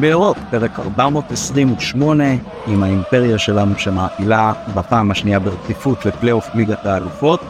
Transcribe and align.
משחקים 0.00 0.10
באירופה, 0.10 0.40
פרק 0.50 0.80
428 0.80 2.24
עם 2.66 2.82
האימפריה 2.82 3.38
שלנו 3.38 3.78
שמעפילה 3.78 4.52
בפעם 4.74 5.10
השנייה 5.10 5.38
ברציפות 5.38 6.06
לפלייאוף 6.06 6.48
ליגת 6.54 6.86
האלופות. 6.86 7.40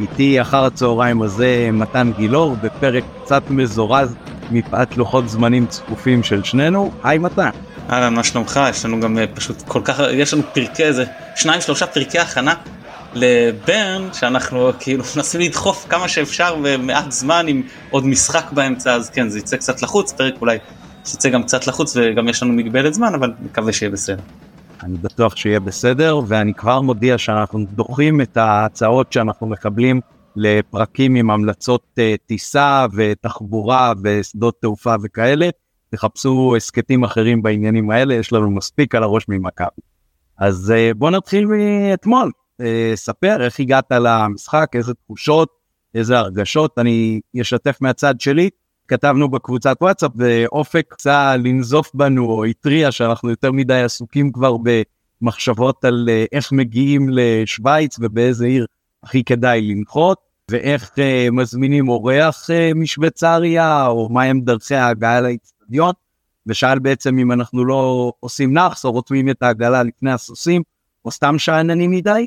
איתי 0.00 0.40
אחר 0.40 0.64
הצהריים 0.64 1.22
הזה 1.22 1.68
מתן 1.72 2.10
גילאור 2.16 2.56
בפרק 2.62 3.04
קצת 3.24 3.42
מזורז 3.50 4.14
מפאת 4.50 4.96
לוחות 4.96 5.28
זמנים 5.28 5.66
צפופים 5.66 6.22
של 6.22 6.42
שנינו. 6.42 6.90
היי 7.04 7.18
מתן. 7.18 7.50
אהלן, 7.90 8.14
מה 8.14 8.24
שלומך? 8.24 8.60
יש 8.70 8.84
לנו 8.84 9.00
גם 9.00 9.18
אה, 9.18 9.24
פשוט 9.34 9.62
כל 9.62 9.80
כך, 9.84 10.00
יש 10.12 10.34
לנו 10.34 10.42
פרקי 10.52 10.84
איזה 10.84 11.04
שניים 11.36 11.60
שלושה 11.60 11.86
פרקי 11.86 12.18
הכנה 12.18 12.54
לברן 13.14 14.08
שאנחנו 14.12 14.70
כאילו 14.80 15.04
מנסים 15.16 15.40
לדחוף 15.40 15.86
כמה 15.88 16.08
שאפשר 16.08 16.56
במעט 16.62 17.12
זמן 17.12 17.44
עם 17.48 17.62
עוד 17.90 18.06
משחק 18.06 18.52
באמצע 18.52 18.92
אז 18.92 19.10
כן 19.10 19.28
זה 19.28 19.38
יצא 19.38 19.56
קצת 19.56 19.82
לחוץ 19.82 20.12
פרק 20.12 20.34
אולי 20.40 20.58
שיצא 21.04 21.30
גם 21.30 21.42
קצת 21.42 21.66
לחוץ 21.66 21.96
וגם 21.96 22.28
יש 22.28 22.42
לנו 22.42 22.52
מגבלת 22.52 22.94
זמן 22.94 23.14
אבל 23.14 23.32
מקווה 23.42 23.72
שיהיה 23.72 23.90
בסדר. 23.90 24.22
אני 24.82 24.96
בטוח 24.96 25.36
שיהיה 25.36 25.60
בסדר 25.60 26.20
ואני 26.26 26.54
כבר 26.54 26.80
מודיע 26.80 27.18
שאנחנו 27.18 27.64
דוחים 27.64 28.20
את 28.20 28.36
ההצעות 28.36 29.12
שאנחנו 29.12 29.46
מקבלים 29.46 30.00
לפרקים 30.36 31.14
עם 31.14 31.30
המלצות 31.30 31.82
uh, 31.98 32.26
טיסה 32.26 32.86
ותחבורה 32.94 33.92
ושדות 34.02 34.54
תעופה 34.60 34.94
וכאלה 35.02 35.48
תחפשו 35.90 36.54
הסכתים 36.56 37.04
אחרים 37.04 37.42
בעניינים 37.42 37.90
האלה 37.90 38.14
יש 38.14 38.32
לנו 38.32 38.50
מספיק 38.50 38.94
על 38.94 39.02
הראש 39.02 39.24
ממכבי. 39.28 39.82
אז 40.38 40.74
uh, 40.76 40.94
בוא 40.94 41.10
נתחיל 41.10 41.46
מאתמול 41.46 42.30
אה, 42.60 42.92
ספר 42.94 43.44
איך 43.44 43.60
הגעת 43.60 43.92
למשחק, 43.92 44.66
איזה 44.74 44.94
תחושות, 44.94 45.48
איזה 45.94 46.18
הרגשות, 46.18 46.78
אני 46.78 47.20
אשתף 47.40 47.78
מהצד 47.80 48.20
שלי. 48.20 48.50
כתבנו 48.88 49.28
בקבוצת 49.28 49.76
וואטסאפ 49.80 50.10
ואופק 50.16 50.92
רצה 50.92 51.36
לנזוף 51.36 51.90
בנו 51.94 52.24
או 52.24 52.44
התריע 52.44 52.92
שאנחנו 52.92 53.30
יותר 53.30 53.52
מדי 53.52 53.82
עסוקים 53.82 54.32
כבר 54.32 54.56
במחשבות 55.22 55.84
על 55.84 56.08
אה, 56.10 56.24
איך 56.32 56.52
מגיעים 56.52 57.08
לשוויץ 57.10 57.96
ובאיזה 58.00 58.46
עיר 58.46 58.66
הכי 59.02 59.24
כדאי 59.24 59.60
לנחות 59.62 60.18
ואיך 60.50 60.90
uh, 60.90 61.30
מזמינים 61.32 61.88
אורח 61.88 62.50
uh, 62.50 62.74
משוויצריה 62.74 63.86
או 63.86 64.08
מהם 64.08 64.40
דרכי 64.40 64.74
ההגעה 64.74 65.20
לאצטדיון 65.20 65.92
ושאל 66.46 66.78
בעצם 66.78 67.18
אם 67.18 67.32
אנחנו 67.32 67.64
לא 67.64 68.12
עושים 68.20 68.52
נאחס 68.52 68.84
או 68.84 68.92
רותמים 68.92 69.30
את 69.30 69.42
העגלה 69.42 69.82
לפני 69.82 70.12
הסוסים 70.12 70.62
או 71.04 71.10
סתם 71.10 71.38
שאננים 71.38 71.90
מדי. 71.90 72.26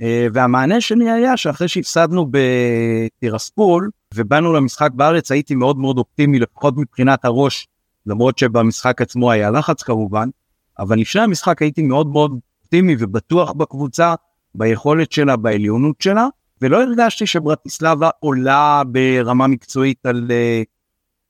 אה, 0.00 0.26
והמענה 0.32 0.80
שלי 0.80 1.10
היה 1.10 1.36
שאחרי 1.36 1.68
שהפסדנו 1.68 2.26
בטירספול 2.30 3.90
ובאנו 4.14 4.52
למשחק 4.52 4.90
בארץ 4.94 5.30
הייתי 5.32 5.54
מאוד 5.54 5.78
מאוד 5.78 5.98
אופטימי 5.98 6.38
לפחות 6.38 6.74
מבחינת 6.76 7.24
הראש 7.24 7.68
למרות 8.06 8.38
שבמשחק 8.38 9.02
עצמו 9.02 9.30
היה 9.30 9.50
לחץ 9.50 9.82
כמובן 9.82 10.28
אבל 10.78 10.98
לפני 10.98 11.22
המשחק 11.22 11.62
הייתי 11.62 11.82
מאוד 11.82 12.06
מאוד 12.06 12.32
אופטימי 12.62 12.96
ובטוח 12.98 13.52
בקבוצה 13.52 14.14
ביכולת 14.54 15.12
שלה 15.12 15.36
בעליונות 15.36 16.00
שלה 16.00 16.26
ולא 16.62 16.82
הרגשתי 16.82 17.26
שברטיסלבה 17.26 18.10
עולה 18.20 18.82
ברמה 18.86 19.46
מקצועית 19.46 20.06
על 20.06 20.26
uh, 20.28 20.64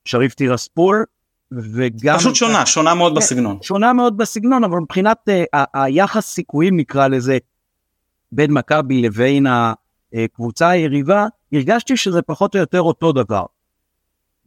שריף 0.05 0.35
טירספול 0.35 1.05
וגם 1.53 2.19
פשוט 2.19 2.35
שונה 2.35 2.67
שונה 2.67 2.95
מאוד 2.95 3.13
כן, 3.13 3.19
בסגנון. 3.19 3.59
שונה 3.63 3.93
מאוד 3.93 4.17
בסגנון 4.17 4.65
אבל 4.65 4.79
מבחינת 4.79 5.29
uh, 5.29 5.59
היחס 5.75 6.27
סיכויים 6.27 6.77
נקרא 6.77 7.09
לזה 7.09 7.39
בין 8.33 8.53
מכבי 8.53 9.03
לבין 9.03 9.47
הקבוצה 10.13 10.69
היריבה, 10.69 11.27
הרגשתי 11.53 11.97
שזה 11.97 12.23
פחות 12.23 12.55
או 12.55 12.61
יותר 12.61 12.81
אותו 12.81 13.13
דבר. 13.13 13.45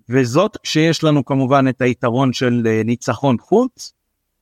וזאת 0.09 0.57
כשיש 0.63 1.03
לנו 1.03 1.25
כמובן 1.25 1.65
את 1.69 1.81
היתרון 1.81 2.33
של 2.33 2.63
אה, 2.65 2.81
ניצחון 2.85 3.37
חוץ, 3.39 3.93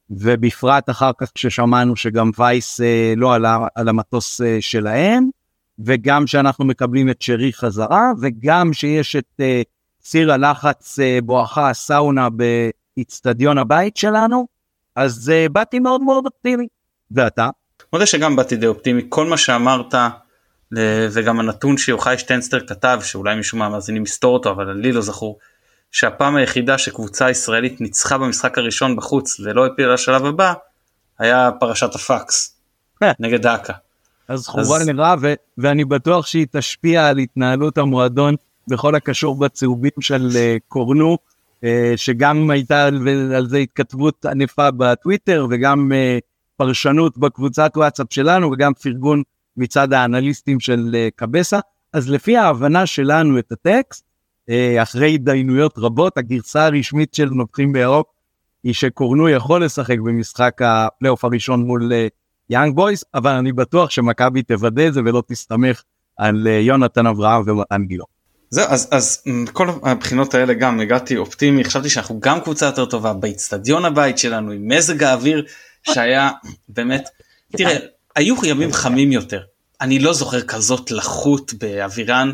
ובפרט 0.10 0.90
אחר 0.90 1.12
כך 1.18 1.32
כששמענו 1.36 1.96
שגם 1.96 2.32
וייס 2.38 2.82
אה, 2.82 3.14
לא 3.18 3.34
עלה 3.34 3.58
על 3.76 3.90
המטוס 3.90 4.42
אה, 4.42 4.58
שלהם, 4.60 5.30
וגם 5.80 6.28
שאנחנו 6.28 6.66
מקבלים 6.66 7.10
את 7.10 7.22
שרי 7.22 7.54
חזרה, 7.54 8.12
וגם 8.22 8.74
שיש 8.74 9.16
את 9.16 9.42
סיר 10.04 10.34
הלחץ 10.34 11.00
בואכה 11.24 11.70
הסאונה 11.70 12.28
באיצטדיון 12.30 13.58
הבית 13.58 13.98
שלנו, 13.98 14.48
אז 14.96 15.32
באתי 15.52 15.80
מאוד 15.80 16.02
מאוד 16.02 16.26
אופטימי. 16.26 16.68
ואתה? 17.12 17.50
מודה 17.94 18.06
שגם 18.06 18.36
באתי 18.36 18.56
די 18.56 18.68
אופטימי 18.68 19.02
כל 19.10 19.26
מה 19.26 19.38
שאמרת 19.38 19.96
וגם 21.12 21.40
הנתון 21.40 21.78
שיוחאי 21.78 22.18
שטנסטר 22.18 22.60
כתב 22.68 23.00
שאולי 23.04 23.36
מישהו 23.36 23.58
מהמאזינים 23.58 24.04
יסתור 24.04 24.34
אותו 24.34 24.52
אבל 24.52 24.72
לי 24.72 24.92
לא 24.92 25.02
זכור 25.02 25.40
שהפעם 25.92 26.36
היחידה 26.36 26.78
שקבוצה 26.78 27.30
ישראלית 27.30 27.82
ניצחה 27.82 28.18
במשחק 28.18 28.58
הראשון 28.58 28.96
בחוץ 28.96 29.40
ולא 29.40 29.66
הפילה 29.66 29.94
לשלב 29.94 30.26
הבא 30.26 30.54
היה 31.20 31.50
פרשת 31.60 31.96
הפקס 31.96 32.58
אה. 33.04 33.12
נגד 33.20 33.42
דאקה. 33.42 33.74
אז 34.28 34.48
חובה 34.48 34.80
נראה 34.86 35.16
ואני 35.58 35.86
בטוח 35.86 36.28
שהיא 36.28 36.48
תשפיע 36.52 37.08
על 37.08 37.18
התנהלות 37.18 37.78
המועדון 37.78 38.36
בכל 38.68 38.96
הקשור 38.96 39.40
בצהובים 39.40 39.92
של 40.00 40.30
אה, 40.36 40.58
קורנו 40.68 41.18
אה, 41.64 41.94
שגם 41.96 42.50
הייתה 42.50 42.86
על 43.36 43.48
זה 43.48 43.58
התכתבות 43.58 44.26
ענפה 44.26 44.72
בטוויטר 44.72 45.48
וגם 45.50 45.92
פרשנות 46.58 47.18
בקבוצת 47.18 47.72
וואטסאפ 47.76 48.08
שלנו 48.10 48.52
וגם 48.52 48.74
פרגון 48.74 49.24
מצד 49.60 49.94
האנליסטים 49.94 50.60
של 50.60 50.90
אה, 50.92 51.12
קבסה. 51.16 51.60
אז 51.94 52.10
לפי 52.10 52.38
ההבנה 52.38 52.86
שלנו 52.86 53.40
את 53.40 53.52
הטקסט, 53.52 54.04
אה, 54.50 54.54
אחרי 54.84 55.16
התדיינויות 55.16 55.74
רבות, 55.78 56.18
הגרסה 56.18 56.66
הרשמית 56.66 57.14
של 57.14 57.30
נובחים 57.30 57.74
בירוק 57.74 58.14
היא 58.64 58.74
שקורנו 58.74 59.30
יכול 59.30 59.66
לשחק 59.66 60.00
במשחק 60.00 60.62
הפלייאוף 60.62 61.26
הראשון 61.26 61.62
מול 61.62 61.92
יאנג 62.50 62.72
אה, 62.72 62.76
בויס, 62.76 63.04
אבל 63.14 63.32
אני 63.32 63.52
בטוח 63.52 63.90
שמכבי 63.90 64.44
תוודא 64.44 64.88
את 64.88 64.94
זה 64.94 65.02
ולא 65.06 65.24
תסתמך 65.28 65.82
על 66.18 66.48
יונתן 66.48 67.08
אברהם 67.08 67.44
ומתן 67.46 67.86
גילו. 67.86 68.06
זהו 68.50 68.66
אז 68.70 68.88
אז 68.92 69.24
כל 69.54 69.68
הבחינות 69.84 70.34
האלה 70.34 70.54
גם 70.54 70.80
הגעתי 70.80 71.18
אופטימי 71.18 71.64
חשבתי 71.64 71.90
שאנחנו 71.90 72.20
גם 72.20 72.42
קבוצה 72.42 72.66
יותר 72.66 72.86
טובה 72.86 73.14
באיצטדיון 73.14 73.86
הבית 73.86 74.18
שלנו 74.18 74.52
עם 74.52 74.68
מזג 74.68 75.04
האוויר 75.04 75.46
שהיה 75.84 76.30
באמת, 76.70 77.10
תראה, 77.58 77.78
היו 78.16 78.36
ימים 78.46 78.74
חמים 78.74 79.12
יותר. 79.12 79.42
אני 79.82 80.00
לא 80.00 80.14
זוכר 80.14 80.42
כזאת 80.42 80.92
לחות 80.92 81.54
באווירן, 81.54 82.32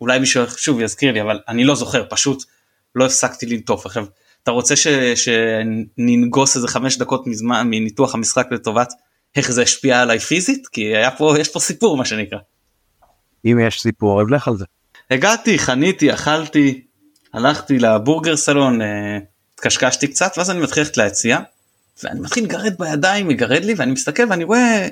אולי 0.00 0.18
מישהו 0.18 0.42
שוב 0.56 0.80
יזכיר 0.80 1.12
לי, 1.12 1.22
אבל 1.22 1.40
אני 1.48 1.64
לא 1.64 1.74
זוכר, 1.74 2.04
פשוט 2.10 2.44
לא 2.94 3.06
הפסקתי 3.06 3.46
לנטוף. 3.46 3.86
עכשיו, 3.86 4.06
אתה 4.42 4.50
רוצה 4.50 4.76
ש, 4.76 4.86
שננגוס 5.14 6.56
איזה 6.56 6.68
חמש 6.68 6.98
דקות 6.98 7.26
מזמן 7.26 7.66
מניתוח 7.70 8.14
המשחק 8.14 8.46
לטובת 8.50 8.92
איך 9.36 9.50
זה 9.50 9.62
השפיע 9.62 10.02
עליי 10.02 10.18
פיזית? 10.18 10.66
כי 10.66 10.96
היה 10.96 11.10
פה, 11.10 11.34
יש 11.38 11.48
פה 11.48 11.60
סיפור 11.60 11.96
מה 11.96 12.04
שנקרא. 12.04 12.38
אם 13.44 13.58
יש 13.66 13.82
סיפור, 13.82 14.12
אוהב 14.12 14.28
לך 14.28 14.48
על 14.48 14.56
זה. 14.56 14.64
הגעתי, 15.10 15.58
חניתי, 15.58 16.14
אכלתי, 16.14 16.84
הלכתי 17.32 17.78
לבורגר 17.78 18.36
סלון, 18.36 18.82
אה, 18.82 19.18
התקשקשתי 19.54 20.08
קצת, 20.08 20.32
ואז 20.36 20.50
אני 20.50 20.60
מתחיל 20.60 20.82
ללכת 20.82 20.96
ליציאה. 20.96 21.40
ואני 22.02 22.20
מתחיל 22.20 22.44
לגרד 22.44 22.74
בידיים, 22.78 23.28
מגרד 23.28 23.64
לי, 23.64 23.74
ואני 23.76 23.92
מסתכל 23.92 24.22
ואני 24.30 24.44
רואה, 24.44 24.88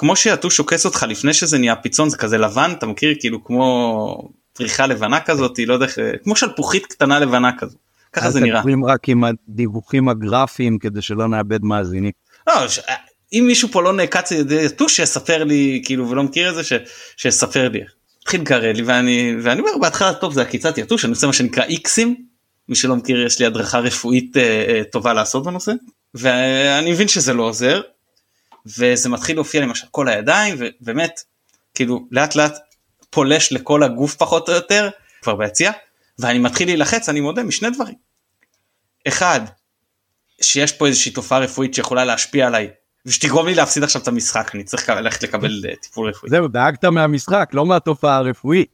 כמו 0.00 0.16
שהטוש 0.16 0.58
עוקץ 0.58 0.86
אותך 0.86 1.06
לפני 1.08 1.34
שזה 1.34 1.58
נהיה 1.58 1.76
פיצון, 1.76 2.08
זה 2.08 2.16
כזה 2.16 2.38
לבן, 2.38 2.72
אתה 2.78 2.86
מכיר, 2.86 3.14
כאילו 3.20 3.44
כמו 3.44 4.30
פריחה 4.52 4.86
לבנה 4.86 5.20
כזאת, 5.20 5.58
לא 5.66 5.74
יודע 5.74 5.86
כמו 6.24 6.36
שלפוחית 6.36 6.86
קטנה 6.86 7.18
לבנה 7.18 7.50
כזו. 7.58 7.76
ככה 8.12 8.30
זה 8.30 8.40
נראה. 8.40 8.60
אז 8.60 8.66
רק 8.86 9.08
עם 9.08 9.24
הדיווחים 9.24 10.08
הגרפיים 10.08 10.78
כדי 10.78 11.02
שלא 11.02 11.28
נאבד 11.28 11.62
מאזינים. 11.62 12.12
לא, 12.46 12.68
ש... 12.68 12.80
אם 13.32 13.44
מישהו 13.46 13.68
פה 13.68 13.82
לא 13.82 13.92
נעקץ 13.92 14.32
על 14.32 14.38
ידי 14.38 14.64
יתוש 14.64 14.96
שיספר 14.96 15.44
לי 15.44 15.82
כאילו 15.84 16.10
ולא 16.10 16.22
מכיר 16.22 16.50
את 16.50 16.54
זה 16.54 16.64
ש... 16.64 16.72
שיספר 17.16 17.68
לי. 17.68 17.80
התחיל 18.22 18.40
לגרד 18.40 18.76
לי 18.76 18.82
ואני 18.82 19.34
ואני 19.42 19.60
אומר 19.60 19.78
בהתחלה 19.80 20.14
טוב 20.14 20.32
זה 20.32 20.42
עקיצת 20.42 20.78
יתוש 20.78 21.04
אני 21.04 21.10
עושה 21.10 21.26
מה 21.26 21.32
שנקרא 21.32 21.64
איקסים 21.64 22.16
מי 22.68 22.76
שלא 22.76 22.96
מכיר 22.96 23.26
יש 23.26 23.38
לי 23.38 23.46
הדרכה 23.46 23.78
רפואית 23.78 24.36
אה, 24.36 24.42
אה, 24.42 24.82
טובה 24.84 25.12
לעשות 25.12 25.44
בנושא 25.44 25.72
ואני 26.14 26.92
מבין 26.92 27.08
שזה 27.08 27.32
לא 27.32 27.42
עוזר 27.42 27.80
וזה 28.66 29.08
מתחיל 29.08 29.36
להופיע 29.36 29.60
למשל 29.60 29.86
כל 29.90 30.08
הידיים 30.08 30.56
ובאמת 30.58 31.20
כאילו 31.74 32.08
לאט 32.10 32.34
לאט 32.34 32.58
פולש 33.10 33.52
לכל 33.52 33.82
הגוף 33.82 34.14
פחות 34.14 34.48
או 34.48 34.54
יותר 34.54 34.88
כבר 35.22 35.34
ביציאה 35.34 35.72
ואני 36.18 36.38
מתחיל 36.38 36.68
להילחץ 36.68 37.08
אני 37.08 37.20
מודה 37.20 37.42
משני 37.42 37.70
דברים. 37.70 37.94
אחד 39.08 39.40
שיש 40.40 40.72
פה 40.72 40.86
איזושהי 40.86 41.12
תופעה 41.12 41.38
רפואית 41.38 41.74
שיכולה 41.74 42.04
להשפיע 42.04 42.46
עליי 42.46 42.70
ושתגרום 43.06 43.46
לי 43.46 43.54
להפסיד 43.54 43.82
עכשיו 43.82 44.02
את 44.02 44.08
המשחק 44.08 44.50
אני 44.54 44.64
צריך 44.64 44.88
ללכת 44.88 45.22
לקבל 45.22 45.62
אה, 45.68 45.76
טיפול 45.76 46.08
רפואי. 46.08 46.30
זהו 46.30 46.48
דאגת 46.48 46.84
מהמשחק 46.84 47.50
לא 47.52 47.66
מהתופעה 47.66 48.16
הרפואית. 48.16 48.68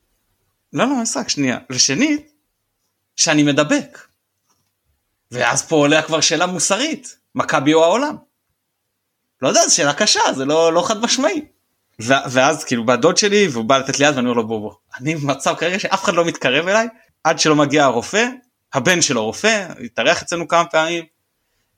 לא 0.73 0.85
לא 0.85 1.03
משחק 1.03 1.29
שנייה 1.29 1.59
ושנית 1.71 2.33
שאני 3.17 3.43
מדבק. 3.43 3.99
ואז 5.31 5.63
פה 5.63 5.77
עולה 5.77 6.03
כבר 6.03 6.21
שאלה 6.21 6.47
מוסרית 6.47 7.19
מכבי 7.35 7.75
או 7.75 7.85
העולם. 7.85 8.17
לא 9.43 9.49
יודע, 9.49 9.61
זו 9.69 9.75
שאלה 9.75 9.95
קשה, 9.95 10.21
זה 10.35 10.45
לא, 10.45 10.73
לא 10.73 10.89
חד 10.89 11.01
משמעי. 11.01 11.45
ואז 12.01 12.65
כאילו 12.65 12.87
בא 12.87 12.97
דוד 12.97 13.17
שלי 13.17 13.49
והוא 13.49 13.65
בא 13.65 13.79
לתת 13.79 13.99
לי 13.99 14.07
יד 14.07 14.17
ואני 14.17 14.29
אומר 14.29 14.37
לו 14.37 14.47
בוא 14.47 14.61
בוא. 14.61 14.73
אני 15.01 15.15
במצב 15.15 15.55
כרגע 15.55 15.79
שאף 15.79 16.05
אחד 16.05 16.15
לא 16.15 16.25
מתקרב 16.25 16.69
אליי 16.69 16.89
עד 17.25 17.39
שלא 17.39 17.57
מגיע 17.57 17.85
הרופא, 17.85 18.27
הבן 18.75 19.03
שלו 19.03 19.25
רופא, 19.25 19.67
התארח 19.85 20.23
אצלנו 20.23 20.49
כמה 20.49 20.65
פעמים. 20.65 21.05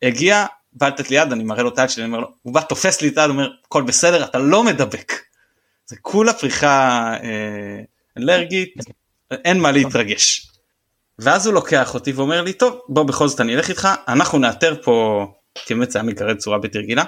הגיע, 0.02 0.46
בא 0.72 0.88
לתת 0.88 1.10
לי 1.10 1.16
יד, 1.16 1.32
אני 1.32 1.44
מראה 1.44 1.62
לו 1.62 1.68
את 1.68 1.78
היד 1.78 1.90
שלי, 1.90 2.04
אני 2.04 2.12
אומר 2.12 2.20
לו, 2.20 2.28
הוא 2.42 2.54
בא 2.54 2.60
תופס 2.60 3.02
לי 3.02 3.08
את 3.08 3.18
היד, 3.18 3.30
אומר, 3.30 3.50
הכל 3.66 3.82
בסדר, 3.82 4.24
אתה 4.24 4.38
לא 4.38 4.64
מדבק. 4.64 5.12
זה 5.86 5.96
כולה 6.02 6.32
פריחה 6.32 7.14
אה, 7.22 7.80
אלרגית, 8.18 8.74
אין 9.30 9.60
מה 9.60 9.72
להתרגש. 9.72 10.46
ואז 11.18 11.46
הוא 11.46 11.54
לוקח 11.54 11.94
אותי 11.94 12.12
ואומר 12.12 12.42
לי, 12.42 12.52
טוב, 12.52 12.80
בוא 12.88 13.02
בכל 13.02 13.28
זאת 13.28 13.40
אני 13.40 13.54
אלך 13.54 13.68
איתך, 13.68 13.88
אנחנו 14.08 14.38
נאתר 14.38 14.74
פה, 14.82 15.26
כי 15.54 15.74
באמת 15.74 15.90
זה 15.90 15.98
היה 15.98 16.08
מקרה 16.08 16.34
צורה 16.34 16.58
בלתי 16.58 16.78
רגילה, 16.78 17.04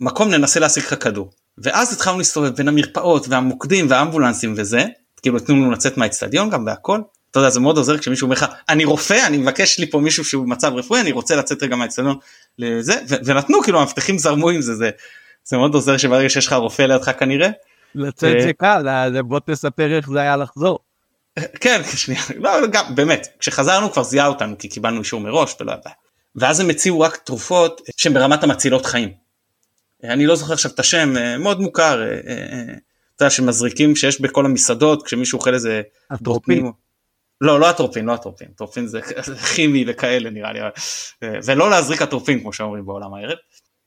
מקום 0.00 0.30
ננסה 0.30 0.60
להשיג 0.60 0.84
לך 0.84 1.04
כדור. 1.04 1.30
ואז 1.58 1.92
התחלנו 1.92 2.18
להסתובב 2.18 2.48
בין 2.48 2.68
המרפאות 2.68 3.28
והמוקדים 3.28 3.86
והאמבולנסים 3.90 4.54
וזה, 4.56 4.84
כאילו 5.22 5.36
נתנו 5.36 5.56
לנו 5.56 5.70
לצאת 5.70 5.96
מהאצטדיון 5.96 6.50
גם 6.50 6.66
והכל. 6.66 7.00
אתה 7.30 7.38
יודע 7.38 7.50
זה 7.50 7.60
מאוד 7.60 7.76
עוזר 7.76 7.98
כשמישהו 7.98 8.24
אומר 8.24 8.34
לך 8.34 8.46
אני 8.68 8.84
רופא 8.84 9.26
אני 9.26 9.36
מבקש 9.36 9.78
לי 9.78 9.90
פה 9.90 9.98
מישהו 9.98 10.24
שהוא 10.24 10.44
במצב 10.44 10.72
רפואי 10.74 11.00
אני 11.00 11.12
רוצה 11.12 11.36
לצאת 11.36 11.62
רגע 11.62 11.76
מהאצטדיון 11.76 12.18
לזה 12.58 12.94
ונתנו 13.24 13.62
כאילו 13.62 13.80
המפתחים 13.80 14.18
זרמו 14.18 14.50
עם 14.50 14.62
זה 14.62 14.74
זה 14.74 14.90
זה 15.44 15.56
מאוד 15.56 15.74
עוזר 15.74 15.96
שברגע 15.96 16.28
שיש 16.28 16.46
לך 16.46 16.52
רופא 16.52 16.82
לידך 16.82 17.10
כנראה. 17.18 17.48
לצאת 17.94 18.34
אה, 18.36 18.42
זה 18.42 18.52
קל, 18.52 18.88
אה, 18.88 19.22
בוא 19.22 19.40
תספר 19.46 19.96
איך 19.96 20.10
זה 20.10 20.20
היה 20.20 20.36
לחזור. 20.36 20.78
כן 21.60 21.80
שנייה 21.96 22.22
לא 22.36 22.66
גם 22.72 22.94
באמת 22.94 23.28
כשחזרנו 23.38 23.92
כבר 23.92 24.02
זיהה 24.02 24.26
אותנו 24.26 24.58
כי 24.58 24.68
קיבלנו 24.68 24.98
אישור 24.98 25.20
מראש 25.20 25.54
ולא 25.60 25.72
יודע. 25.72 25.90
ואז 26.36 26.60
הם 26.60 26.70
הציעו 26.70 27.00
רק 27.00 27.16
תרופות 27.16 27.80
שהן 27.96 28.14
ברמת 28.14 28.42
המצילות 28.42 28.86
חיים. 28.86 29.12
אני 30.04 30.26
לא 30.26 30.36
זוכר 30.36 30.52
עכשיו 30.52 30.70
את 30.70 30.78
השם 30.78 31.16
אה, 31.16 31.38
מאוד 31.38 31.60
מוכר. 31.60 32.02
אה, 32.02 32.08
אה, 32.08 32.74
אתה 33.16 33.24
יודע 33.24 33.30
שמזריקים 33.30 33.96
שיש 33.96 34.20
בכל 34.20 34.44
המסעדות 34.44 35.06
כשמישהו 35.06 35.38
אוכל 35.38 35.54
איזה 35.54 35.82
אטרופין. 36.14 36.70
לא 37.40 37.60
לא 37.60 37.70
אטרופין 37.70 38.04
לא 38.04 38.14
אטרופין 38.14 38.48
אטרופין 38.54 38.86
זה 38.86 39.00
כימי 39.54 39.84
וכאלה 39.88 40.30
נראה 40.30 40.52
לי 40.52 40.60
ולא 41.22 41.70
להזריק 41.70 42.02
אטרופין 42.02 42.40
כמו 42.40 42.52
שאומרים 42.52 42.86
בעולם 42.86 43.14
הערב. 43.14 43.38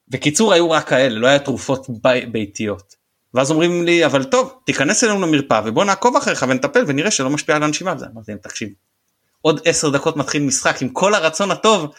בקיצור 0.07 0.53
היו 0.53 0.71
רק 0.71 0.89
כאלה 0.89 1.19
לא 1.19 1.27
היה 1.27 1.39
תרופות 1.39 1.87
בי, 1.89 2.25
ביתיות. 2.25 2.95
ואז 3.33 3.51
אומרים 3.51 3.83
לי 3.83 4.05
אבל 4.05 4.23
טוב 4.23 4.53
תיכנס 4.65 5.03
אלינו 5.03 5.21
למרפאה 5.21 5.61
ובוא 5.65 5.85
נעקוב 5.85 6.17
אחריך 6.17 6.45
ונטפל 6.49 6.83
ונראה 6.87 7.11
שלא 7.11 7.29
משפיע 7.29 7.55
על 7.55 7.63
הנשימה 7.63 7.93
וזה 7.95 8.05
אמרתי 8.13 8.31
להם 8.31 8.39
תקשיב. 8.43 8.69
עוד 9.41 9.61
עשר 9.65 9.89
דקות 9.89 10.17
מתחיל 10.17 10.43
משחק 10.43 10.81
עם 10.81 10.89
כל 10.89 11.13
הרצון 11.13 11.51
הטוב 11.51 11.93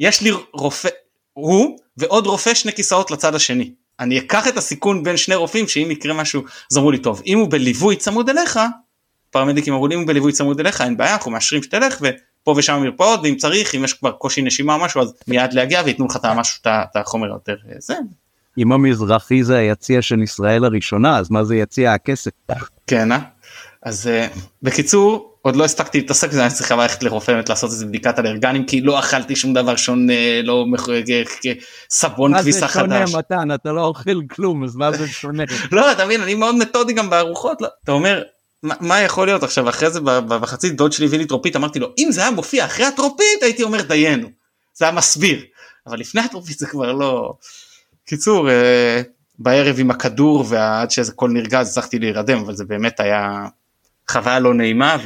יש 0.00 0.20
לי 0.20 0.30
רופא 0.52 0.88
הוא 1.32 1.78
ועוד 1.96 2.26
רופא 2.26 2.54
שני 2.54 2.72
כיסאות 2.72 3.10
לצד 3.10 3.34
השני. 3.34 3.72
אני 4.00 4.18
אקח 4.18 4.48
את 4.48 4.56
הסיכון 4.56 5.02
בין 5.02 5.16
שני 5.16 5.34
רופאים 5.34 5.68
שאם 5.68 5.90
יקרה 5.90 6.14
משהו 6.14 6.42
אז 6.70 6.78
אמרו 6.78 6.90
לי 6.90 6.98
טוב 6.98 7.22
אם 7.26 7.38
הוא 7.38 7.50
בליווי 7.50 7.96
צמוד 7.96 8.28
אליך 8.28 8.60
פרמדיקים 9.30 9.74
אמרו 9.74 9.88
לי 9.88 9.94
אם 9.94 10.00
הוא 10.00 10.08
בליווי 10.08 10.32
צמוד 10.32 10.60
אליך 10.60 10.80
אין 10.80 10.96
בעיה 10.96 11.12
אנחנו 11.12 11.30
מאשרים 11.30 11.62
שתלך 11.62 12.00
ופה 12.00 12.54
ושם 12.56 12.80
מרפאות 12.82 13.20
ואם 13.22 13.36
צריך 13.36 13.74
אם 13.74 13.84
יש 13.84 13.92
כבר 13.92 14.10
קושי 14.10 14.42
נשימה 14.42 14.74
או 14.74 14.78
משהו 14.78 15.02
אז 15.02 15.14
מיד 15.28 15.52
להגיע 15.52 15.82
וייתנו 15.84 16.06
לך 16.06 16.16
את 16.16 16.24
המשהו 16.24 16.60
את 16.66 16.96
החומר 16.96 17.28
יותר 17.28 17.56
אה, 17.68 17.74
זה 17.78 17.94
אם 18.58 18.72
המזרחי 18.72 19.44
זה 19.44 19.58
היציע 19.58 20.02
של 20.02 20.22
ישראל 20.22 20.64
הראשונה 20.64 21.18
אז 21.18 21.30
מה 21.30 21.44
זה 21.44 21.56
יציע 21.56 21.92
הכסף? 21.92 22.30
כן 22.86 23.12
אה? 23.12 23.18
אז 23.82 24.06
אה, 24.06 24.26
בקיצור 24.62 25.32
עוד 25.42 25.56
לא 25.56 25.64
הספקתי 25.64 26.00
להתעסק 26.00 26.28
בזה 26.28 26.42
אני 26.46 26.50
צריך 26.54 26.72
ללכת 26.72 27.02
לרופא 27.02 27.32
באמת 27.32 27.48
לעשות 27.48 27.70
איזה 27.70 27.86
בדיקת 27.86 28.18
אלרגנים 28.18 28.66
כי 28.66 28.80
לא 28.80 28.98
אכלתי 28.98 29.36
שום 29.36 29.54
דבר 29.54 29.76
שונה 29.76 30.42
לא 30.42 30.66
מח- 30.66 30.88
אה, 30.88 31.22
סבון 31.90 32.30
מה 32.30 32.42
זה 32.42 32.50
כביסה 32.50 32.68
שונה 32.68 33.00
חדש. 33.00 33.14
מתן 33.14 33.48
אתה 33.54 33.72
לא 33.72 33.80
אוכל 33.84 34.20
כלום 34.30 34.64
אז 34.64 34.76
מה 34.76 34.92
זה 34.92 35.08
שונה? 35.08 35.44
לא 35.72 35.92
אתה 35.92 36.04
מבין 36.04 36.22
אני 36.22 36.34
מאוד 36.34 36.54
מתודי 36.54 36.92
גם 36.92 37.10
בארוחות 37.10 37.62
לא. 37.62 37.68
אתה 37.84 37.92
אומר 37.92 38.22
מה, 38.62 39.00
יכול 39.00 39.26
להיות 39.26 39.42
עכשיו 39.42 39.68
אחרי 39.68 39.90
זה 39.90 40.00
בחצי 40.28 40.70
דוד 40.70 40.92
שלי 40.92 41.06
הביא 41.06 41.18
לי 41.18 41.26
טרופית 41.26 41.56
אמרתי 41.56 41.78
לו 41.78 41.88
אם 41.98 42.08
זה 42.12 42.20
היה 42.20 42.30
מופיע 42.30 42.64
אחרי 42.64 42.84
הטרופית 42.86 43.42
הייתי 43.42 43.62
אומר 43.62 43.82
דיינו 43.82 44.28
זה 44.74 44.84
היה 44.84 44.94
מסביר 44.94 45.44
אבל 45.86 45.98
לפני 46.00 46.20
הטרופית 46.20 46.58
זה 46.58 46.66
כבר 46.66 46.92
לא. 46.92 47.32
קיצור 48.06 48.50
אה, 48.50 49.02
בערב 49.38 49.76
עם 49.78 49.90
הכדור 49.90 50.44
ועד 50.48 50.90
שזה 50.90 51.12
נרגע 51.28 51.60
הצלחתי 51.60 51.98
להירדם 51.98 52.38
אבל 52.38 52.54
זה 52.54 52.64
באמת 52.64 53.00
היה 53.00 53.46
חוויה 54.10 54.38
לא 54.38 54.54
נעימה 54.54 54.96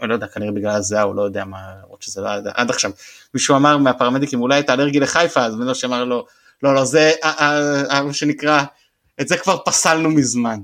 ולא 0.00 0.14
יודע 0.14 0.26
כנראה 0.26 0.52
בגלל 0.52 0.70
הזיעה 0.70 1.02
או 1.02 1.14
לא 1.14 1.22
יודע 1.22 1.44
מה 1.44 1.58
למרות 1.84 2.02
שזה 2.02 2.20
לא 2.20 2.28
היה 2.28 2.40
עד 2.54 2.70
עכשיו 2.70 2.90
מישהו 3.34 3.56
אמר 3.56 3.76
מהפרמדיקים 3.78 4.40
אולי 4.40 4.60
אתה 4.60 4.74
אלרגי 4.74 5.00
לחיפה 5.00 5.44
אז 5.44 5.54
מנוש 5.54 5.84
אמר 5.84 6.04
לו 6.04 6.26
לא 6.62 6.74
לא 6.74 6.84
זה 6.84 7.12
אה, 7.24 7.32
אה, 7.40 7.82
אה, 7.90 8.02
מה 8.02 8.12
שנקרא 8.12 8.62
את 9.20 9.28
זה 9.28 9.36
כבר 9.36 9.56
פסלנו 9.64 10.10
מזמן. 10.10 10.58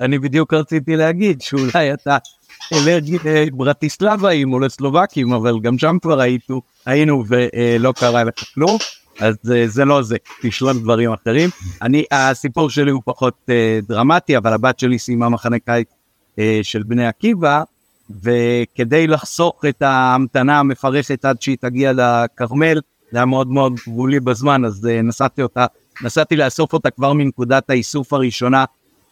אני 0.00 0.18
בדיוק 0.18 0.54
רציתי 0.54 0.96
להגיד 0.96 1.40
שאולי 1.40 1.92
אתה 1.94 2.18
אלרגי 2.72 3.18
לברטיסלבאים 3.24 4.52
או 4.52 4.60
לסלובקים 4.60 5.32
אבל 5.32 5.60
גם 5.60 5.78
שם 5.78 5.96
כבר 6.02 6.20
היינו 6.20 6.62
היינו 6.86 7.24
ולא 7.28 7.92
קרה 7.92 8.24
לך 8.24 8.34
כלום 8.54 8.78
אז 9.20 9.34
זה 9.66 9.84
לא 9.84 10.02
זה 10.02 10.16
תשלול 10.42 10.78
דברים 10.78 11.12
אחרים 11.12 11.50
אני 11.82 12.04
הסיפור 12.10 12.70
שלי 12.70 12.90
הוא 12.90 13.02
פחות 13.04 13.48
דרמטי 13.88 14.36
אבל 14.36 14.52
הבת 14.52 14.78
שלי 14.78 14.98
סיימה 14.98 15.28
מחנה 15.28 15.58
קיץ 15.58 15.88
של 16.62 16.82
בני 16.82 17.06
עקיבא 17.06 17.62
וכדי 18.10 19.06
לחסוך 19.06 19.64
את 19.68 19.82
ההמתנה 19.82 20.58
המפרכת 20.58 21.24
עד 21.24 21.42
שהיא 21.42 21.56
תגיע 21.60 21.92
לכרמל 21.92 22.80
זה 23.12 23.18
היה 23.18 23.24
מאוד 23.24 23.48
מאוד 23.48 23.72
גבולי 23.86 24.20
בזמן 24.20 24.64
אז 24.64 24.86
אה, 24.86 25.02
נסעתי 25.02 25.42
אותה 25.42 25.66
נסעתי 26.02 26.36
לאסוף 26.36 26.72
אותה 26.72 26.90
כבר 26.90 27.12
מנקודת 27.12 27.70
האיסוף 27.70 28.12
הראשונה 28.12 28.64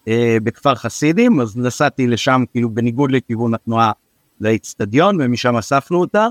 אה, 0.08 0.36
בכפר 0.42 0.74
חסידים 0.74 1.40
אז 1.40 1.56
נסעתי 1.56 2.06
לשם 2.06 2.44
כאילו 2.52 2.70
בניגוד 2.70 3.10
לכיוון 3.10 3.54
התנועה 3.54 3.92
לאצטדיון 4.40 5.18
ומשם 5.20 5.56
אספנו 5.56 6.00
אותה. 6.00 6.26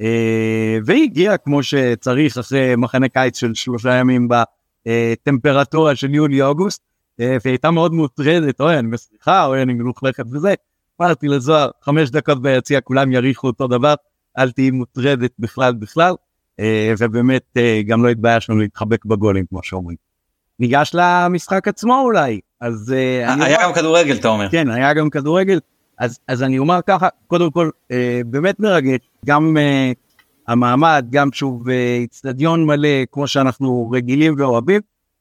אה, 0.00 0.78
והיא 0.84 1.02
הגיעה 1.02 1.36
כמו 1.36 1.62
שצריך 1.62 2.38
אחרי 2.38 2.76
מחנה 2.76 3.08
קיץ 3.08 3.38
של 3.38 3.54
שלושה 3.54 3.94
ימים 3.94 4.28
בטמפרטורה 4.86 5.96
של 5.96 6.14
יולי-אוגוסט 6.14 6.82
אה, 6.82 6.89
והיא 7.20 7.40
הייתה 7.44 7.70
מאוד 7.70 7.92
מוטרדת, 7.92 8.60
אוי 8.60 8.78
אני 8.78 8.88
מסליחה, 8.88 9.46
אוי 9.46 9.62
אני 9.62 9.72
מלוכלכת 9.72 10.24
וזה. 10.32 10.54
אמרתי 11.00 11.28
לזוהר, 11.28 11.70
חמש 11.82 12.10
דקות 12.10 12.42
ביציע 12.42 12.80
כולם 12.80 13.12
יריחו 13.12 13.46
אותו 13.46 13.66
דבר, 13.66 13.94
אל 14.38 14.50
תהיי 14.50 14.70
מוטרדת 14.70 15.30
בכלל 15.38 15.72
בכלל, 15.72 16.14
אה, 16.60 16.92
ובאמת 16.98 17.42
אה, 17.56 17.80
גם 17.86 18.04
לא 18.04 18.08
התביישנו 18.08 18.58
להתחבק 18.58 19.04
בגולים 19.04 19.44
כמו 19.46 19.62
שאומרים. 19.62 19.96
ניגש 20.58 20.90
למשחק 20.94 21.68
עצמו 21.68 22.00
אולי, 22.00 22.40
אז 22.60 22.94
אה, 22.96 23.44
היה 23.44 23.58
גם 23.62 23.72
כדורגל 23.72 24.16
אתה 24.16 24.28
אומר. 24.28 24.50
כן, 24.50 24.70
היה 24.70 24.94
גם 24.94 25.10
כדורגל. 25.10 25.58
אז, 25.98 26.18
אז 26.28 26.42
אני 26.42 26.58
אומר 26.58 26.80
ככה, 26.86 27.08
קודם 27.26 27.50
כל, 27.50 27.70
אה, 27.90 28.20
באמת 28.26 28.60
מרגש, 28.60 28.98
גם 29.26 29.56
אה, 29.56 29.92
המעמד, 30.48 31.06
גם 31.10 31.32
שוב 31.32 31.68
אה, 31.68 31.96
איצטדיון 32.00 32.66
מלא, 32.66 33.04
כמו 33.12 33.26
שאנחנו 33.26 33.90
רגילים 33.92 34.34
ואוהבים, 34.38 34.80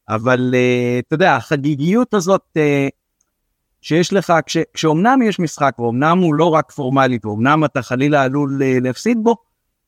אבל 0.10 0.52
אה, 0.54 1.00
אתה 1.00 1.14
יודע, 1.14 1.36
החגיגיות 1.36 2.14
הזאת 2.14 2.42
אה, 2.58 2.88
שיש 3.82 4.14
לך, 4.14 4.34
כש, 4.46 4.58
כשאומנם 4.74 5.22
יש 5.22 5.40
משחק, 5.40 5.76
ואומנם 5.80 6.18
הוא 6.18 6.36
לא 6.36 6.46
רק 6.46 6.72
פורמלי, 6.72 7.20
ואומנם 7.24 7.66
אתה 7.66 7.82
חלילה 7.82 8.24
עלול 8.24 8.64
אה, 8.64 8.78
להפסיד 8.82 9.18
בו, 9.24 9.36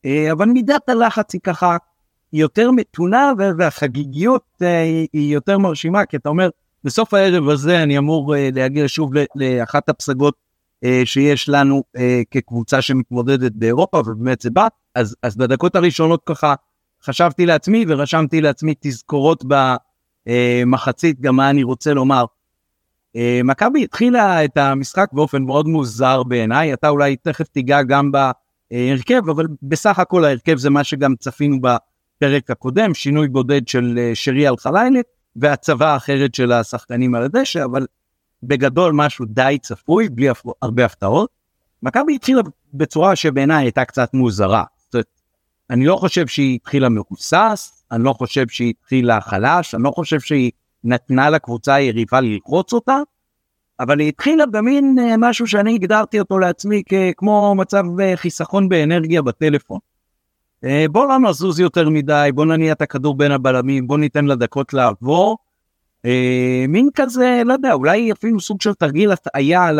אה, 0.05 0.31
אבל 0.31 0.45
מידת 0.45 0.89
הלחץ 0.89 1.33
היא 1.33 1.41
ככה 1.43 1.77
יותר 2.33 2.71
מתונה, 2.71 3.31
וה- 3.37 3.51
והחגיגיות 3.57 4.43
אה, 4.61 4.81
היא, 5.13 5.33
יותר 5.33 5.57
מרשימה, 5.57 6.05
כי 6.05 6.17
אתה 6.17 6.29
אומר, 6.29 6.49
בסוף 6.83 7.13
הערב 7.13 7.49
הזה 7.49 7.83
אני 7.83 7.97
אמור 7.97 8.35
אה, 8.35 8.49
להגיע 8.53 8.83
שוב 8.87 9.11
לאחת 9.35 9.89
הפסגות 9.89 10.35
אה, 10.83 11.01
שיש 11.05 11.49
לנו 11.49 11.83
אה, 11.97 12.21
כקבוצה 12.31 12.81
שמתמודדת 12.81 13.51
באירופה 13.51 13.99
ובאמת 13.99 14.41
זה 14.41 14.49
בא 14.49 14.67
אז 14.95 15.15
אז 15.23 15.37
בדקות 15.37 15.75
הראשונות 15.75 16.21
ככה 16.25 16.55
חשבתי 17.03 17.45
לעצמי 17.45 17.85
ורשמתי 17.87 18.41
לעצמי 18.41 18.73
תזכורות 18.79 19.43
במחצית 20.27 21.21
גם 21.21 21.35
מה 21.35 21.49
אני 21.49 21.63
רוצה 21.63 21.93
לומר. 21.93 22.25
אה, 23.15 23.41
מכבי 23.43 23.83
התחילה 23.83 24.45
את 24.45 24.57
המשחק 24.57 25.09
באופן 25.13 25.43
מאוד 25.43 25.67
מוזר 25.67 26.23
בעיניי 26.23 26.73
אתה 26.73 26.89
אולי 26.89 27.15
תכף 27.15 27.47
תיגע 27.47 27.83
גם 27.83 28.11
בהרכב 28.11 29.29
אבל 29.29 29.47
בסך 29.63 29.99
הכל 29.99 30.25
ההרכב 30.25 30.57
זה 30.57 30.69
מה 30.69 30.83
שגם 30.83 31.15
צפינו 31.15 31.57
בפרק 31.61 32.51
הקודם 32.51 32.93
שינוי 32.93 33.27
בודד 33.27 33.67
של 33.67 33.95
אה, 33.97 34.11
שרי 34.13 34.49
אלחליילי 34.49 35.01
והצבה 35.35 35.93
האחרת 35.93 36.35
של 36.35 36.51
השחקנים 36.51 37.15
על 37.15 37.23
הדשא 37.23 37.65
אבל 37.65 37.85
בגדול 38.43 38.93
משהו 38.93 39.25
די 39.25 39.57
צפוי 39.61 40.09
בלי 40.09 40.27
הרבה 40.61 40.85
הפתעות. 40.85 41.29
מכבי 41.83 42.15
התחילה 42.15 42.41
בצורה 42.73 43.15
שבעיניי 43.15 43.65
הייתה 43.65 43.85
קצת 43.85 44.13
מוזרה. 44.13 44.63
זאת 44.77 44.93
אומרת, 44.93 45.05
אני 45.69 45.85
לא 45.85 45.95
חושב 45.95 46.27
שהיא 46.27 46.55
התחילה 46.55 46.89
מהוסס, 46.89 47.80
אני 47.91 48.03
לא 48.03 48.13
חושב 48.13 48.47
שהיא 48.47 48.73
התחילה 48.79 49.21
חלש, 49.21 49.75
אני 49.75 49.83
לא 49.83 49.91
חושב 49.91 50.19
שהיא 50.19 50.51
נתנה 50.83 51.29
לקבוצה 51.29 51.73
היריבה 51.73 52.21
ללחוץ 52.21 52.73
אותה, 52.73 52.97
אבל 53.79 53.99
היא 53.99 54.07
התחילה 54.07 54.45
במין 54.45 54.95
אה, 54.99 55.15
משהו 55.17 55.47
שאני 55.47 55.75
הגדרתי 55.75 56.19
אותו 56.19 56.39
לעצמי 56.39 56.83
כמו 57.17 57.55
מצב 57.55 57.83
אה, 57.99 58.13
חיסכון 58.15 58.69
באנרגיה 58.69 59.21
בטלפון. 59.21 59.79
אה, 60.63 60.85
בוא 60.91 61.07
לא 61.07 61.19
נזוז 61.19 61.59
יותר 61.59 61.89
מדי, 61.89 62.29
בוא 62.33 62.45
נניע 62.45 62.71
את 62.71 62.81
הכדור 62.81 63.15
בין 63.15 63.31
הבלמים, 63.31 63.87
בוא 63.87 63.97
ניתן 63.97 64.25
לדקות 64.25 64.73
לעבור. 64.73 65.37
אה, 66.05 66.65
מין 66.67 66.89
כזה, 66.95 67.41
לא 67.45 67.53
יודע, 67.53 67.73
אולי 67.73 68.11
אפילו 68.11 68.39
סוג 68.39 68.61
של 68.61 68.73
תרגיל 68.73 69.11
הטעיה 69.11 69.65
על 69.65 69.79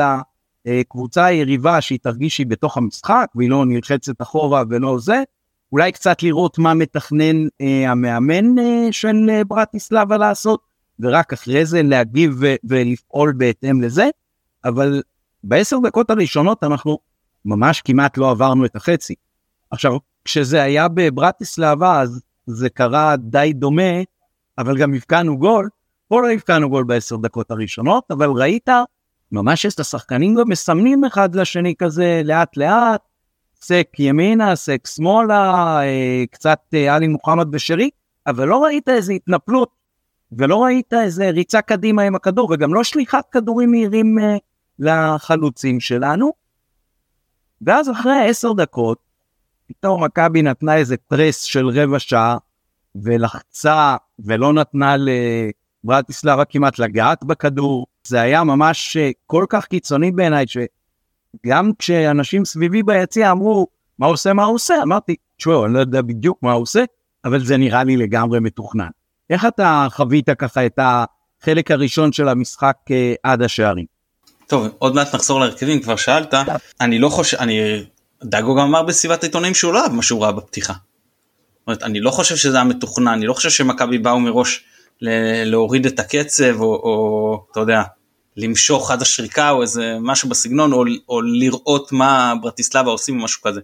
הקבוצה 0.65 1.25
היריבה 1.25 1.81
שהיא 1.81 1.99
תרגיש 2.01 2.35
שהיא 2.35 2.47
בתוך 2.47 2.77
המשחק 2.77 3.27
והיא 3.35 3.49
לא 3.49 3.65
נלחצת 3.65 4.21
אחורה 4.21 4.63
ולא 4.69 4.99
זה, 4.99 5.23
אולי 5.71 5.91
קצת 5.91 6.23
לראות 6.23 6.57
מה 6.57 6.73
מתכנן 6.73 7.47
אה, 7.61 7.91
המאמן 7.91 8.59
אה, 8.59 8.87
של 8.91 9.29
אה, 9.29 9.43
ברטיסלבה 9.43 10.17
לעשות, 10.17 10.61
ורק 10.99 11.33
אחרי 11.33 11.65
זה 11.65 11.83
להגיב 11.83 12.35
ו- 12.39 12.55
ולפעול 12.63 13.33
בהתאם 13.37 13.81
לזה, 13.81 14.09
אבל 14.65 15.01
בעשר 15.43 15.77
דקות 15.83 16.09
הראשונות 16.09 16.63
אנחנו 16.63 16.99
ממש 17.45 17.81
כמעט 17.81 18.17
לא 18.17 18.31
עברנו 18.31 18.65
את 18.65 18.75
החצי. 18.75 19.15
עכשיו, 19.71 19.97
כשזה 20.25 20.63
היה 20.63 20.87
בברטיסלבה 20.87 22.01
אז 22.01 22.21
זה 22.45 22.69
קרה 22.69 23.15
די 23.17 23.53
דומה, 23.55 23.91
אבל 24.57 24.77
גם 24.77 24.93
הבקענו 24.93 25.37
גול, 25.37 25.69
פה 26.07 26.21
לא 26.21 26.31
הבקענו 26.31 26.69
גול 26.69 26.83
בעשר 26.83 27.15
דקות 27.15 27.51
הראשונות, 27.51 28.03
אבל 28.11 28.29
ראית 28.29 28.69
ממש 29.31 29.65
את 29.65 29.79
השחקנים 29.79 30.35
גם 30.35 30.49
מסמנים 30.49 31.05
אחד 31.05 31.35
לשני 31.35 31.73
כזה 31.79 32.21
לאט 32.25 32.57
לאט, 32.57 33.01
סק 33.63 33.87
ימינה, 33.99 34.55
סק 34.55 34.87
שמאלה, 34.87 35.79
אה, 35.81 36.23
קצת 36.31 36.59
אה, 36.73 36.95
עלי 36.95 37.07
מוחמד 37.07 37.55
ושרי, 37.55 37.89
אבל 38.27 38.47
לא 38.47 38.63
ראית 38.63 38.89
איזה 38.89 39.13
התנפלות, 39.13 39.69
ולא 40.31 40.63
ראית 40.63 40.93
איזה 40.93 41.29
ריצה 41.29 41.61
קדימה 41.61 42.01
עם 42.01 42.15
הכדור, 42.15 42.51
וגם 42.51 42.73
לא 42.73 42.83
שליחת 42.83 43.29
כדורים 43.31 43.71
מהירים 43.71 44.19
אה, 44.19 44.37
לחלוצים 44.79 45.79
שלנו. 45.79 46.31
ואז 47.61 47.91
אחרי 47.91 48.29
עשר 48.29 48.53
דקות, 48.53 48.97
פתאום 49.67 50.03
מכבי 50.03 50.41
נתנה 50.41 50.75
איזה 50.75 50.97
פרס 50.97 51.41
של 51.41 51.67
רבע 51.67 51.99
שעה, 51.99 52.37
ולחצה, 52.95 53.95
ולא 54.19 54.53
נתנה 54.53 54.95
לברטיסלבה 55.83 56.45
כמעט 56.45 56.79
לגעת 56.79 57.23
בכדור. 57.23 57.87
זה 58.03 58.21
היה 58.21 58.43
ממש 58.43 58.97
כל 59.27 59.45
כך 59.49 59.65
קיצוני 59.65 60.11
בעיניי, 60.11 60.45
גם 61.45 61.71
כשאנשים 61.79 62.45
סביבי 62.45 62.83
ביציע 62.83 63.31
אמרו, 63.31 63.67
מה 63.99 64.05
הוא 64.05 64.13
עושה, 64.13 64.33
מה 64.33 64.43
הוא 64.43 64.55
עושה, 64.55 64.75
אמרתי, 64.83 65.15
תשמעו, 65.37 65.65
אני 65.65 65.73
לא 65.73 65.79
יודע 65.79 66.01
בדיוק 66.01 66.37
מה 66.41 66.51
הוא 66.51 66.61
עושה, 66.61 66.83
אבל 67.25 67.45
זה 67.45 67.57
נראה 67.57 67.83
לי 67.83 67.97
לגמרי 67.97 68.39
מתוכנן. 68.39 68.89
איך 69.29 69.45
אתה 69.45 69.87
חווית 69.91 70.29
ככה 70.29 70.65
את 70.65 70.79
החלק 70.79 71.71
הראשון 71.71 72.11
של 72.11 72.27
המשחק 72.27 72.75
אה, 72.91 73.13
עד 73.23 73.41
השערים? 73.41 73.85
טוב, 74.47 74.67
עוד 74.77 74.95
מעט 74.95 75.15
נחזור 75.15 75.39
להרכבים, 75.39 75.81
כבר 75.81 75.95
שאלת, 75.95 76.33
אני 76.81 76.99
לא 76.99 77.09
חושב, 77.09 77.37
אני, 77.37 77.83
דאגו 78.23 78.55
גם 78.55 78.61
אמר 78.61 78.83
בסביבת 78.83 79.23
העיתונאים 79.23 79.53
שהוא 79.53 79.73
לא 79.73 79.83
אהב 79.83 79.91
מה 79.91 80.03
שהוא 80.03 80.23
ראה 80.23 80.31
בפתיחה. 80.31 80.73
אומרת, 81.67 81.83
אני 81.83 81.99
לא 81.99 82.11
חושב 82.11 82.35
שזה 82.35 82.57
היה 82.57 82.63
מתוכנן, 82.63 83.07
אני 83.07 83.25
לא 83.25 83.33
חושב 83.33 83.49
שמכבי 83.49 83.97
באו 83.97 84.19
מראש 84.19 84.63
להוריד 85.45 85.85
את 85.85 85.99
הקצב, 85.99 86.61
או, 86.61 86.65
או 86.65 87.45
אתה 87.51 87.59
יודע, 87.59 87.81
למשוך 88.37 88.91
עד 88.91 89.01
השריקה 89.01 89.49
או 89.49 89.61
איזה 89.61 89.97
משהו 90.01 90.29
בסגנון 90.29 90.73
או, 90.73 90.83
או 91.09 91.21
לראות 91.21 91.91
מה 91.91 92.33
ברטיסלבה 92.41 92.91
עושים 92.91 93.19
או 93.19 93.25
משהו 93.25 93.41
כזה. 93.41 93.61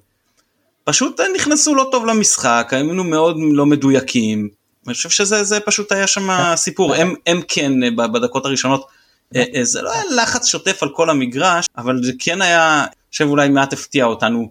פשוט 0.84 1.20
נכנסו 1.36 1.76
לא 1.76 1.88
טוב 1.92 2.06
למשחק, 2.06 2.68
היינו 2.72 3.04
מאוד 3.04 3.38
לא 3.52 3.66
מדויקים, 3.66 4.50
אני 4.88 4.94
חושב 4.94 5.10
שזה 5.10 5.60
פשוט 5.60 5.92
היה 5.92 6.08
שם 6.08 6.30
הסיפור, 6.30 6.96
הם, 6.96 7.14
הם 7.28 7.42
כן 7.48 7.96
בדקות 7.96 8.46
הראשונות, 8.46 8.88
אה, 9.36 9.44
אה, 9.56 9.64
זה 9.64 9.82
לא 9.82 9.94
היה 9.94 10.04
לחץ 10.16 10.46
שוטף 10.46 10.84
על 10.84 10.90
כל 10.90 11.10
המגרש, 11.10 11.66
אבל 11.78 12.04
זה 12.04 12.12
כן 12.20 12.42
היה, 12.42 12.84
אני 12.84 12.90
חושב 13.12 13.28
אולי 13.28 13.50
מעט 13.50 13.74
הפתיע 13.74 14.06
אותנו. 14.06 14.50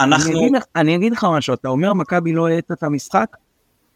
אנחנו... 0.00 0.48
אני 0.76 0.96
אגיד, 0.96 1.12
לך 1.12 1.26
משהו, 1.30 1.54
אתה 1.54 1.68
אומר 1.68 1.92
מכבי 1.92 2.32
לא 2.32 2.48
העט 2.48 2.72
את 2.72 2.82
המשחק, 2.82 3.36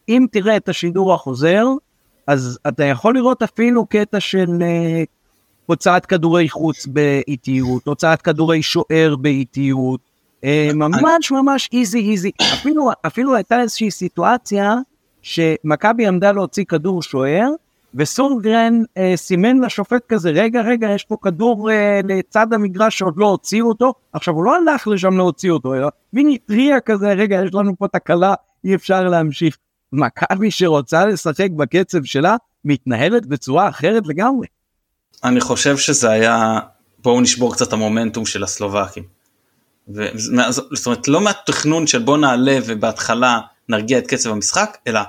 אם 0.08 0.26
תראה 0.32 0.56
את 0.56 0.68
השידור 0.68 1.14
החוזר, 1.14 1.66
אז 2.26 2.58
אתה 2.68 2.84
יכול 2.84 3.14
לראות 3.14 3.42
אפילו 3.42 3.86
קטע 3.86 4.20
של 4.20 4.48
אה, 4.62 5.02
הוצאת 5.70 6.06
כדורי 6.06 6.48
חוץ 6.48 6.86
באיטיות, 6.86 7.86
הוצאת 7.86 8.22
כדורי 8.22 8.62
שוער 8.62 9.16
באיטיות, 9.20 10.00
אה, 10.44 10.70
ממש 10.74 11.32
ממש 11.32 11.68
איזי 11.72 12.10
איזי, 12.10 12.30
אפילו, 12.54 12.90
אפילו 13.06 13.34
הייתה 13.34 13.60
איזושהי 13.60 13.90
סיטואציה 13.90 14.74
שמכבי 15.22 16.06
עמדה 16.06 16.32
להוציא 16.32 16.64
כדור 16.64 17.02
שוער, 17.02 17.50
וסונגרן 17.94 18.82
אה, 18.96 19.12
סימן 19.16 19.60
לשופט 19.60 20.06
כזה, 20.08 20.30
רגע 20.30 20.60
רגע 20.60 20.90
יש 20.90 21.04
פה 21.04 21.16
כדור 21.22 21.70
אה, 21.70 22.00
לצד 22.04 22.52
המגרש 22.52 22.98
שעוד 22.98 23.14
לא 23.16 23.26
הוציאו 23.26 23.68
אותו, 23.68 23.94
עכשיו 24.12 24.34
הוא 24.34 24.44
לא 24.44 24.56
הלך 24.56 24.88
לשם 24.88 25.16
להוציא 25.16 25.50
אותו, 25.50 25.74
אלא 25.74 25.88
מין 26.12 26.28
התריע 26.28 26.80
כזה, 26.80 27.12
רגע 27.12 27.42
יש 27.44 27.54
לנו 27.54 27.76
פה 27.78 27.88
תקלה, 27.88 28.34
אי 28.64 28.74
אפשר 28.74 29.08
להמשיך. 29.08 29.56
מכבי 29.92 30.50
שרוצה 30.50 31.06
לשחק 31.06 31.50
בקצב 31.56 32.04
שלה, 32.04 32.36
מתנהלת 32.64 33.26
בצורה 33.26 33.68
אחרת 33.68 34.06
לגמרי. 34.06 34.46
אני 35.24 35.40
חושב 35.40 35.76
שזה 35.76 36.10
היה 36.10 36.58
בואו 36.98 37.20
נשבור 37.20 37.54
קצת 37.54 37.72
המומנטום 37.72 38.26
של 38.26 38.44
הסלובקים. 38.44 39.04
ו... 39.94 40.08
זאת 40.72 40.86
אומרת 40.86 41.08
לא 41.08 41.20
מהתכנון 41.20 41.86
של 41.86 41.98
בוא 41.98 42.18
נעלה 42.18 42.58
ובהתחלה 42.66 43.40
נרגיע 43.68 43.98
את 43.98 44.06
קצב 44.06 44.30
המשחק 44.30 44.78
אלא 44.86 45.00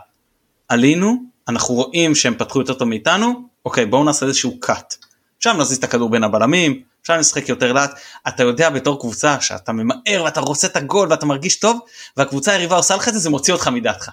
עלינו 0.69 1.23
אנחנו 1.47 1.75
רואים 1.75 2.15
שהם 2.15 2.35
פתחו 2.37 2.59
יותר 2.59 2.73
טוב 2.73 2.87
מאיתנו 2.87 3.47
אוקיי 3.65 3.85
בואו 3.85 4.03
נעשה 4.03 4.25
איזשהו 4.25 4.59
cut. 4.65 4.95
עכשיו 5.37 5.53
נזיז 5.53 5.77
את 5.77 5.83
הכדור 5.83 6.09
בין 6.09 6.23
הבלמים 6.23 6.81
עכשיו 7.01 7.19
נשחק 7.19 7.49
יותר 7.49 7.73
לאט 7.73 7.91
אתה 8.27 8.43
יודע 8.43 8.69
בתור 8.69 8.99
קבוצה 8.99 9.41
שאתה 9.41 9.71
ממהר 9.71 10.23
ואתה 10.25 10.39
רוצה 10.39 10.67
את 10.67 10.75
הגול 10.75 11.07
ואתה 11.11 11.25
מרגיש 11.25 11.59
טוב 11.59 11.79
והקבוצה 12.17 12.51
היריבה 12.51 12.75
עושה 12.75 12.95
לך 12.95 13.07
את 13.07 13.13
זה 13.13 13.19
זה 13.19 13.29
מוציא 13.29 13.53
אותך 13.53 13.67
מדעתך. 13.67 14.09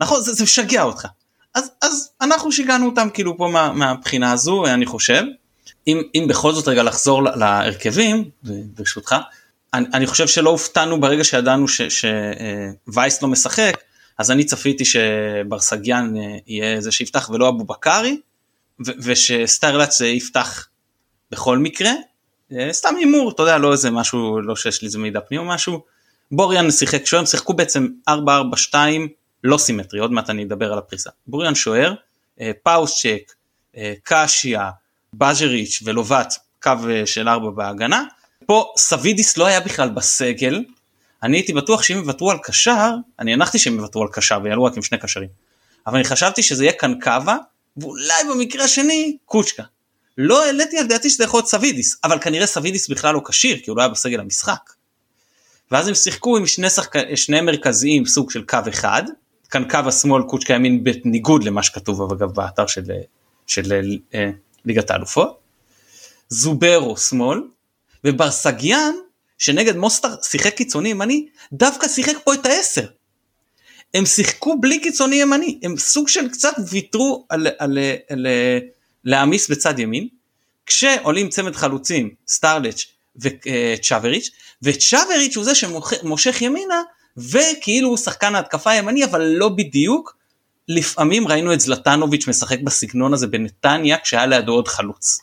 נכון 0.00 0.22
זה 0.22 0.42
משגע 0.42 0.82
אותך 0.82 1.06
אז, 1.54 1.70
אז 1.82 2.10
אנחנו 2.20 2.52
שיגענו 2.52 2.86
אותם 2.86 3.08
כאילו 3.14 3.36
פה 3.36 3.48
מה, 3.52 3.72
מהבחינה 3.72 4.32
הזו 4.32 4.66
אני 4.66 4.86
חושב. 4.86 5.22
אם, 5.86 6.02
אם 6.14 6.26
בכל 6.28 6.52
זאת 6.52 6.68
רגע 6.68 6.82
לחזור 6.82 7.22
להרכבים 7.22 8.30
ברשותך 8.42 9.16
אני, 9.74 9.86
אני 9.94 10.06
חושב 10.06 10.26
שלא 10.26 10.50
הופתענו 10.50 11.00
ברגע 11.00 11.24
שידענו 11.24 11.66
שווייס 11.68 13.22
לא 13.22 13.28
משחק 13.28 13.82
אז 14.18 14.30
אני 14.30 14.44
צפיתי 14.44 14.84
שברסגיאן 14.84 16.16
אה, 16.16 16.36
יהיה 16.46 16.80
זה 16.80 16.92
שיפתח 16.92 17.30
ולא 17.32 17.48
אבו 17.48 17.64
בקארי 17.64 18.20
ושסטארלץ 18.80 20.00
יפתח 20.00 20.68
בכל 21.30 21.58
מקרה 21.58 21.92
אה, 22.52 22.68
סתם 22.72 22.96
הימור 22.98 23.30
אתה 23.30 23.42
יודע 23.42 23.58
לא 23.58 23.72
איזה 23.72 23.90
משהו 23.90 24.40
לא 24.40 24.56
שיש 24.56 24.82
לי 24.82 24.86
איזה 24.86 24.98
מידע 24.98 25.20
פנים 25.20 25.40
או 25.40 25.46
משהו 25.46 25.82
בוריאן 26.32 26.70
שיחק 26.70 27.06
שוער 27.06 27.24
שיחקו 27.24 27.54
בעצם 27.54 27.88
4-4-2 28.10 28.12
לא 29.44 29.58
סימטרי, 29.58 30.00
עוד 30.00 30.12
מעט 30.12 30.30
אני 30.30 30.44
אדבר 30.44 30.72
על 30.72 30.78
הפריסה. 30.78 31.10
בוריאן 31.26 31.54
שוער, 31.54 31.94
אה, 32.40 32.50
פאוסצ'ק, 32.62 33.32
אה, 33.76 33.94
קשיה, 34.02 34.70
בז'ריץ' 35.14 35.82
ולובט, 35.84 36.34
קו 36.62 36.72
אה, 36.90 37.06
של 37.06 37.28
ארבע 37.28 37.50
בהגנה. 37.50 38.04
פה 38.46 38.72
סבידיס 38.76 39.36
לא 39.36 39.46
היה 39.46 39.60
בכלל 39.60 39.88
בסגל, 39.88 40.64
אני 41.22 41.36
הייתי 41.36 41.52
בטוח 41.52 41.82
שאם 41.82 41.96
יוותרו 41.96 42.30
על 42.30 42.38
קשר, 42.42 42.90
אני 43.18 43.32
הנחתי 43.32 43.58
שהם 43.58 43.76
יוותרו 43.76 44.02
על 44.02 44.08
קשר 44.12 44.38
ויעלו 44.44 44.64
רק 44.64 44.76
עם 44.76 44.82
שני 44.82 44.98
קשרים. 44.98 45.28
אבל 45.86 45.96
אני 45.96 46.04
חשבתי 46.04 46.42
שזה 46.42 46.64
יהיה 46.64 46.72
קאבה, 47.00 47.36
ואולי 47.76 48.24
במקרה 48.30 48.64
השני 48.64 49.16
קוצ'קה. 49.24 49.62
לא 50.18 50.44
העליתי 50.44 50.78
על 50.78 50.86
דעתי 50.86 51.10
שזה 51.10 51.24
יכול 51.24 51.38
להיות 51.38 51.48
סבידיס, 51.48 51.96
אבל 52.04 52.18
כנראה 52.18 52.46
סבידיס 52.46 52.88
בכלל 52.88 53.14
לא 53.14 53.20
כשיר, 53.28 53.58
כי 53.64 53.70
הוא 53.70 53.76
לא 53.76 53.82
היה 53.82 53.88
בסגל 53.88 54.20
המשחק. 54.20 54.72
ואז 55.70 55.88
הם 55.88 55.94
שיחקו 55.94 56.36
עם 56.36 56.46
שני, 56.46 56.70
שחק... 56.70 56.92
שני 57.14 57.40
מרכזיים 57.40 58.06
סוג 58.06 58.30
של 58.30 58.42
קו 58.42 58.58
אחד, 58.68 59.02
כאן 59.50 59.68
קו 59.70 59.78
השמאל 59.86 60.22
קוצ'קה 60.22 60.54
ימין 60.54 60.84
בניגוד 60.84 61.44
למה 61.44 61.62
שכתוב 61.62 62.12
אגב 62.12 62.34
באתר 62.34 62.66
של, 62.66 62.82
של 63.46 63.72
אה, 64.14 64.30
ליגת 64.64 64.90
האלופות. 64.90 65.38
זוברו 66.28 66.96
שמאל 66.96 67.42
וברסגיאן 68.04 68.94
שנגד 69.38 69.76
מוסטר 69.76 70.08
שיחק 70.22 70.54
קיצוני 70.54 70.88
ימני 70.88 71.26
דווקא 71.52 71.88
שיחק 71.88 72.16
פה 72.24 72.34
את 72.34 72.46
העשר. 72.46 72.86
הם 73.94 74.06
שיחקו 74.06 74.60
בלי 74.60 74.80
קיצוני 74.80 75.16
ימני 75.16 75.58
הם 75.62 75.76
סוג 75.76 76.08
של 76.08 76.28
קצת 76.28 76.54
ויתרו 76.70 77.26
על, 77.28 77.46
על, 77.46 77.56
על, 77.58 77.78
על 78.08 78.26
להעמיס 79.04 79.50
בצד 79.50 79.78
ימין 79.78 80.08
כשעולים 80.66 81.28
צמד 81.28 81.56
חלוצים 81.56 82.14
סטארלץ' 82.28 82.84
וצ'אבריץ' 83.16 84.30
וצ'אבריץ' 84.62 85.36
הוא 85.36 85.44
זה 85.44 85.54
שמושך 85.54 86.42
ימינה 86.42 86.82
וכאילו 87.16 87.88
הוא 87.88 87.96
שחקן 87.96 88.34
ההתקפה 88.34 88.70
הימני 88.70 89.04
אבל 89.04 89.22
לא 89.22 89.48
בדיוק. 89.48 90.18
לפעמים 90.68 91.28
ראינו 91.28 91.52
את 91.52 91.60
זלטנוביץ' 91.60 92.28
משחק 92.28 92.60
בסגנון 92.60 93.14
הזה 93.14 93.26
בנתניה 93.26 93.98
כשהיה 93.98 94.26
לידו 94.26 94.52
עוד 94.52 94.68
חלוץ. 94.68 95.20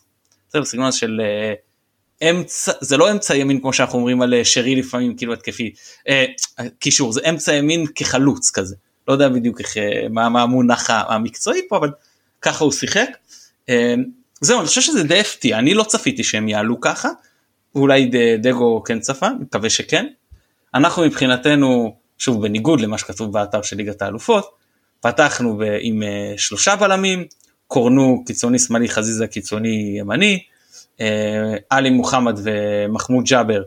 זה 0.53 0.61
בסגנון 0.61 0.91
של 0.91 1.21
uh, 1.21 2.29
אמצע 2.29 2.71
זה 2.81 2.97
לא 2.97 3.11
אמצע 3.11 3.35
ימין 3.35 3.61
כמו 3.61 3.73
שאנחנו 3.73 3.99
אומרים 3.99 4.21
על 4.21 4.33
uh, 4.33 4.45
שרי 4.45 4.75
לפעמים 4.75 5.15
כאילו 5.15 5.33
התקפי 5.33 5.73
uh, 6.09 6.63
קישור 6.79 7.11
זה 7.11 7.21
אמצע 7.29 7.53
ימין 7.53 7.85
כחלוץ 7.95 8.51
כזה 8.51 8.75
לא 9.07 9.13
יודע 9.13 9.29
בדיוק 9.29 9.59
איך, 9.59 9.77
uh, 9.77 9.79
מה, 10.09 10.29
מה 10.29 10.41
המונח 10.41 10.89
המקצועי 10.89 11.61
פה 11.69 11.77
אבל 11.77 11.91
ככה 12.41 12.63
הוא 12.63 12.71
שיחק. 12.71 13.09
Uh, 13.69 13.71
זהו 14.41 14.59
אני 14.59 14.67
חושב 14.67 14.81
שזה 14.81 15.03
די 15.03 15.19
הפתיע 15.19 15.59
אני 15.59 15.73
לא 15.73 15.83
צפיתי 15.83 16.23
שהם 16.23 16.47
יעלו 16.47 16.81
ככה 16.81 17.09
אולי 17.75 18.11
דגו 18.41 18.83
כן 18.83 18.99
צפה 18.99 19.27
מקווה 19.39 19.69
שכן 19.69 20.05
אנחנו 20.75 21.03
מבחינתנו, 21.03 21.95
שוב 22.17 22.41
בניגוד 22.41 22.81
למה 22.81 22.97
שכתוב 22.97 23.33
באתר 23.33 23.61
של 23.61 23.77
ליגת 23.77 24.01
האלופות, 24.01 24.51
פתחנו 25.01 25.61
עם 25.81 26.03
אה, 26.03 26.33
שלושה 26.37 26.75
בלמים, 26.75 27.25
קורנו 27.67 28.23
קיצוני 28.25 28.59
שמאלי, 28.59 28.89
חזיזה 28.89 29.27
קיצוני 29.27 29.95
ימני, 29.99 30.43
אה, 31.01 31.55
עלי 31.69 31.89
מוחמד 31.89 32.39
ומחמוד 32.43 33.25
ג'אבר 33.25 33.63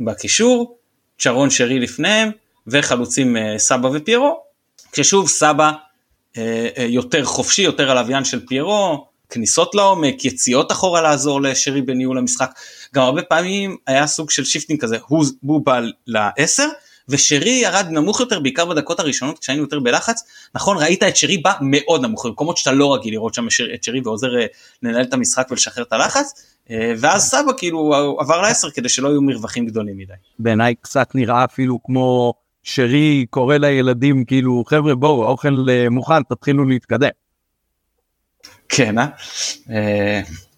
בקישור, 0.00 0.78
צ'רון 1.18 1.50
שרי 1.50 1.80
לפניהם, 1.80 2.30
וחלוצים 2.66 3.36
סבא 3.56 3.88
ופיירו, 3.92 4.40
כששוב 4.92 5.28
סבא 5.28 5.72
יותר 6.88 7.24
חופשי, 7.24 7.62
יותר 7.62 7.90
הלוויין 7.90 8.24
של 8.24 8.46
פיירו, 8.46 9.06
כניסות 9.30 9.74
לעומק, 9.74 10.24
יציאות 10.24 10.72
אחורה 10.72 11.00
לעזור 11.00 11.42
לשרי 11.42 11.82
בניהול 11.82 12.18
המשחק, 12.18 12.50
גם 12.94 13.02
הרבה 13.02 13.22
פעמים 13.22 13.76
היה 13.86 14.06
סוג 14.06 14.30
של 14.30 14.44
shifting 14.44 14.80
כזה, 14.80 14.96
הוא, 15.06 15.24
הוא 15.40 15.66
בא 15.66 15.80
לעשר 16.06 16.68
ושרי 17.10 17.50
ירד 17.50 17.86
נמוך 17.90 18.20
יותר 18.20 18.40
בעיקר 18.40 18.66
בדקות 18.66 19.00
הראשונות 19.00 19.38
כשהיינו 19.38 19.62
יותר 19.62 19.80
בלחץ, 19.80 20.22
נכון 20.54 20.76
ראית 20.76 21.02
את 21.02 21.16
שרי 21.16 21.38
בא 21.38 21.52
מאוד 21.60 22.02
נמוך 22.02 22.26
במקומות 22.26 22.56
שאתה 22.56 22.72
לא 22.72 22.94
רגיל 22.94 23.14
לראות 23.14 23.34
שם 23.34 23.46
את 23.74 23.84
שרי 23.84 24.00
ועוזר 24.04 24.40
אה, 24.40 24.46
לנהל 24.82 25.02
את 25.02 25.14
המשחק 25.14 25.46
ולשחרר 25.50 25.84
את 25.84 25.92
הלחץ, 25.92 26.46
אה, 26.70 26.92
ואז 26.98 27.22
סבא 27.22 27.52
כאילו 27.56 27.92
עבר 28.18 28.40
לעשר 28.40 28.70
כדי 28.70 28.88
שלא 28.88 29.08
יהיו 29.08 29.22
מרווחים 29.22 29.66
גדולים 29.66 29.98
מדי. 29.98 30.12
בעיניי 30.38 30.74
קצת 30.80 31.14
נראה 31.14 31.44
אפילו 31.44 31.82
כמו 31.84 32.34
שרי 32.62 33.26
קורא 33.30 33.56
לילדים 33.56 34.24
כאילו 34.24 34.64
חבר'ה 34.66 34.94
בואו 34.94 35.24
האוכל 35.24 35.66
אה, 35.68 35.90
מוכן 35.90 36.22
תתחילו 36.22 36.64
להתקדם. 36.64 37.08
כן, 38.68 38.94
אה? 38.98 39.06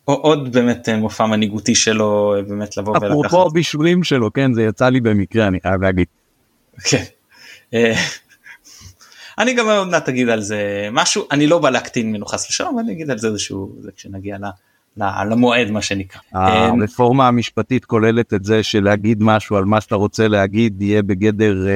אה, 0.09 0.15
עוד 0.15 0.53
באמת 0.53 0.89
אה, 0.89 0.97
מופע 0.97 1.27
מנהיגותי 1.27 1.75
שלו 1.75 2.35
באמת 2.49 2.77
לבוא 2.77 2.93
ולקחת. 2.93 3.11
אפרופו 3.11 3.51
בישולים 3.51 4.05
שלו, 4.05 4.33
כן, 4.33 4.55
זה 4.55 4.63
יצא 4.63 4.89
לי 4.89 5.01
במקרה, 5.01 5.47
אני 5.47 5.61
חייב 5.61 5.83
להגיד. 5.83 6.07
כן. 6.85 7.03
אה, 7.75 7.95
אני 9.39 9.55
גם 9.55 9.69
עוד 9.69 9.89
מעט 9.89 10.09
אגיד 10.09 10.29
על 10.29 10.41
זה 10.41 10.89
משהו, 10.93 11.25
אני 11.31 11.47
לא 11.47 11.59
בא 11.59 11.71
להקטין 11.71 12.11
ממנו 12.11 12.27
חס 12.27 12.51
ושלום, 12.51 12.75
אבל 12.75 12.85
אני 12.85 12.93
אגיד 12.93 13.11
על 13.11 13.19
זה 13.19 13.29
איזשהו, 13.29 13.73
זה 13.81 13.91
כשנגיע. 13.97 14.37
למועד 14.97 15.71
מה 15.71 15.83
שנקרא. 15.83 16.21
הרפורמה 16.33 17.29
המשפטית 17.29 17.85
כוללת 17.85 18.35
את 18.35 18.45
זה 18.45 18.63
שלהגיד 18.63 19.23
משהו 19.23 19.57
על 19.57 19.65
מה 19.65 19.81
שאתה 19.81 19.95
רוצה 19.95 20.29
להגיד 20.29 20.83
יהיה 20.83 21.03
בגדר 21.03 21.67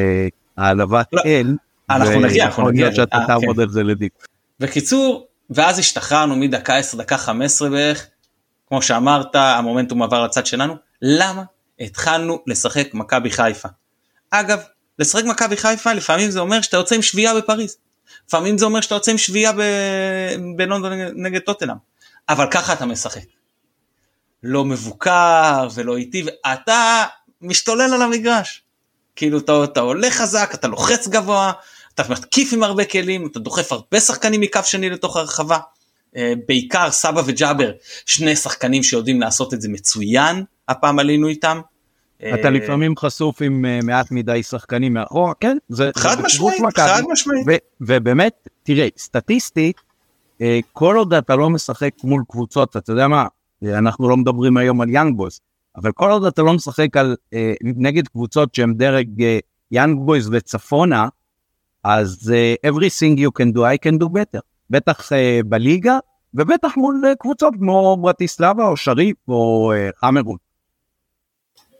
העלבת 0.57 1.07
לא, 1.13 1.23
אל. 1.27 1.57
אנחנו 1.91 2.21
נגיע, 2.21 2.45
אנחנו 2.45 2.71
נגיע. 2.71 2.95
שאתה 2.95 3.19
תעמוד 3.27 3.57
כן. 3.57 3.63
על 3.63 3.69
זה 3.69 3.83
לדיק. 3.83 4.13
בקיצור, 4.61 5.27
ואז 5.51 5.79
השתחררנו 5.79 6.37
מדקה 6.37 6.77
10 6.77 6.99
דקה 6.99 7.19
15 7.19 7.71
בערך, 7.71 8.07
כמו 8.67 8.83
שאמרת 8.83 9.35
המומנטום 9.35 10.03
עבר 10.03 10.25
לצד 10.25 10.47
שלנו, 10.47 10.77
למה? 11.03 11.43
התחלנו 11.81 12.43
לשחק 12.47 12.89
מכבי 12.95 13.31
חיפה. 13.31 13.69
אגב, 14.31 14.63
לשחק 14.99 15.25
מכבי 15.25 15.57
חיפה 15.57 15.93
לפעמים 15.93 16.31
זה 16.31 16.41
אומר 16.41 16.61
שאתה 16.61 16.77
יוצא 16.77 16.95
עם 16.95 17.03
שביעייה 17.03 17.35
בפריז, 17.35 17.77
לפעמים 18.29 18.59
זה 18.59 18.65
אומר 18.65 18.81
שאתה 18.81 18.95
יוצא 18.95 19.11
עם 19.11 19.19
שביעייה 19.19 19.53
בלונדון 20.57 20.93
נגד 21.15 21.41
טוטנאם, 21.41 21.77
אבל 22.29 22.47
ככה 22.51 22.73
אתה 22.73 22.87
משחק. 22.87 23.25
לא 24.43 24.65
מבוקר 24.65 25.69
ולא 25.75 25.97
איטי, 25.97 26.25
ואתה 26.27 27.05
משתולל 27.41 27.95
על 27.95 28.03
המגרש. 28.03 28.63
כאילו 29.17 29.39
אתה, 29.39 29.65
אתה 29.65 29.81
עולה 29.81 30.11
חזק, 30.11 30.51
אתה 30.55 30.69
לוחץ 30.69 31.09
גבוה, 31.09 31.53
אתה 31.95 32.03
מתקיף 32.09 32.53
עם 32.53 32.63
הרבה 32.63 32.85
כלים, 32.85 33.27
אתה 33.27 33.39
דוחף 33.39 33.73
הרבה 33.73 34.01
שחקנים 34.01 34.41
מקו 34.41 34.61
שני 34.65 34.91
לתוך 34.91 35.17
הרחבה. 35.17 35.59
אה, 36.17 36.33
בעיקר 36.49 36.91
סבא 36.91 37.23
וג'אבר, 37.27 37.73
שני 38.07 38.37
שחקנים 38.37 38.83
שיודעים 38.83 39.21
לעשות 39.21 39.55
את 39.55 39.61
זה 39.61 39.69
מצוין, 39.69 40.45
הפעם 40.69 40.99
עלינו 40.99 41.29
איתם. 41.29 41.61
אתה 42.35 42.51
לפעמים 42.51 42.97
חשוף 42.97 43.43
עם 43.43 43.65
אה, 43.65 43.79
מעט 43.83 44.11
מדי 44.11 44.43
שחקנים 44.43 44.95
מאחורה, 44.95 45.33
כן, 45.41 45.57
זה 45.69 45.91
חד 45.97 46.21
משמעית, 46.21 46.63
חד 46.77 47.03
משמעית. 47.13 47.47
ובאמת, 47.81 48.49
תראה, 48.63 48.89
סטטיסטית, 48.99 49.77
אה, 50.41 50.61
כל 50.73 50.97
עוד 50.97 51.15
אתה 51.15 51.37
לא 51.37 51.51
משחק 51.51 51.93
מול 52.05 52.23
קבוצות, 52.29 52.77
אתה 52.77 52.93
יודע 52.93 53.09
מה, 53.09 53.27
אנחנו 53.65 54.09
לא 54.09 54.17
מדברים 54.17 54.57
היום 54.57 54.81
על 54.81 54.91
יאנג 54.91 55.17
בויז, 55.17 55.41
אבל 55.77 55.93
כל 55.93 56.11
עוד 56.11 56.25
אתה 56.25 56.43
לא 56.43 56.53
משחק 56.53 56.97
על, 56.97 57.17
נגד 57.63 58.09
קבוצות 58.09 58.55
שהן 58.55 58.75
דרג 58.75 59.09
יאנג 59.71 59.99
בויז 59.99 60.29
וצפונה, 60.33 61.09
אז 61.85 62.33
everything 62.67 63.19
you 63.19 63.31
can 63.41 63.57
do 63.57 63.61
I 63.61 63.89
can 63.89 63.99
do 63.99 64.09
better, 64.09 64.41
בטח 64.71 65.13
אה, 65.13 65.15
בליגה 65.47 65.99
ובטח 66.35 66.77
מול 66.77 67.03
אה, 67.05 67.17
קבוצות 67.17 67.55
כמו 67.59 67.97
ברטיסלבה 68.01 68.65
או 68.69 68.77
שריף 68.77 69.17
או 69.29 69.73
חמרון. 70.01 70.37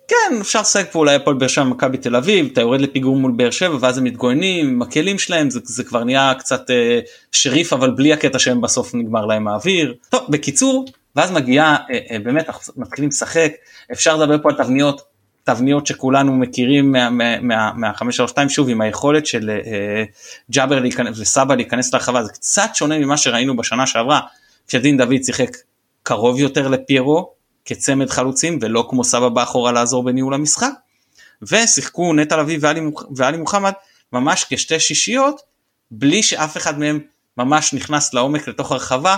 כן 0.09 0.37
אפשר 0.41 0.61
לשחק 0.61 0.93
פה 0.93 0.99
אולי 0.99 1.15
הפועל 1.15 1.37
באר 1.37 1.49
שבע 1.49 1.65
מכבי 1.65 1.99
תל 1.99 2.17
אביב 2.17 2.49
אתה 2.53 2.61
יורד 2.61 2.81
לפיגור 2.81 3.17
מול 3.17 3.33
באר 3.37 3.51
שבע 3.51 3.77
ואז 3.81 3.99
הם 3.99 4.05
מתגוננים 4.05 4.69
עם 4.69 4.83
הכלים 4.83 5.19
שלהם 5.19 5.51
זה, 5.51 5.61
זה 5.65 5.85
כבר 5.85 6.05
נהיה 6.05 6.33
קצת 6.39 6.71
אה, 6.71 7.01
שריף 7.33 7.73
אבל 7.73 7.91
בלי 7.91 8.13
הקטע 8.13 8.39
שהם 8.39 8.61
בסוף 8.61 8.95
נגמר 8.95 9.27
להם 9.27 9.49
האוויר. 9.49 9.95
טוב 10.09 10.21
בקיצור 10.29 10.85
ואז 11.17 11.33
מגיעה 11.33 11.77
אה, 11.91 11.99
אה, 12.11 12.19
באמת 12.19 12.47
אנחנו 12.47 12.73
מתחילים 12.77 13.09
לשחק 13.09 13.53
אפשר 13.93 14.17
לדבר 14.17 14.43
פה 14.43 14.49
על 14.51 14.57
תבניות 14.57 15.03
תבניות 15.47 15.87
שכולנו 15.87 16.37
מכירים 16.37 16.95
מהחמש 17.75 18.17
שלוש 18.17 18.31
שתיים 18.31 18.49
שוב 18.49 18.69
עם 18.69 18.81
היכולת 18.81 19.27
של 19.27 19.51
אה, 19.51 20.05
ג'אבר 20.51 20.83
וסבא 21.17 21.55
להיכנס 21.55 21.95
לרחבה. 21.95 22.25
זה 22.25 22.33
קצת 22.33 22.71
שונה 22.75 22.99
ממה 22.99 23.17
שראינו 23.17 23.57
בשנה 23.57 23.87
שעברה 23.87 24.21
כשדין 24.69 24.97
דוד 24.97 25.23
שיחק 25.23 25.57
קרוב 26.03 26.41
יותר 26.41 26.69
לפיירו 26.69 27.33
כצמד 27.65 28.11
חלוצים 28.11 28.59
ולא 28.63 28.87
כמו 28.91 29.05
סבא 29.05 29.29
באחורה 29.29 29.73
לעזור 29.73 30.05
בניהול 30.05 30.35
המשחק. 30.35 30.73
ושיחקו 31.43 32.15
נטע 32.15 32.37
לביא 32.37 32.59
ואלי 33.17 33.39
מוחמד 33.39 33.73
ממש 34.13 34.45
כשתי 34.49 34.81
שישיות 34.81 35.41
בלי 35.91 36.23
שאף 36.23 36.57
אחד 36.57 36.79
מהם 36.79 37.01
ממש 37.37 37.75
נכנס 37.75 38.15
לעומק 38.15 38.49
לתוך 38.49 38.73
הרחבה. 38.73 39.17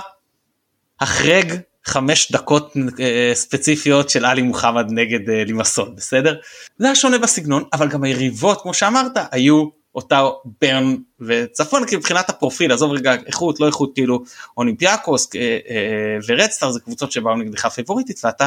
החרג 1.00 1.54
חמש 1.88 2.33
דקות 2.33 2.74
אה, 3.01 3.31
ספציפיות 3.35 4.11
של 4.11 4.24
עלי 4.24 4.42
מוחמד 4.42 4.87
נגד 4.90 5.31
אה, 5.31 5.44
לימסון 5.44 5.96
בסדר? 5.96 6.37
זה 6.79 6.87
היה 6.87 6.94
שונה 6.94 7.18
בסגנון 7.18 7.64
אבל 7.72 7.88
גם 7.88 8.05
היריבות 8.05 8.62
כמו 8.62 8.74
שאמרת 8.74 9.12
היו 9.31 9.64
אותה 9.94 10.22
ברן 10.61 10.96
וצפון 11.20 11.87
כי 11.87 11.96
מבחינת 11.96 12.29
הפרופיל 12.29 12.72
עזוב 12.72 12.92
רגע 12.92 13.14
איכות 13.27 13.61
לא 13.61 13.66
איכות 13.66 13.94
כאילו 13.94 14.22
אולימפיאקוס 14.57 15.29
אה, 15.37 16.18
ורדסטאר 16.29 16.70
זה 16.70 16.81
קבוצות 16.81 17.12
שבאו 17.12 17.37
נגדך 17.37 17.66
פייבוריטית 17.66 18.20
ואתה 18.24 18.46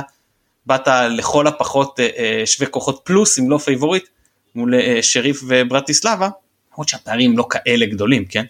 באת 0.65 0.87
לכל 1.09 1.47
הפחות 1.47 1.99
שווה 2.45 2.69
כוחות 2.69 3.01
פלוס 3.03 3.39
אם 3.39 3.49
לא 3.49 3.57
פייבוריט 3.57 4.05
מול 4.55 4.73
שריף 5.01 5.43
וברטיסלבה 5.47 6.29
למרות 6.71 6.89
שהפערים 6.89 7.37
לא 7.37 7.45
כאלה 7.49 7.85
גדולים 7.85 8.25
כן 8.25 8.45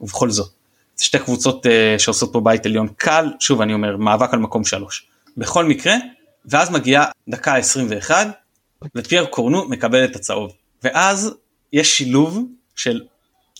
ובכל 0.00 0.30
זאת 0.30 0.55
שתי 1.00 1.18
קבוצות 1.18 1.66
אה, 1.66 1.68
שעושות 1.98 2.32
פה 2.32 2.40
בית 2.40 2.66
עליון 2.66 2.88
קל, 2.96 3.32
שוב 3.40 3.60
אני 3.60 3.74
אומר, 3.74 3.96
מאבק 3.96 4.34
על 4.34 4.38
מקום 4.38 4.64
שלוש. 4.64 5.06
בכל 5.36 5.64
מקרה, 5.64 5.94
ואז 6.44 6.70
מגיעה 6.70 7.06
דקה 7.28 7.56
21, 7.56 8.26
ופייר 8.94 9.24
קורנו 9.24 9.68
מקבל 9.68 10.04
את 10.04 10.16
הצהוב. 10.16 10.52
ואז 10.82 11.34
יש 11.72 11.98
שילוב 11.98 12.44
של, 12.76 13.00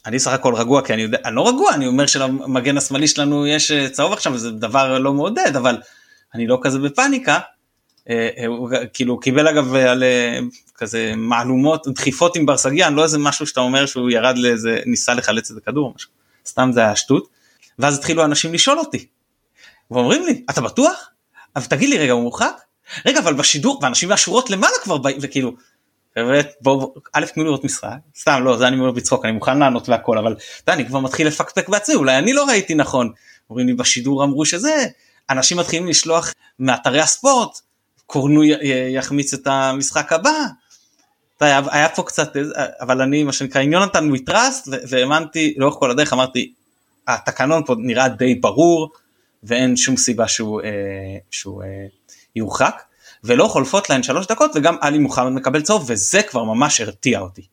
אני 0.07 0.19
סך 0.19 0.33
הכל 0.33 0.55
רגוע 0.55 0.83
כי 0.83 0.95
אני 0.95 1.03
יודע, 1.03 1.19
אני 1.25 1.37
לא 1.37 1.49
רגוע, 1.49 1.75
אני 1.75 1.87
אומר 1.87 2.07
שלמגן 2.07 2.77
השמאלי 2.77 3.09
שלנו 3.09 3.47
יש 3.47 3.71
אה, 3.71 3.89
צהוב 3.89 4.13
עכשיו, 4.13 4.39
זה 4.39 4.51
דבר 4.51 4.99
לא 4.99 5.13
מעודד, 5.13 5.57
אבל 5.57 5.77
אני 6.35 6.47
לא 6.47 6.59
כזה 6.63 6.79
בפאניקה. 6.79 7.39
Uh, 8.05 8.47
הוא 8.47 8.71
כאילו 8.93 9.21
קיבל 9.21 9.49
אגב 9.49 9.75
על 9.75 10.05
כזה 10.75 11.13
מהלומות, 11.17 11.89
דחיפות 11.89 12.37
עם 12.37 12.47
ברסגיאן, 12.47 12.95
לא 12.95 13.03
איזה 13.03 13.19
משהו 13.19 13.47
שאתה 13.47 13.61
אומר 13.61 13.87
שהוא 13.87 14.11
ירד 14.11 14.39
לאיזה, 14.39 14.81
ניסה 14.87 15.15
לחלץ 15.15 15.51
את 15.51 15.57
הכדור 15.57 15.89
או 15.89 15.93
משהו. 15.95 16.16
סתם 16.47 16.71
זה 16.73 16.81
היה 16.81 16.97
שטות. 16.97 17.29
ואז 17.79 17.99
התחילו 17.99 18.25
אנשים 18.25 18.55
לשאול 18.55 18.79
אותי. 18.79 19.07
ואומרים 19.91 20.27
לי, 20.27 20.45
אתה 20.51 20.61
בטוח? 20.61 21.11
אבל 21.57 21.65
תגיד 21.65 21.89
לי 21.89 21.99
רגע, 21.99 22.13
הוא 22.13 22.23
מורחק? 22.23 22.61
רגע, 23.07 23.19
אבל 23.19 23.35
בשידור, 23.35 23.81
ואנשים 23.83 24.09
מהשורות 24.09 24.51
למעלה 24.51 24.75
כבר 24.83 24.99
באים, 24.99 25.17
וכאילו, 25.21 25.53
באמת, 26.17 26.53
בואו, 26.61 26.95
א' 27.13 27.27
תנו 27.35 27.45
לראות 27.45 27.65
משחק, 27.65 27.97
סתם 28.19 28.41
לא, 28.45 28.57
זה 28.57 28.69
אני 28.69 28.79
אומר 28.79 28.91
בצחוק, 28.91 29.25
אני 29.25 29.33
מוכן 29.33 29.59
לענות 29.59 29.89
והכל, 29.89 30.19
אבל 30.19 30.37
אתה 30.65 30.73
אני 30.73 30.87
כבר 30.87 31.01
מתחיל 31.01 31.27
לפקפק 31.27 31.69
בעצמי, 31.69 31.95
אולי 31.95 32.19
אני 32.19 32.33
לא 32.33 32.45
ראיתי 32.45 32.75
נכון. 32.75 33.13
אומרים 33.51 33.67
לי 33.67 33.75
בשידור 33.75 34.25
אמרו 34.25 34.45
שזה, 34.45 34.87
אנשים 35.31 35.59
מתחילים 35.59 35.87
לשלוח 35.87 36.33
מאתרי 36.59 37.01
הספורט, 37.01 37.61
קורנו 38.07 38.45
יחמיץ 38.95 39.35
את 39.35 39.47
המשחק 39.47 40.13
הבא. 40.13 40.47
היה, 41.45 41.61
היה 41.71 41.89
פה 41.89 42.03
קצת, 42.03 42.37
אבל 42.81 43.03
אני 43.03 43.23
מה 43.23 43.33
שנקרא 43.33 43.61
עם 43.61 43.73
יונתן 43.73 44.11
we 44.11 44.33
והאמנתי 44.89 45.55
לאורך 45.57 45.75
כל 45.79 45.91
הדרך 45.91 46.13
אמרתי 46.13 46.53
התקנון 47.09 47.63
פה 47.67 47.75
נראה 47.79 48.09
די 48.09 48.35
ברור 48.35 48.91
ואין 49.43 49.77
שום 49.77 49.97
סיבה 49.97 50.29
שהוא, 50.29 50.61
אה, 50.61 50.69
שהוא 51.31 51.63
אה, 51.63 51.69
יורחק 52.37 52.83
ולא 53.25 53.45
חולפות 53.45 53.91
להן 53.91 54.03
שלוש 54.03 54.27
דקות 54.27 54.51
וגם 54.55 54.77
עלי 54.81 54.99
מוחמד 54.99 55.33
מקבל 55.33 55.63
צהוב 55.63 55.85
וזה 55.89 56.23
כבר 56.23 56.45
ממש 56.45 56.81
הרתיע 56.81 57.21
אותי. 57.21 57.47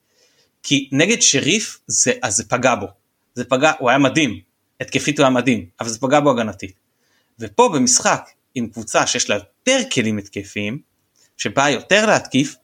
כי 0.63 0.89
נגד 0.91 1.21
שריף 1.21 1.79
זה, 1.87 2.11
אז 2.21 2.35
זה 2.35 2.43
פגע 2.43 2.75
בו, 2.75 2.85
זה 3.35 3.43
פגע, 3.43 3.71
הוא 3.79 3.89
היה 3.89 3.97
מדהים, 3.97 4.39
התקפית 4.81 5.19
הוא 5.19 5.23
היה 5.23 5.29
מדהים, 5.29 5.65
אבל 5.79 5.89
זה 5.89 5.99
פגע 5.99 6.19
בו 6.19 6.31
הגנתית. 6.31 6.73
ופה 7.39 7.69
במשחק 7.73 8.29
עם 8.55 8.67
קבוצה 8.67 9.07
שיש 9.07 9.29
לה 9.29 9.35
יותר 9.35 9.79
כלים 9.93 10.17
התקפיים, 10.17 10.79
שבאה 11.37 11.69
יותר 11.69 12.05
להתקיף, 12.05 12.55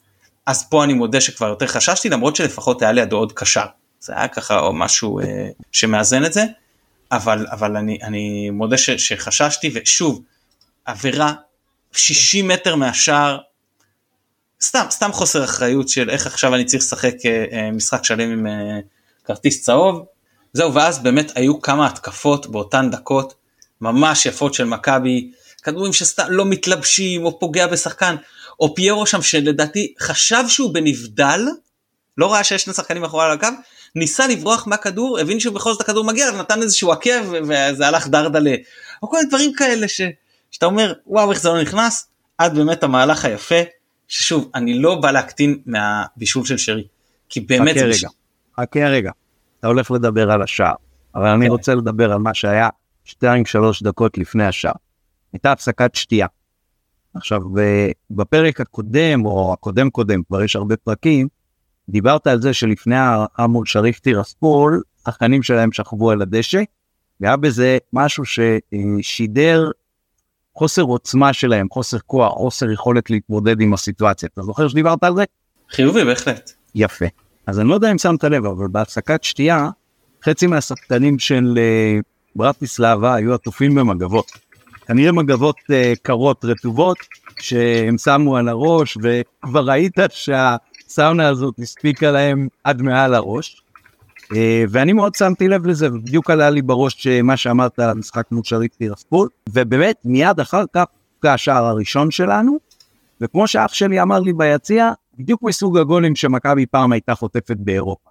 אז 0.50 0.70
פה 0.70 0.84
אני 0.84 0.94
מודה 0.94 1.22
שכבר 1.22 1.48
יותר 1.48 1.68
חששתי 1.68 2.10
למרות 2.10 2.36
שלפחות 2.36 2.82
היה 2.82 2.92
לידו 2.92 3.18
עוד 3.18 3.32
קשר. 3.32 3.66
זה 4.00 4.14
היה 4.16 4.28
ככה 4.28 4.60
או 4.60 4.74
משהו 4.74 5.20
אה, 5.20 5.26
שמאזן 5.72 6.26
את 6.26 6.34
זה, 6.34 6.44
אבל, 7.12 7.46
אבל 7.52 7.78
אני, 7.78 7.98
אני 8.04 8.50
מודה 8.50 8.78
ש, 8.78 8.90
שחששתי 8.90 9.72
ושוב, 9.74 10.22
עבירה 10.86 11.34
60 11.92 12.48
מטר 12.48 12.76
מהשער, 12.76 13.38
סתם 14.62 14.86
סתם 14.90 15.12
חוסר 15.12 15.44
אחריות 15.44 15.90
של 15.90 16.10
איך 16.10 16.28
עכשיו 16.28 16.56
אני 16.56 16.66
צריך 16.66 16.84
לשחק 16.84 17.16
משחק 17.74 18.04
שלם 18.04 18.32
עם 18.32 18.48
כרטיס 19.26 19.62
צהוב. 19.62 20.06
זהו 20.54 20.74
ואז 20.74 21.00
באמת 21.00 21.32
היו 21.36 21.62
כמה 21.62 21.88
התקפות 21.88 22.48
באותן 22.48 22.90
דקות 22.92 23.34
ממש 23.82 24.26
יפות 24.26 24.54
של 24.54 24.66
מכבי 24.66 25.32
כדורים 25.64 25.94
שסתם 25.94 26.26
לא 26.30 26.46
מתלבשים 26.46 27.26
או 27.26 27.40
פוגע 27.40 27.68
בשחקן 27.68 28.16
או 28.60 28.76
פיירו 28.76 29.06
שם 29.06 29.22
שלדעתי 29.22 29.94
חשב 30.00 30.44
שהוא 30.48 30.74
בנבדל 30.74 31.42
לא 32.18 32.34
ראה 32.34 32.44
שיש 32.44 32.64
שני 32.64 32.74
שחקנים 32.74 33.02
מאחורי 33.02 33.26
על 33.26 33.32
הקו 33.32 33.48
ניסה 33.96 34.28
לברוח 34.28 34.68
מהכדור 34.68 35.20
הבין 35.20 35.40
שבכל 35.40 35.72
זאת 35.72 35.82
הכדור 35.82 36.06
מגיע 36.06 36.32
ונתן 36.34 36.62
איזשהו 36.62 36.92
עקב 36.92 37.30
וזה 37.30 37.88
הלך 37.88 38.08
דרדלה 38.08 38.56
או 39.04 39.10
כל 39.10 39.18
מיני 39.18 39.30
דברים 39.30 39.54
כאלה 39.54 39.88
ש, 39.88 40.02
שאתה 40.52 40.66
אומר 40.66 40.94
וואו 41.08 41.32
איך 41.32 41.42
זה 41.42 41.50
לא 41.50 41.62
נכנס 41.62 42.08
עד 42.38 42.56
באמת 42.58 42.84
המהלך 42.84 43.26
היפה 43.26 43.62
ששוב 44.08 44.52
אני 44.56 44.80
לא 44.80 44.96
בא 44.96 45.12
להקטין 45.12 45.60
מהבישול 45.66 46.46
של 46.46 46.58
שרי 46.58 46.84
כי 47.30 47.40
באמת 47.40 47.76
חכה 47.76 47.86
רגע 47.86 48.10
חכה 48.60 48.88
רגע 48.88 49.12
אתה 49.60 49.68
הולך 49.68 49.92
לדבר 49.92 50.32
על 50.32 50.42
השער 50.42 50.76
אבל 51.16 51.28
אני 51.28 51.46
כן. 51.46 51.52
רוצה 51.52 51.76
לדבר 51.76 52.12
על 52.12 52.18
מה 52.18 52.34
שהיה 52.34 52.70
2-3 53.08 53.14
דקות 53.84 54.18
לפני 54.18 54.46
השער. 54.46 54.74
הייתה 55.34 55.52
הפסקת 55.52 55.96
שתייה. 55.96 56.28
עכשיו 57.14 57.42
בפרק 58.12 58.62
הקודם 58.62 59.26
או 59.26 59.54
הקודם 59.54 59.90
קודם 59.90 60.24
כבר 60.24 60.44
יש 60.44 60.56
הרבה 60.56 60.78
פרקים 60.78 61.28
דיברת 61.90 62.28
על 62.28 62.42
זה 62.42 62.54
שלפני 62.54 62.96
המול 63.38 63.66
שריף 63.66 64.00
טירספול 64.00 64.82
השחקנים 65.02 65.44
שלהם 65.44 65.72
שכבו 65.72 66.12
על 66.12 66.22
הדשא 66.22 66.62
והיה 67.22 67.38
בזה 67.38 67.78
משהו 67.94 68.24
ששידר 68.26 69.72
חוסר 70.56 70.82
עוצמה 70.82 71.34
שלהם 71.34 71.68
חוסר 71.72 71.98
כוח 72.06 72.34
חוסר 72.34 72.72
יכולת 72.72 73.10
להתמודד 73.10 73.62
עם 73.62 73.74
הסיטואציה 73.74 74.30
אתה 74.34 74.42
זוכר 74.42 74.68
שדיברת 74.68 75.04
על 75.04 75.16
זה? 75.16 75.24
חיובי 75.70 76.06
בהחלט. 76.06 76.52
יפה 76.76 77.06
אז 77.48 77.60
אני 77.60 77.70
לא 77.70 77.74
יודע 77.74 77.92
אם 77.92 77.98
שמת 77.98 78.24
לב 78.24 78.46
אבל 78.46 78.68
בהפסקת 78.68 79.24
שתייה 79.24 79.70
חצי 80.26 80.48
מהשחקנים 80.48 81.20
של 81.20 81.58
uh, 81.58 82.04
ברטיסלבה 82.36 83.16
היו 83.16 83.34
עטופים 83.34 83.76
במגבות. 83.76 84.32
כנראה 84.90 85.12
מגבות 85.12 85.56
uh, 85.58 86.00
קרות 86.02 86.46
רטובות 86.46 86.98
שהם 87.40 87.98
שמו 87.98 88.38
על 88.38 88.50
הראש 88.50 88.98
וכבר 89.04 89.70
ראית 89.70 89.96
שהסאונה 90.10 91.28
הזאת 91.28 91.56
הספיקה 91.60 92.12
להם 92.12 92.48
עד 92.64 92.82
מעל 92.82 93.14
הראש. 93.14 93.64
Uh, 94.24 94.36
ואני 94.70 94.94
מאוד 94.94 95.16
שמתי 95.16 95.48
לב 95.48 95.66
לזה 95.66 95.88
ובדיוק 95.88 96.30
עלה 96.30 96.50
לי 96.50 96.62
בראש 96.62 97.08
מה 97.08 97.38
שאמרת 97.38 97.80
על 97.80 97.90
המשחק 97.90 98.28
מול 98.32 98.44
שריף 98.44 98.76
טירספול 98.76 99.30
ובאמת 99.50 99.96
מיד 100.06 100.40
אחר 100.40 100.64
כך 100.74 100.86
השער 101.24 101.66
הראשון 101.66 102.12
שלנו 102.12 102.58
וכמו 103.22 103.48
שאח 103.48 103.74
שלי 103.74 104.02
אמר 104.02 104.20
לי 104.20 104.34
ביציע 104.34 104.92
בדיוק 105.20 105.44
מסוג 105.44 105.78
הגולים 105.78 106.16
שמכבי 106.16 106.66
פעם 106.66 106.92
הייתה 106.92 107.16
חוטפת 107.16 107.58
באירופה. 107.58 108.10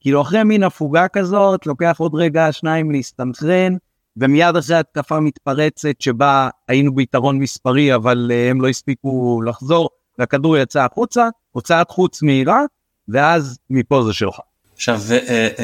כאילו 0.00 0.22
אחרי 0.22 0.44
מין 0.44 0.62
הפוגה 0.62 1.08
כזאת 1.08 1.66
לוקח 1.66 1.96
עוד 1.98 2.14
רגע 2.14 2.52
שניים 2.52 2.90
להסתנכרן 2.90 3.76
ומיד 4.20 4.56
אחרי 4.56 4.76
התקפה 4.76 5.20
מתפרצת 5.20 6.00
שבה 6.00 6.48
היינו 6.68 6.94
ביתרון 6.94 7.38
מספרי 7.38 7.94
אבל 7.94 8.30
uh, 8.30 8.50
הם 8.50 8.60
לא 8.60 8.68
הספיקו 8.68 9.42
לחזור 9.46 9.90
והכדור 10.18 10.58
יצא 10.58 10.84
החוצה 10.84 11.28
הוצאת 11.50 11.90
חוץ 11.90 12.22
מהירה 12.22 12.60
ואז 13.08 13.58
מפה 13.70 14.02
זה 14.06 14.12
שלך. 14.12 14.34
עכשיו 14.74 15.00
uh, 15.08 15.28
uh, 15.28 15.60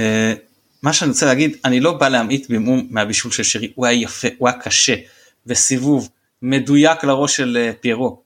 מה 0.82 0.92
שאני 0.92 1.10
רוצה 1.10 1.26
להגיד 1.26 1.56
אני 1.64 1.80
לא 1.80 1.92
בא 1.92 2.08
להמעיט 2.08 2.50
במום 2.50 2.86
מהבישול 2.90 3.32
של 3.32 3.42
שרי 3.42 3.72
הוא 3.74 3.86
היה 3.86 4.02
יפה 4.02 4.28
הוא 4.38 4.48
היה 4.48 4.58
קשה 4.60 4.94
וסיבוב 5.46 6.08
מדויק 6.42 7.04
לראש 7.04 7.36
של 7.36 7.70
פיירו 7.80 8.22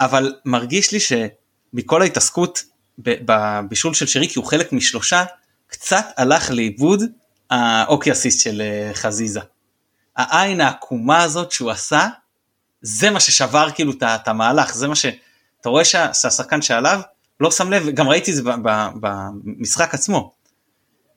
אבל 0.00 0.34
מרגיש 0.44 0.92
לי 0.92 0.98
שמכל 1.00 2.02
ההתעסקות 2.02 2.62
בבישול 2.98 3.94
של 3.94 4.06
שרי 4.06 4.28
כי 4.28 4.38
הוא 4.38 4.46
חלק 4.46 4.72
משלושה 4.72 5.24
קצת 5.66 6.04
הלך 6.16 6.50
לאיבוד 6.50 7.02
האוקי 7.50 8.12
אסיסט 8.12 8.40
של 8.40 8.60
אה, 8.60 8.94
חזיזה. 8.94 9.40
העין 10.16 10.60
העקומה 10.60 11.22
הזאת 11.22 11.52
שהוא 11.52 11.70
עשה 11.70 12.08
זה 12.82 13.10
מה 13.10 13.20
ששבר 13.20 13.70
כאילו 13.74 13.92
את 14.02 14.28
המהלך 14.28 14.74
זה 14.74 14.88
מה 14.88 14.94
שאתה 14.94 15.68
רואה 15.68 15.84
שהשחקן 15.84 16.62
שעליו 16.62 17.00
לא 17.40 17.50
שם 17.50 17.70
לב 17.70 17.88
גם 17.88 18.08
ראיתי 18.08 18.30
את 18.30 18.36
זה 18.36 18.42
במשחק 19.00 19.94
עצמו. 19.94 20.32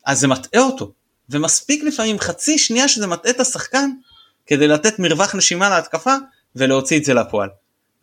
אז 0.06 0.20
זה 0.20 0.28
מטעה 0.28 0.62
אותו 0.62 0.92
ומספיק 1.30 1.84
לפעמים 1.84 2.20
חצי 2.20 2.58
שנייה 2.58 2.88
שזה 2.88 3.08
מטעה 3.08 3.32
את 3.32 3.40
השחקן 3.40 3.90
כדי 4.46 4.68
לתת 4.68 5.00
מרווח 5.00 5.36
נשימה 5.36 5.70
להתקפה 5.70 6.16
ולהוציא 6.56 7.00
את 7.00 7.06
זה 7.06 7.14
לפועל. 7.14 7.50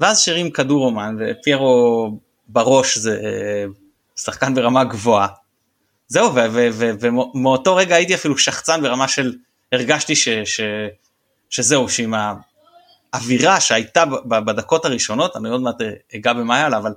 ואז 0.01 0.21
שרים 0.21 0.51
כדור 0.51 0.85
אומן 0.85 1.17
ופיירו 1.21 2.11
בראש 2.49 2.99
זה 2.99 3.21
אה, 3.25 3.65
שחקן 4.17 4.55
ברמה 4.55 4.85
גבוהה. 4.85 5.29
זהו 6.09 6.35
ומאותו 7.35 7.77
רגע 7.77 7.95
הייתי 7.95 8.14
אפילו 8.14 8.38
שחצן 8.38 8.83
ברמה 8.83 9.09
של 9.09 9.35
הרגשתי 9.73 10.16
ש, 10.16 10.29
ש, 10.29 10.61
שזהו 11.51 11.88
שעם 11.88 12.14
האווירה 13.12 13.61
שהייתה 13.61 14.05
בדקות 14.29 14.85
הראשונות 14.85 15.37
אני 15.37 15.49
עוד 15.49 15.61
מעט 15.61 15.77
אגע 16.16 16.33
במה 16.33 16.57
היה 16.57 16.69
לה 16.69 16.79
אבל 16.79 16.92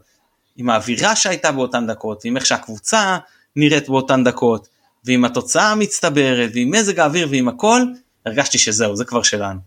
עם 0.55 0.69
האווירה 0.69 1.15
שהייתה 1.15 1.51
באותן 1.51 1.87
דקות 1.87 2.25
עם 2.25 2.37
איך 2.37 2.45
שהקבוצה 2.45 3.17
נראית 3.55 3.89
באותן 3.89 4.23
דקות 4.23 4.67
ועם 5.05 5.25
התוצאה 5.25 5.71
המצטברת 5.71 6.49
ועם 6.53 6.71
מזג 6.71 6.99
האוויר 6.99 7.27
ועם 7.31 7.47
הכל 7.47 7.81
הרגשתי 8.25 8.57
שזהו 8.57 8.95
זה 8.95 9.05
כבר 9.05 9.23
שלנו. 9.23 9.59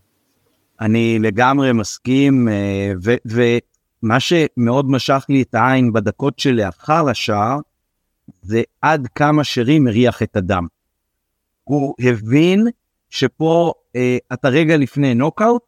אני 0.81 1.19
לגמרי 1.19 1.73
מסכים 1.73 2.49
אה, 2.49 2.93
ו- 3.31 3.59
מה 4.03 4.21
שמאוד 4.21 4.91
משך 4.91 5.25
לי 5.29 5.43
את 5.43 5.55
העין 5.55 5.93
בדקות 5.93 6.39
שלאחר 6.39 7.09
השער, 7.09 7.59
זה 8.43 8.63
עד 8.83 9.09
כמה 9.15 9.45
שרים 9.45 9.85
מריח 9.85 10.23
את 10.23 10.37
הדם. 10.37 10.67
הוא 11.65 11.95
הבין 11.99 12.67
שפה 13.11 13.73
אה, 13.97 14.19
אתה 14.33 14.49
רגע 14.49 14.77
לפני 14.77 15.15
נוקאוט, 15.15 15.63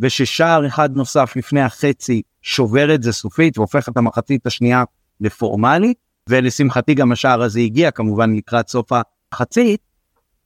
וששער 0.00 0.66
אחד 0.66 0.96
נוסף 0.96 1.32
לפני 1.36 1.60
החצי 1.60 2.22
שובר 2.42 2.94
את 2.94 3.02
זה 3.02 3.12
סופית 3.12 3.58
והופך 3.58 3.88
את 3.88 3.96
המחצית 3.96 4.46
השנייה 4.46 4.84
לפורמלית, 5.20 5.96
ולשמחתי 6.28 6.94
גם 6.94 7.12
השער 7.12 7.42
הזה 7.42 7.60
הגיע 7.60 7.90
כמובן 7.90 8.34
לקראת 8.36 8.68
סוף 8.68 8.90
החצית, 9.32 9.80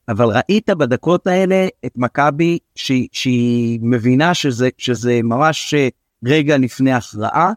אבל 0.09 0.25
ראית 0.25 0.69
בדקות 0.69 1.27
האלה 1.27 1.67
את 1.85 1.91
מכבי 1.95 2.57
שהיא, 2.75 3.07
שהיא 3.11 3.79
מבינה 3.81 4.33
שזה, 4.33 4.69
שזה 4.77 5.19
ממש 5.23 5.73
אה, 5.73 5.87
רגע 6.25 6.57
לפני 6.57 6.93
הכרעה, 6.93 7.51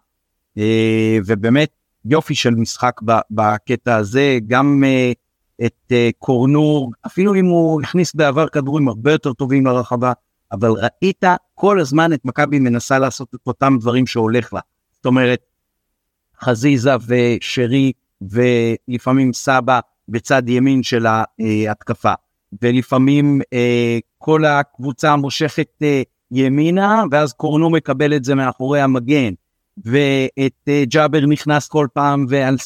אה, 0.58 1.18
ובאמת 1.26 1.70
יופי 2.04 2.34
של 2.34 2.54
משחק 2.54 3.00
בקטע 3.30 3.96
הזה, 3.96 4.38
גם 4.46 4.84
אה, 4.86 5.12
את 5.66 5.92
אה, 5.92 6.10
קורנור, 6.18 6.92
אפילו 7.06 7.34
אם 7.34 7.46
הוא 7.46 7.82
הכניס 7.82 8.14
בעבר 8.14 8.48
כדורים 8.48 8.88
הרבה 8.88 9.12
יותר 9.12 9.32
טובים 9.32 9.66
לרחבה, 9.66 10.12
אבל 10.52 10.70
ראית 10.70 11.24
כל 11.54 11.80
הזמן 11.80 12.12
את 12.12 12.24
מכבי 12.24 12.58
מנסה 12.58 12.98
לעשות 12.98 13.34
את 13.34 13.46
אותם 13.46 13.76
דברים 13.80 14.06
שהולך 14.06 14.52
לה. 14.52 14.60
זאת 14.92 15.06
אומרת, 15.06 15.40
חזיזה 16.40 16.90
ושרי 17.06 17.92
ולפעמים 18.22 19.32
סבא 19.32 19.80
בצד 20.08 20.48
ימין 20.48 20.82
של 20.82 21.06
ההתקפה, 21.06 22.12
ולפעמים 22.62 23.40
כל 24.18 24.44
הקבוצה 24.44 25.16
מושכת 25.16 25.82
ימינה, 26.30 27.02
ואז 27.10 27.32
קורנו 27.32 27.70
מקבל 27.70 28.16
את 28.16 28.24
זה 28.24 28.34
מאחורי 28.34 28.80
המגן, 28.80 29.32
ואת 29.84 30.68
uh, 30.68 30.86
ג'אבר 30.88 31.20
נכנס 31.26 31.68
כל 31.68 31.86
פעם, 31.92 32.26
ועל... 32.28 32.56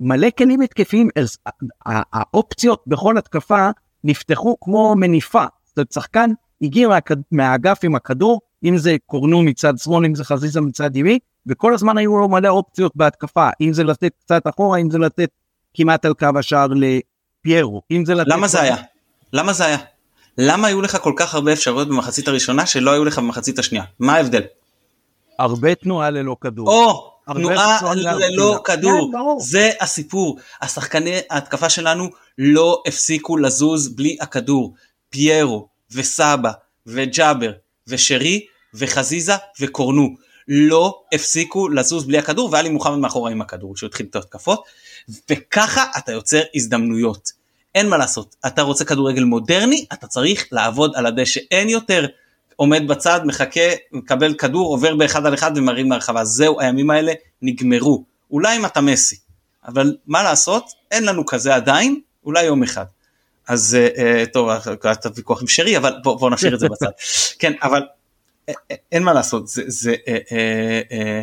מלא 0.00 0.28
כלים 0.38 0.60
התקפיים, 0.60 1.08
האופציות 1.86 2.84
בכל 2.86 3.18
התקפה 3.18 3.70
נפתחו 4.04 4.56
כמו 4.60 4.94
מניפה. 4.96 5.44
זאת 5.64 5.78
אומרת, 5.78 5.92
שחקן 5.92 6.30
הגיע. 6.62 6.88
מהאגף 7.30 7.78
עם 7.82 7.94
הכדור, 7.94 8.40
אם 8.64 8.78
זה 8.78 8.96
קורנו 9.06 9.42
מצד 9.42 9.78
שמאל, 9.78 10.04
אם 10.04 10.14
זה 10.14 10.24
חזיזה 10.24 10.60
מצד 10.60 10.96
ימי, 10.96 11.18
וכל 11.46 11.74
הזמן 11.74 11.98
היו 11.98 12.18
לו 12.18 12.28
מלא 12.28 12.48
אופציות 12.48 12.92
בהתקפה, 12.96 13.48
אם 13.60 13.72
זה 13.72 13.84
לתת 13.84 14.12
קצת 14.24 14.42
אחורה, 14.46 14.78
אם 14.78 14.90
זה 14.90 14.98
לתת 14.98 15.30
כמעט 15.74 16.04
על 16.04 16.14
קו 16.14 16.28
השער 16.38 16.68
לפיירו, 16.74 17.82
אם 17.90 18.04
זה 18.04 18.14
לתת... 18.14 18.30
למה 18.30 18.48
זה 18.48 18.60
היה? 18.60 18.76
למה 19.32 19.52
זה 19.52 19.66
היה? 19.66 19.78
למה 20.38 20.68
היו 20.68 20.82
לך 20.82 20.96
כל 21.02 21.12
כך 21.16 21.34
הרבה 21.34 21.52
אפשרויות 21.52 21.88
במחצית 21.88 22.28
הראשונה 22.28 22.66
שלא 22.66 22.90
היו 22.90 23.04
לך 23.04 23.18
במחצית 23.18 23.58
השנייה? 23.58 23.84
מה 23.98 24.14
ההבדל? 24.14 24.42
הרבה 25.42 25.74
תנועה 25.74 26.10
ללא 26.10 26.36
כדור. 26.40 26.68
או, 26.68 27.12
תנועה 27.34 27.94
ללא 27.94 28.60
כדור, 28.64 29.12
כן, 29.12 29.18
זה 29.38 29.70
הסיפור. 29.80 30.38
השחקני 30.62 31.20
ההתקפה 31.30 31.68
שלנו 31.68 32.08
לא 32.38 32.82
הפסיקו 32.86 33.36
לזוז 33.36 33.88
בלי 33.88 34.16
הכדור. 34.20 34.74
פיירו 35.10 35.68
וסבא 35.92 36.52
וג'אבר 36.86 37.52
ושרי 37.86 38.46
וחזיזה 38.74 39.32
וקורנו 39.60 40.16
לא 40.48 41.02
הפסיקו 41.14 41.68
לזוז 41.68 42.04
בלי 42.04 42.18
הכדור 42.18 42.48
והיה 42.52 42.62
לי 42.62 42.68
מוחמד 42.68 42.98
מאחורה 42.98 43.30
עם 43.30 43.40
הכדור 43.40 43.76
שהוא 43.76 43.88
התחיל 43.88 44.06
את 44.10 44.16
ההתקפות 44.16 44.64
וככה 45.30 45.84
אתה 45.98 46.12
יוצר 46.12 46.40
הזדמנויות. 46.54 47.32
אין 47.74 47.88
מה 47.88 47.96
לעשות, 47.96 48.36
אתה 48.46 48.62
רוצה 48.62 48.84
כדורגל 48.84 49.24
מודרני, 49.24 49.86
אתה 49.92 50.06
צריך 50.06 50.46
לעבוד 50.52 50.92
על 50.94 51.06
הדשא, 51.06 51.40
אין 51.50 51.68
יותר 51.68 52.06
עומד 52.62 52.88
בצד, 52.88 53.20
מחכה, 53.24 53.60
מקבל 53.92 54.34
כדור, 54.34 54.68
עובר 54.68 54.94
באחד 54.94 55.26
על 55.26 55.34
אחד 55.34 55.52
ומרים 55.54 55.88
מהרחבה. 55.88 56.24
זהו, 56.24 56.60
הימים 56.60 56.90
האלה 56.90 57.12
נגמרו. 57.42 58.04
אולי 58.30 58.56
אם 58.56 58.66
אתה 58.66 58.80
מסי, 58.80 59.16
אבל 59.68 59.96
מה 60.06 60.22
לעשות, 60.22 60.64
אין 60.90 61.04
לנו 61.04 61.26
כזה 61.26 61.54
עדיין, 61.54 62.00
אולי 62.24 62.44
יום 62.44 62.62
אחד. 62.62 62.84
אז 63.48 63.76
אה, 63.98 64.24
טוב, 64.32 64.48
אתה 64.92 65.08
ויכוח 65.14 65.42
עם 65.42 65.48
שרי, 65.48 65.76
אבל 65.76 65.94
בוא, 66.02 66.18
בוא 66.18 66.30
נשאיר 66.30 66.54
את 66.54 66.60
זה 66.60 66.68
בצד. 66.68 66.86
כן, 67.40 67.52
אבל 67.62 67.82
אה, 68.48 68.54
אה, 68.70 68.76
אין 68.92 69.02
מה 69.02 69.12
לעשות, 69.12 69.48
זה, 69.48 69.62
זה 69.66 69.94
אה, 70.08 70.18
אה, 70.32 70.80
אה, 70.92 71.22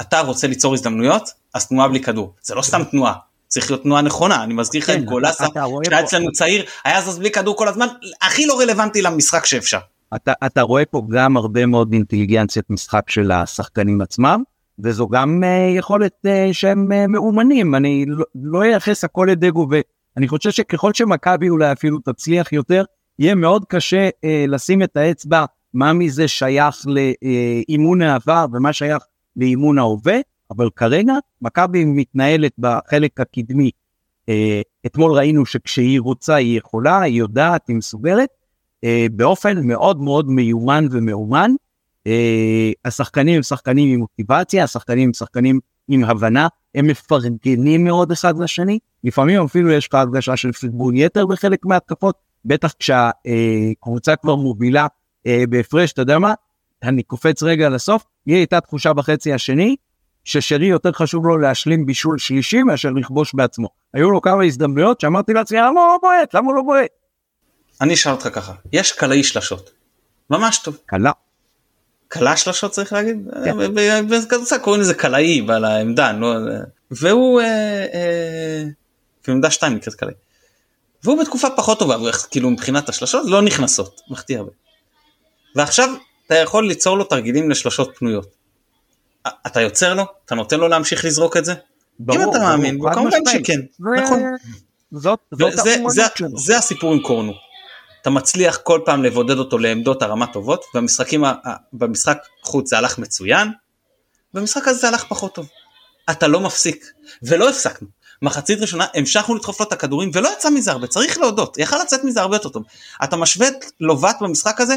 אתה 0.00 0.20
רוצה 0.20 0.46
ליצור 0.46 0.74
הזדמנויות, 0.74 1.30
אז 1.54 1.66
תנועה 1.66 1.88
בלי 1.88 2.00
כדור. 2.00 2.34
זה 2.42 2.54
לא 2.54 2.62
סתם 2.62 2.84
תנועה, 2.84 3.14
צריך 3.48 3.70
להיות 3.70 3.82
תנועה 3.82 4.02
נכונה, 4.02 4.42
אני 4.42 4.54
מזכיר 4.54 4.80
לך 4.80 4.90
את 4.90 5.04
גולסה, 5.04 5.46
שהיה 5.84 6.00
אצלנו 6.00 6.32
צעיר, 6.32 6.64
היה 6.84 7.00
זז 7.00 7.18
בלי 7.18 7.30
כדור 7.30 7.56
כל 7.56 7.68
הזמן, 7.68 7.86
הכי 8.22 8.46
לא 8.46 8.60
רלוונטי 8.60 9.02
למשחק 9.02 9.46
שאפשר. 9.46 9.78
אתה, 10.16 10.32
אתה 10.46 10.62
רואה 10.62 10.84
פה 10.84 11.02
גם 11.10 11.36
הרבה 11.36 11.66
מאוד 11.66 11.92
אינטליגנציית 11.92 12.70
משחק 12.70 13.10
של 13.10 13.30
השחקנים 13.30 14.00
עצמם, 14.00 14.42
וזו 14.78 15.08
גם 15.08 15.42
uh, 15.42 15.78
יכולת 15.78 16.12
uh, 16.26 16.52
שהם 16.52 16.88
uh, 16.92 17.06
מאומנים, 17.08 17.74
אני 17.74 18.04
לא, 18.08 18.24
לא 18.34 18.62
הכל 19.04 19.26
לדגו, 19.30 19.68
ואני 19.70 20.28
חושב 20.28 20.50
שככל 20.50 20.94
שמכבי 20.94 21.48
אולי 21.48 21.72
אפילו 21.72 21.98
תצליח 21.98 22.52
יותר, 22.52 22.84
יהיה 23.18 23.34
מאוד 23.34 23.64
קשה 23.64 24.08
uh, 24.08 24.26
לשים 24.48 24.82
את 24.82 24.96
האצבע 24.96 25.44
מה 25.74 25.92
מזה 25.92 26.28
שייך 26.28 26.86
לאימון 26.86 28.02
העבר 28.02 28.46
ומה 28.52 28.72
שייך 28.72 29.02
לאימון 29.36 29.78
ההווה, 29.78 30.18
אבל 30.50 30.68
כרגע 30.76 31.14
מכבי 31.42 31.84
מתנהלת 31.84 32.52
בחלק 32.58 33.20
הקדמי. 33.20 33.70
אה, 34.28 34.60
אתמול 34.86 35.12
ראינו 35.12 35.46
שכשהיא 35.46 36.00
רוצה 36.00 36.34
היא 36.34 36.58
יכולה, 36.58 37.00
היא 37.00 37.18
יודעת, 37.18 37.68
היא 37.68 37.76
מסוגלת, 37.76 38.28
באופן 39.12 39.66
מאוד 39.66 40.00
מאוד 40.00 40.28
מיומן 40.28 40.86
ומאומן. 40.90 41.50
אה, 42.06 42.72
השחקנים 42.84 43.36
הם 43.36 43.42
שחקנים 43.42 43.94
עם 43.94 44.00
מוטיבציה, 44.00 44.64
השחקנים 44.64 45.08
הם 45.08 45.12
שחקנים 45.12 45.60
עם 45.88 46.04
הבנה, 46.04 46.48
הם 46.74 46.86
מפרגנים 46.86 47.84
מאוד 47.84 48.12
אחד 48.12 48.38
לשני, 48.38 48.78
לפעמים 49.04 49.44
אפילו 49.44 49.70
יש 49.70 49.88
לך 49.88 49.94
הרגשה 49.94 50.36
של 50.36 50.52
פרגון 50.52 50.96
יתר 50.96 51.26
בחלק 51.26 51.66
מההתקפות, 51.66 52.14
בטח 52.44 52.72
כשהקבוצה 52.78 54.16
כבר 54.16 54.36
מובילה 54.36 54.86
בהפרש, 55.48 55.92
אתה 55.92 56.02
יודע 56.02 56.18
מה, 56.18 56.34
אני 56.82 57.02
קופץ 57.02 57.42
רגע 57.42 57.68
לסוף, 57.68 58.04
לי 58.26 58.34
הייתה 58.34 58.60
תחושה 58.60 58.92
בחצי 58.92 59.32
השני, 59.32 59.76
ששרי 60.24 60.66
יותר 60.66 60.92
חשוב 60.92 61.26
לו 61.26 61.38
להשלים 61.38 61.86
בישול 61.86 62.18
שלישי 62.18 62.62
מאשר 62.62 62.90
לכבוש 62.90 63.34
בעצמו. 63.34 63.68
היו 63.94 64.10
לו 64.10 64.20
כמה 64.20 64.44
הזדמנויות 64.44 65.00
שאמרתי 65.00 65.32
לעצמי 65.32 65.58
למה 65.58 65.80
הוא 65.80 65.88
לא 65.88 65.98
בועט? 66.02 66.34
למה 66.34 66.46
הוא 66.46 66.54
לא 66.54 66.62
בועט? 66.62 66.90
אני 67.80 67.94
אשאל 67.94 68.12
אותך 68.12 68.28
ככה, 68.32 68.52
יש 68.72 68.92
קלעי 68.92 69.24
שלשות, 69.24 69.70
ממש 70.30 70.58
טוב. 70.58 70.78
קלה. 70.86 71.12
קלה 72.08 72.36
שלשות 72.36 72.72
צריך 72.72 72.92
להגיד? 72.92 73.16
כן. 73.44 73.74
בכדורסל 74.08 74.58
קוראים 74.58 74.82
לזה 74.82 74.94
קלעי 74.94 75.46
על 75.48 75.64
העמדה, 75.64 76.12
לא... 76.12 76.34
והוא, 76.90 77.42
בעמדה 79.26 79.48
אה, 79.48 79.52
2 79.52 79.74
נקראת 79.74 79.94
קלעי. 79.94 80.14
והוא 81.04 81.20
בתקופה 81.20 81.48
פחות 81.56 81.78
טובה, 81.78 81.96
כאילו 82.30 82.50
מבחינת 82.50 82.88
השלשות 82.88 83.26
לא 83.26 83.42
נכנסות, 83.42 84.00
מחטיא 84.08 84.38
הרבה. 84.38 84.50
ועכשיו 85.56 85.88
אתה 86.26 86.34
יכול 86.34 86.68
ליצור 86.68 86.98
לו 86.98 87.04
תרגילים 87.04 87.50
לשלושות 87.50 87.92
פנויות. 87.98 88.28
אתה 89.46 89.60
יוצר 89.60 89.94
לו? 89.94 90.04
אתה 90.24 90.34
נותן 90.34 90.60
לו 90.60 90.68
להמשיך 90.68 91.04
לזרוק 91.04 91.36
את 91.36 91.44
זה? 91.44 91.54
ברור, 91.98 92.24
אם 92.24 92.30
אתה 92.30 92.38
מאמין, 92.38 92.78
כמובן 92.92 93.18
שכן, 93.28 93.60
נכון. 93.80 94.22
זאת, 94.92 95.18
זאת 95.30 95.52
זה, 95.52 95.76
זה, 95.88 96.02
זה 96.36 96.58
הסיפור 96.58 96.92
עם 96.92 97.00
קורנו. 97.00 97.32
אתה 98.02 98.10
מצליח 98.10 98.56
כל 98.62 98.80
פעם 98.84 99.02
לבודד 99.02 99.38
אותו 99.38 99.58
לעמדות 99.58 100.02
הרמה 100.02 100.26
טובות, 100.26 100.64
והמשחקים, 100.74 101.24
במשחק 101.72 102.18
חוץ 102.42 102.70
זה 102.70 102.78
הלך 102.78 102.98
מצוין, 102.98 103.48
במשחק 104.34 104.68
הזה 104.68 104.78
זה 104.78 104.88
הלך 104.88 105.04
פחות 105.08 105.34
טוב. 105.34 105.48
אתה 106.10 106.28
לא 106.28 106.40
מפסיק, 106.40 106.84
ולא 107.22 107.48
הפסקנו. 107.48 107.88
מחצית 108.22 108.60
ראשונה 108.60 108.86
המשכנו 108.94 109.34
לדחוף 109.34 109.60
לו 109.60 109.66
את 109.66 109.72
הכדורים 109.72 110.10
ולא 110.14 110.28
יצא 110.32 110.50
מזה 110.50 110.70
הרבה, 110.70 110.86
צריך 110.86 111.18
להודות, 111.18 111.58
יכל 111.58 111.76
לצאת 111.82 112.04
מזה 112.04 112.20
הרבה 112.20 112.36
יותר 112.36 112.48
טוב. 112.48 112.62
אתה 113.04 113.16
משווה 113.16 113.48
את 113.48 113.64
לובט 113.80 114.16
במשחק 114.20 114.60
הזה 114.60 114.76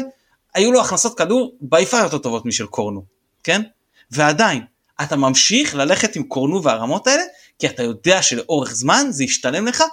היו 0.54 0.72
לו 0.72 0.80
הכנסות 0.80 1.18
כדור 1.18 1.56
ביפה 1.60 1.98
יותר 1.98 2.18
טובות 2.18 2.46
משל 2.46 2.66
קורנו, 2.66 3.04
כן? 3.44 3.62
ועדיין, 4.10 4.62
אתה 5.02 5.16
ממשיך 5.16 5.74
ללכת 5.74 6.16
עם 6.16 6.22
קורנו 6.22 6.62
והרמות 6.62 7.06
האלה, 7.06 7.22
כי 7.58 7.66
אתה 7.66 7.82
יודע 7.82 8.22
שלאורך 8.22 8.74
זמן 8.74 9.06
זה 9.10 9.24
ישתלם 9.24 9.66
לך, 9.66 9.84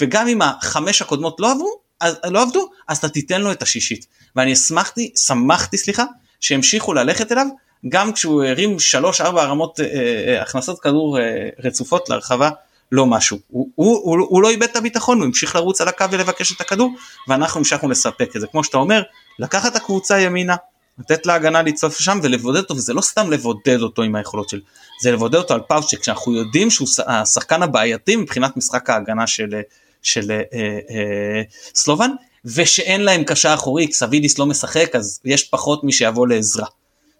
וגם 0.00 0.28
אם 0.28 0.42
החמש 0.42 1.02
הקודמות 1.02 1.36
לא 1.40 1.52
עברו, 1.52 1.80
אז, 2.00 2.16
לא 2.24 2.42
עבדו, 2.42 2.68
אז 2.88 2.98
אתה 2.98 3.08
תיתן 3.08 3.40
לו 3.40 3.52
את 3.52 3.62
השישית. 3.62 4.06
ואני 4.36 4.52
אשמחתי, 4.52 5.12
שמחתי, 5.16 5.78
סליחה, 5.78 6.04
שהמשיכו 6.40 6.94
ללכת 6.94 7.32
אליו, 7.32 7.46
גם 7.88 8.12
כשהוא 8.12 8.44
הרים 8.44 8.78
שלוש 8.78 9.20
ארבע 9.20 9.42
הרמות 9.42 9.80
אה, 9.80 9.84
אה, 9.84 10.42
הכנסות 10.42 10.80
כדור 10.80 11.18
אה, 11.20 11.48
רצופות 11.64 12.08
להרחבה 12.08 12.50
לא 12.92 13.06
משהו. 13.06 13.38
הוא, 13.48 13.68
הוא, 13.74 14.00
הוא, 14.02 14.26
הוא 14.28 14.42
לא 14.42 14.50
איבד 14.50 14.62
את 14.62 14.76
הביטחון, 14.76 15.18
הוא 15.18 15.26
המשיך 15.26 15.56
לרוץ 15.56 15.80
על 15.80 15.88
הקו 15.88 16.04
ולבקש 16.10 16.52
את 16.52 16.60
הכדור, 16.60 16.94
ואנחנו 17.28 17.58
המשכנו 17.58 17.88
לספק 17.88 18.36
את 18.36 18.40
זה. 18.40 18.46
כמו 18.46 18.64
שאתה 18.64 18.76
אומר, 18.76 19.02
לקחת 19.38 19.72
את 19.72 19.76
הקבוצה 19.76 20.20
ימינה, 20.20 20.56
לתת 20.98 21.26
להגנה 21.26 21.62
לצוף 21.62 21.98
שם 21.98 22.18
ולבודד 22.22 22.58
אותו, 22.58 22.76
וזה 22.76 22.94
לא 22.94 23.00
סתם 23.00 23.30
לבודד 23.30 23.80
אותו 23.80 24.02
עם 24.02 24.14
היכולות 24.14 24.48
של, 24.48 24.60
זה 25.02 25.12
לבודד 25.12 25.34
אותו 25.34 25.54
על 25.54 25.60
פאוצ'ק, 25.68 26.00
כשאנחנו 26.00 26.36
יודעים 26.36 26.70
שהוא 26.70 26.88
השחקן 27.06 27.62
הבעייתי 27.62 28.16
מבחינת 28.16 28.56
משחק 28.56 28.90
ההגנה 28.90 29.26
של, 29.26 29.60
של 30.06 30.30
אה, 30.30 30.42
אה, 30.90 31.42
סלובן, 31.74 32.10
ושאין 32.44 33.00
להם 33.00 33.24
קשר 33.24 33.54
אחורי, 33.54 33.92
סבידיס 33.92 34.38
לא 34.38 34.46
משחק, 34.46 34.90
אז 34.94 35.20
יש 35.24 35.44
פחות 35.44 35.84
מי 35.84 35.92
שיבוא 35.92 36.26
לעזרה. 36.26 36.66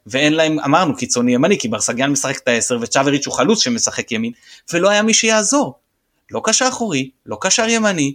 ואין 0.06 0.32
להם, 0.32 0.60
אמרנו, 0.60 0.96
קיצוני 0.96 1.34
ימני, 1.34 1.58
כי 1.58 1.68
ברסגיאן 1.68 2.10
משחק 2.10 2.38
את 2.38 2.48
העשר 2.48 2.78
וצ'אבריץ' 2.80 3.26
הוא 3.26 3.34
חלוץ 3.34 3.62
שמשחק 3.62 4.12
ימין, 4.12 4.32
ולא 4.72 4.90
היה 4.90 5.02
מי 5.02 5.14
שיעזור. 5.14 5.74
לא 6.30 6.40
קשר 6.44 6.68
אחורי, 6.68 7.10
לא 7.26 7.38
קשר 7.40 7.68
ימני, 7.68 8.14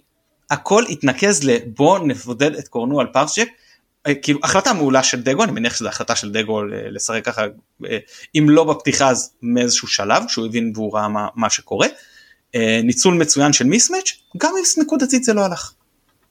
הכל 0.51 0.83
התנקז 0.89 1.43
לבוא 1.43 1.99
נבודד 1.99 2.55
את 2.55 2.67
קורנו 2.67 2.99
על 2.99 3.07
פאוצ'ק, 3.07 3.47
אה, 4.07 4.15
כאילו 4.15 4.39
החלטה 4.43 4.73
מעולה 4.73 5.03
של 5.03 5.21
דגו, 5.21 5.43
אני 5.43 5.51
מניח 5.51 5.75
שזו 5.75 5.87
החלטה 5.87 6.15
של 6.15 6.31
דגו 6.31 6.63
לשחק 6.63 7.25
ככה, 7.25 7.41
אה, 7.85 7.97
אם 8.37 8.45
לא 8.49 8.63
בפתיחה 8.63 9.09
אז 9.09 9.31
מאיזשהו 9.41 9.87
שלב, 9.87 10.23
שהוא 10.27 10.45
הבין 10.45 10.71
והוא 10.75 10.95
ראה 10.95 11.07
מה, 11.07 11.27
מה 11.35 11.49
שקורה. 11.49 11.87
אה, 12.55 12.81
ניצול 12.83 13.13
מצוין 13.13 13.53
של 13.53 13.65
מיסמץ', 13.65 14.11
גם 14.37 14.51
אם 14.57 14.83
נקודתית 14.83 15.23
זה 15.23 15.33
לא 15.33 15.45
הלך. 15.45 15.73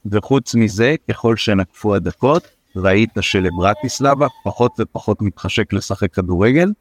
וחוץ 0.06 0.54
מזה, 0.54 0.94
ככל 1.10 1.36
שנקפו 1.36 1.94
הדקות, 1.94 2.48
ראית 2.76 3.10
שלברטיסלבה 3.20 4.26
פחות 4.44 4.72
ופחות 4.78 5.22
מתחשק 5.22 5.72
לשחק 5.72 6.14
כדורגל, 6.14 6.72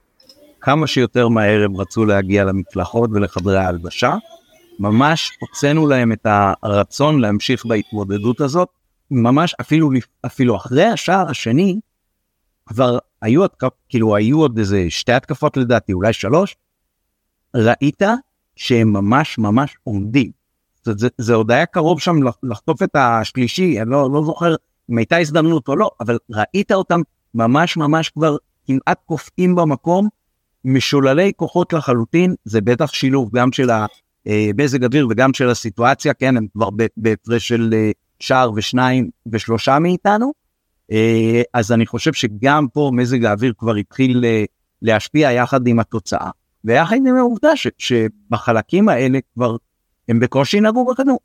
כמה 0.62 0.88
שיותר 0.88 1.28
מהר 1.28 1.63
הם 1.63 1.78
רצו 1.78 2.06
להגיע 2.06 2.43
למקלחות 2.43 3.10
ולחדרי 3.13 3.58
ההלבשה, 3.58 4.15
ממש 4.80 5.32
הוצאנו 5.41 5.88
להם 5.88 6.12
את 6.12 6.28
הרצון 6.63 7.19
להמשיך 7.19 7.65
בהתמודדות 7.65 8.41
הזאת, 8.41 8.69
ממש 9.12 9.56
אפילו, 9.62 9.89
אפילו 10.25 10.56
אחרי 10.56 10.86
השער 10.86 11.30
השני, 11.30 11.80
כבר 12.65 12.97
היו, 13.21 13.45
כאילו 13.89 14.15
היו 14.15 14.39
עוד 14.39 14.58
איזה 14.58 14.86
שתי 14.89 15.12
התקפות 15.12 15.58
לדעתי, 15.58 15.93
אולי 15.93 16.13
שלוש, 16.13 16.56
ראית 17.56 18.02
שהם 18.60 18.93
ממש 18.93 19.38
ממש 19.38 19.78
עומדים. 19.84 20.32
זה, 20.84 20.93
זה, 20.98 21.08
זה 21.17 21.34
עוד 21.34 21.52
היה 21.52 21.65
קרוב 21.65 22.00
שם 22.00 22.15
לחטוף 22.43 22.84
את 22.84 22.95
השלישי, 22.95 23.82
אני 23.82 23.89
לא, 23.89 24.10
לא 24.13 24.24
זוכר 24.26 24.56
אם 24.91 24.98
הייתה 24.98 25.17
הזדמנות 25.17 25.67
או 25.67 25.76
לא, 25.76 25.89
אבל 26.00 26.17
ראית 26.30 26.72
אותם 26.72 27.02
ממש 27.34 27.78
ממש 27.78 28.10
כבר 28.10 28.38
כמעט 28.67 29.00
קופאים 29.06 29.56
במקום, 29.56 30.08
משוללי 30.65 31.32
כוחות 31.36 31.74
לחלוטין, 31.74 32.36
זה 32.45 32.62
בטח 32.62 32.93
שילוב 32.93 33.30
גם 33.34 33.52
של 33.52 33.69
המזג 34.26 34.84
אוויר 34.84 35.08
וגם 35.10 35.34
של 35.34 35.50
הסיטואציה, 35.50 36.13
כן, 36.13 36.38
הם 36.38 36.48
כבר 36.54 36.69
בהפרש 36.98 37.48
של 37.48 37.69
אה, 37.74 37.91
שער 38.19 38.52
ושניים 38.56 39.10
ושלושה 39.32 39.80
מאיתנו, 39.80 40.32
אה, 40.91 41.41
אז 41.54 41.72
אני 41.72 41.86
חושב 41.86 42.13
שגם 42.13 42.67
פה 42.74 42.91
מזג 42.93 43.26
האוויר 43.26 43.54
כבר 43.58 43.76
התחיל 43.76 44.26
אה, 44.26 44.43
להשפיע 44.82 45.32
יחד 45.32 45.67
עם 45.67 45.80
התוצאה, 45.80 46.30
ויחד 46.65 46.95
עם 46.95 47.15
העובדה 47.17 47.50
שבחלקים 47.78 48.89
האלה 48.89 49.19
כבר 49.34 49.56
הם 50.10 50.19
בקושי 50.19 50.60
נגעו 50.60 50.86
בכדור. 50.86 51.19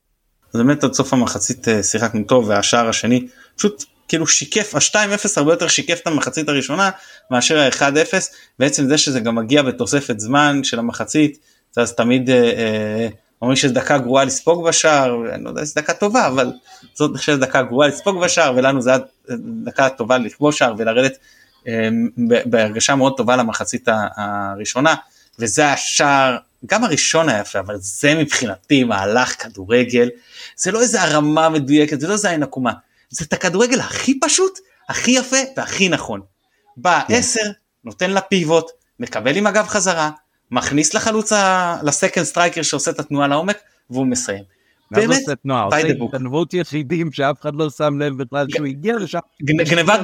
אז 0.55 0.61
באמת 0.61 0.85
עד 0.85 0.93
סוף 0.93 1.13
המחצית 1.13 1.69
אה, 1.69 1.83
שיחקנו 1.83 2.25
טוב 2.25 2.49
והשער 2.49 2.89
השני 2.89 3.27
פשוט 3.57 3.85
כאילו 4.09 4.27
שיקף 4.27 4.75
ה-2-0 4.75 5.29
הרבה 5.37 5.53
יותר 5.53 5.69
שיקף 5.69 6.01
את 6.03 6.07
המחצית 6.07 6.49
הראשונה 6.49 6.91
מאשר 7.31 7.59
ה-1-0 7.59 8.15
בעצם 8.59 8.89
זה 8.89 8.99
שזה 8.99 9.21
גם 9.21 9.35
מגיע 9.35 9.63
בתוספת 9.63 10.21
זמן 10.21 10.65
של 10.65 10.79
המחצית 10.79 11.39
אז 11.77 11.95
תמיד 11.95 12.31
אה, 12.31 12.37
אה, 12.37 13.09
אומרים 13.43 13.57
שזו 13.57 13.75
דקה 13.75 13.99
גרועה 13.99 14.25
לספוג 14.25 14.69
בשער 14.69 15.35
אני 15.35 15.45
לא 15.45 15.49
יודע 15.49 15.61
איזה 15.61 15.73
דקה 15.77 15.95
טובה 15.95 16.27
אבל 16.27 16.53
זאת 16.95 17.11
נחשבת 17.15 17.39
דקה 17.39 17.63
גרועה 17.63 17.89
לספוג 17.89 18.21
בשער 18.21 18.55
ולנו 18.57 18.83
זה 18.83 18.91
היה 18.91 18.99
דקה 19.65 19.89
טובה 19.89 20.19
לכבוש 20.19 20.59
שער 20.59 20.75
ולרדת 20.79 21.19
אה, 21.69 21.89
בהרגשה 22.47 22.95
מאוד 22.95 23.17
טובה 23.17 23.37
למחצית 23.37 23.89
הראשונה 24.17 24.95
וזה 25.39 25.73
השער 25.73 26.37
גם 26.67 26.85
הראשון 26.85 27.29
היה 27.29 27.41
יפה, 27.41 27.59
אבל 27.59 27.77
זה 27.79 28.15
מבחינתי 28.15 28.85
מהלך 28.85 29.43
כדורגל, 29.43 30.11
זה 30.57 30.73
לא 30.73 30.83
איזה 30.83 31.03
הרמה 31.03 31.49
מדויקת, 31.49 32.01
זה 32.01 32.09
לא 32.09 32.13
איזה 32.13 32.31
עין 32.31 32.43
עקומה, 32.43 32.73
זה 33.11 33.25
את 33.25 33.33
הכדורגל 33.33 33.81
הכי 33.81 34.21
פשוט, 34.21 34.59
הכי 34.89 35.11
יפה 35.11 35.37
והכי 35.57 35.89
נכון. 35.89 36.21
בא 36.77 37.01
כן. 37.09 37.15
עשר, 37.15 37.41
נותן 37.85 38.11
לה 38.11 38.21
פיבוט, 38.21 38.71
מקבל 39.01 39.37
עם 39.37 39.47
הגב 39.47 39.67
חזרה, 39.67 40.11
מכניס 40.51 40.95
לחלוץ 40.95 41.33
ה- 41.33 41.77
ל 41.83 41.89
second 41.89 42.25
striker 42.25 42.63
שעושה 42.63 42.91
את 42.91 43.01
התנועה 43.01 43.29
לעומק, 43.29 43.57
והוא 43.91 44.07
מסיים. 44.07 44.45
באמת, 44.91 45.23
by 45.49 45.83
the 45.83 46.01
book. 46.01 46.09
התגנבות 46.09 46.55
יחידים 46.55 47.13
שאף 47.13 47.41
אחד 47.41 47.55
לא 47.55 47.71
שם 47.71 47.99
לב 47.99 48.23
בכלל 48.23 48.47
שהוא 48.51 48.67
הגיע 48.67 48.97
לשם. 48.97 49.19
גנבת 49.43 50.01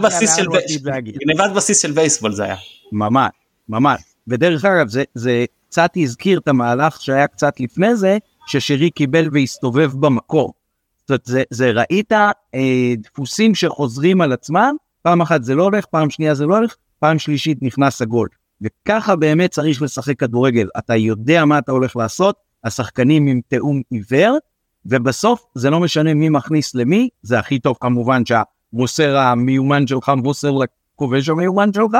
בסיס 1.52 1.82
של 1.82 1.92
בייסבול 1.92 2.32
זה 2.32 2.44
היה. 2.44 2.56
ממש, 2.92 3.30
ממש. 3.68 4.00
ודרך 4.30 4.64
אגב, 4.64 4.88
זה, 4.88 5.04
זה 5.14 5.44
קצת 5.68 5.90
הזכיר 5.96 6.38
את 6.38 6.48
המהלך 6.48 7.00
שהיה 7.00 7.26
קצת 7.26 7.60
לפני 7.60 7.96
זה, 7.96 8.18
ששירי 8.46 8.90
קיבל 8.90 9.28
והסתובב 9.32 9.90
במקום. 9.94 10.52
זאת 11.00 11.10
אומרת, 11.10 11.26
זה, 11.26 11.42
זה 11.50 11.70
ראית 11.70 12.12
אה, 12.12 12.94
דפוסים 12.98 13.54
שחוזרים 13.54 14.20
על 14.20 14.32
עצמם, 14.32 14.76
פעם 15.02 15.20
אחת 15.20 15.44
זה 15.44 15.54
לא 15.54 15.62
הולך, 15.62 15.84
פעם 15.86 16.10
שנייה 16.10 16.34
זה 16.34 16.46
לא 16.46 16.56
הולך, 16.56 16.76
פעם 16.98 17.18
שלישית 17.18 17.58
נכנס 17.62 18.02
הגול. 18.02 18.28
וככה 18.62 19.16
באמת 19.16 19.50
צריך 19.50 19.82
לשחק 19.82 20.18
כדורגל. 20.18 20.68
אתה 20.78 20.96
יודע 20.96 21.44
מה 21.44 21.58
אתה 21.58 21.72
הולך 21.72 21.96
לעשות, 21.96 22.36
השחקנים 22.64 23.26
עם 23.26 23.40
תיאום 23.48 23.82
עיוור, 23.90 24.38
ובסוף 24.86 25.44
זה 25.54 25.70
לא 25.70 25.80
משנה 25.80 26.14
מי 26.14 26.28
מכניס 26.28 26.74
למי, 26.74 27.08
זה 27.22 27.38
הכי 27.38 27.58
טוב 27.58 27.76
כמובן 27.80 28.22
שהמוסר 28.26 29.16
המיומן 29.16 29.86
שלך 29.86 30.12
מוסר 30.16 30.50
לכובש 30.50 31.28
המיומן 31.28 31.72
שלך, 31.72 31.96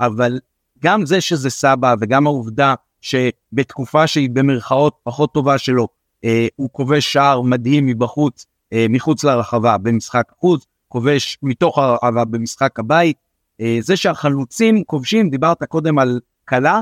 אבל 0.00 0.38
גם 0.82 1.06
זה 1.06 1.20
שזה 1.20 1.50
סבא 1.50 1.94
וגם 2.00 2.26
העובדה 2.26 2.74
שבתקופה 3.00 4.06
שהיא 4.06 4.30
במרכאות 4.32 4.96
פחות 5.02 5.34
טובה 5.34 5.58
שלו, 5.58 5.88
אה, 6.24 6.46
הוא 6.56 6.68
כובש 6.72 7.12
שער 7.12 7.40
מדהים 7.40 7.86
מבחוץ, 7.86 8.46
אה, 8.72 8.86
מחוץ 8.88 9.24
לרחבה 9.24 9.78
במשחק 9.78 10.32
חוץ, 10.40 10.66
כובש 10.88 11.38
מתוך 11.42 11.78
הרחבה 11.78 12.24
במשחק 12.24 12.78
הבית, 12.78 13.16
אה, 13.60 13.78
זה 13.80 13.96
שהחלוצים 13.96 14.84
כובשים, 14.84 15.30
דיברת 15.30 15.62
קודם 15.62 15.98
על 15.98 16.20
כלה, 16.48 16.80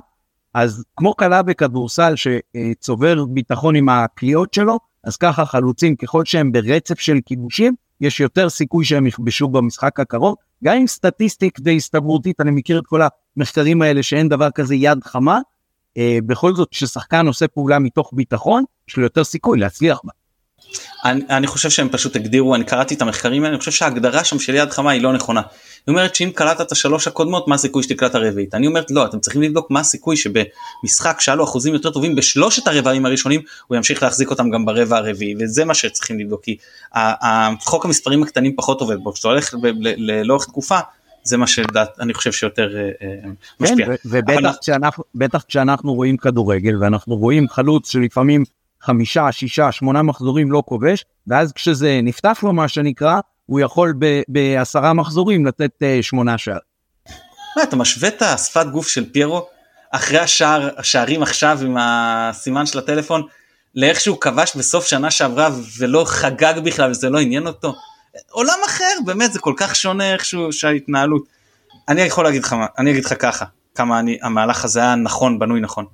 אז 0.55 0.85
כמו 0.97 1.17
כלה 1.17 1.43
בכדורסל 1.43 2.15
שצובר 2.17 3.25
ביטחון 3.25 3.77
עם 3.77 3.89
הקליעות 3.89 4.55
שלו, 4.55 4.79
אז 5.05 5.17
ככה 5.17 5.45
חלוצים 5.47 5.97
ככל 5.97 6.25
שהם 6.25 6.53
ברצף 6.53 7.01
של 7.01 7.19
כיבושים, 7.27 7.75
יש 8.01 8.21
יותר 8.21 8.49
סיכוי 8.49 8.85
שהם 8.85 9.07
יכבשו 9.07 9.49
במשחק 9.49 10.01
הקרוב, 10.01 10.37
גם 10.65 10.77
אם 10.77 10.87
סטטיסטית 10.87 11.59
והסתברותית, 11.65 12.41
אני 12.41 12.51
מכיר 12.51 12.79
את 12.79 12.87
כל 12.87 13.01
המחקרים 13.37 13.83
האלה 13.83 14.03
שאין 14.03 14.29
דבר 14.29 14.51
כזה 14.51 14.75
יד 14.75 15.05
חמה, 15.05 15.41
אה, 15.97 16.19
בכל 16.27 16.55
זאת 16.55 16.69
כששחקן 16.71 17.27
עושה 17.27 17.49
פעולה 17.49 17.79
מתוך 17.79 18.11
ביטחון, 18.15 18.65
יש 18.89 18.97
לו 18.97 19.03
יותר 19.03 19.25
סיכוי 19.25 19.59
להצליח 19.59 20.01
בה. 20.05 20.13
אני, 21.05 21.21
אני 21.31 21.47
חושב 21.47 21.71
שהם 21.71 21.89
פשוט 21.89 22.17
הגדירו, 22.17 22.55
אני 22.55 22.65
קראתי 22.65 22.95
את 22.95 23.03
המחקרים 23.03 23.43
האלה, 23.43 23.55
אני 23.55 23.59
חושב 23.59 23.71
שההגדרה 23.71 24.25
שם 24.25 24.39
של 24.39 24.55
יד 24.55 24.71
חמה 24.71 24.91
היא 24.91 25.03
לא 25.03 25.13
נכונה. 25.13 25.41
היא 25.87 25.93
אומרת 25.93 26.15
שאם 26.15 26.31
קלטת 26.35 26.61
את 26.61 26.73
השלוש 26.73 27.07
הקודמות, 27.07 27.49
מה 27.49 27.55
הסיכוי 27.55 27.83
שתקלט 27.83 28.15
הרביעית? 28.15 28.55
אני 28.55 28.67
אומרת 28.67 28.91
לא, 28.91 29.05
אתם 29.05 29.21
צריכים 29.21 29.43
לבדוק 29.43 29.71
מה 29.71 29.81
הסיכוי 29.81 30.17
שבמשחק 30.17 31.17
שהיה 31.21 31.37
לו 31.37 31.45
אחוזים 31.45 31.75
יותר 31.75 31.91
טובים 31.91 32.15
בשלושת 32.15 32.69
הרבעים 32.69 33.07
הראשונים, 33.07 33.41
הוא 33.67 33.77
ימשיך 33.77 34.03
להחזיק 34.03 34.31
אותם 34.31 34.51
גם 34.51 34.65
ברבע 34.65 34.97
הרביעי, 34.97 35.35
וזה 35.41 35.65
מה 35.65 35.75
שצריכים 35.75 36.19
לבדוק, 36.19 36.43
כי 36.43 36.57
חוק 37.61 37.85
המספרים 37.85 38.23
הקטנים 38.23 38.57
פחות 38.57 38.81
עובד 38.81 38.97
בו, 38.97 39.13
כשאתה 39.13 39.29
הולך 39.29 39.55
לאורך 40.25 40.45
תקופה, 40.45 40.79
זה 41.25 41.37
מה 41.37 41.47
שאני 41.47 42.15
חושב 42.15 42.33
שיותר 42.33 42.77
אה, 42.77 42.83
אה, 42.83 43.15
כן, 43.23 43.31
משפיע. 43.61 43.87
ו- 43.89 43.95
ובטח 44.05 44.57
בטח 45.15 45.45
כשאנחנו 45.49 45.95
רואים 45.95 46.17
כדורגל 46.17 46.77
ואנחנו 46.83 47.17
רואים 47.17 47.49
חלוץ 47.49 47.91
שלפעמים 47.91 48.45
חמישה, 48.85 49.33
שישה, 49.33 49.73
שמונה 49.73 50.03
מחזורים 50.03 50.53
לא 50.53 50.63
כובש, 50.67 51.05
ואז 51.27 51.53
כשזה 51.53 52.01
נפתח 52.03 52.41
לו 52.43 52.53
מה 52.53 52.69
שנקרא, 52.69 53.21
הוא 53.47 53.61
יכול 53.61 53.95
בעשרה 54.29 54.93
מחזורים 54.93 55.47
לתת 55.47 55.83
אה, 55.83 55.99
שמונה 56.03 56.39
שער. 56.39 56.59
מה, 57.57 57.63
אתה 57.63 57.77
משווה 57.77 58.09
את 58.09 58.23
השפת 58.23 58.67
גוף 58.67 58.89
של 58.89 59.13
פיירו 59.13 59.47
אחרי 59.91 60.19
השער, 60.19 60.69
השערים 60.77 61.23
עכשיו 61.23 61.59
עם 61.63 61.77
הסימן 61.81 62.67
של 62.67 62.79
הטלפון 62.79 63.23
לאיך 63.75 64.01
שהוא 64.01 64.21
כבש 64.21 64.57
בסוף 64.57 64.87
שנה 64.87 65.11
שעברה 65.11 65.49
ולא 65.79 66.05
חגג 66.09 66.55
בכלל 66.65 66.91
וזה 66.91 67.11
לא 67.11 67.19
עניין 67.19 67.47
אותו. 67.47 67.75
עולם 68.31 68.59
אחר 68.67 68.95
באמת 69.05 69.33
זה 69.33 69.39
כל 69.39 69.55
כך 69.57 69.77
שונה 69.77 70.13
איכשהו 70.13 70.53
שההתנהלות. 70.53 71.23
אני 71.89 72.03
יכול 72.03 72.25
להגיד 72.25 72.45
לך 72.45 72.57
אני 72.79 72.91
אגיד 72.91 73.05
לך 73.05 73.15
ככה 73.19 73.45
כמה 73.75 73.99
אני, 73.99 74.19
המהלך 74.23 74.65
הזה 74.65 74.81
היה 74.81 74.95
נכון 74.95 75.39
בנוי 75.39 75.61
נכון. 75.61 75.85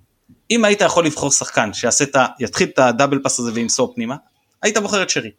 אם 0.51 0.65
היית 0.65 0.81
יכול 0.81 1.07
לבחור 1.07 1.31
שחקן 1.31 1.73
שיעשה 1.73 2.05
את 2.05 2.17
ה... 2.17 2.27
יתחיל 2.41 2.69
את 2.75 2.79
הדאבל 2.79 3.19
פאס 3.23 3.39
הזה 3.39 3.51
וימסור 3.55 3.95
פנימה, 3.95 4.17
היית 4.63 4.79
בוחר 4.79 5.03
את 5.03 5.11
שרי. 5.11 5.31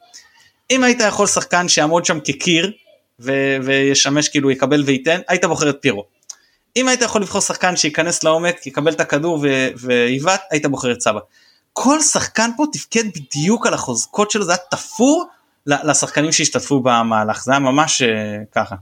אם 0.71 0.83
היית 0.83 0.99
יכול 1.07 1.27
שחקן 1.27 1.67
שיעמוד 1.67 2.05
שם 2.05 2.19
כקיר 2.19 2.71
ו- 3.19 3.57
וישמש 3.63 4.29
כאילו 4.29 4.51
יקבל 4.51 4.83
וייתן, 4.85 5.19
היית 5.27 5.45
בוחר 5.45 5.69
את 5.69 5.77
פירו. 5.81 6.05
אם 6.75 6.87
היית 6.87 7.01
יכול 7.01 7.21
לבחור 7.21 7.41
שחקן 7.41 7.75
שייכנס 7.75 8.23
לעומק, 8.23 8.67
יקבל 8.67 8.91
את 8.91 8.99
הכדור 8.99 9.39
ו- 9.41 9.67
ויבעט, 9.77 10.41
היית 10.51 10.65
בוחר 10.65 10.91
את 10.91 11.01
סבא. 11.01 11.19
כל 11.73 12.01
שחקן 12.01 12.49
פה 12.57 12.65
תפקד 12.73 13.03
בדיוק 13.15 13.67
על 13.67 13.73
החוזקות 13.73 14.31
שלו, 14.31 14.45
זה 14.45 14.51
היה 14.51 14.59
תפור 14.71 15.25
לשחקנים 15.65 16.31
שהשתתפו 16.31 16.79
במהלך, 16.79 17.43
זה 17.43 17.51
היה 17.51 17.59
ממש 17.59 18.01
אה, 18.01 18.37
ככה. 18.51 18.75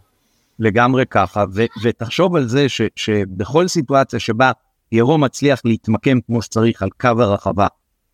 לגמרי 0.59 1.05
ככה, 1.09 1.43
ו- 1.53 1.65
ותחשוב 1.83 2.35
על 2.35 2.47
זה 2.47 2.69
ש- 2.69 2.81
שבכל 2.95 3.67
סיטואציה 3.67 4.19
שבה 4.19 4.51
ירו 4.91 5.17
מצליח 5.17 5.61
להתמקם 5.65 6.21
כמו 6.21 6.41
שצריך 6.41 6.81
על 6.81 6.89
קו 7.01 7.07
הרחבה, 7.07 7.67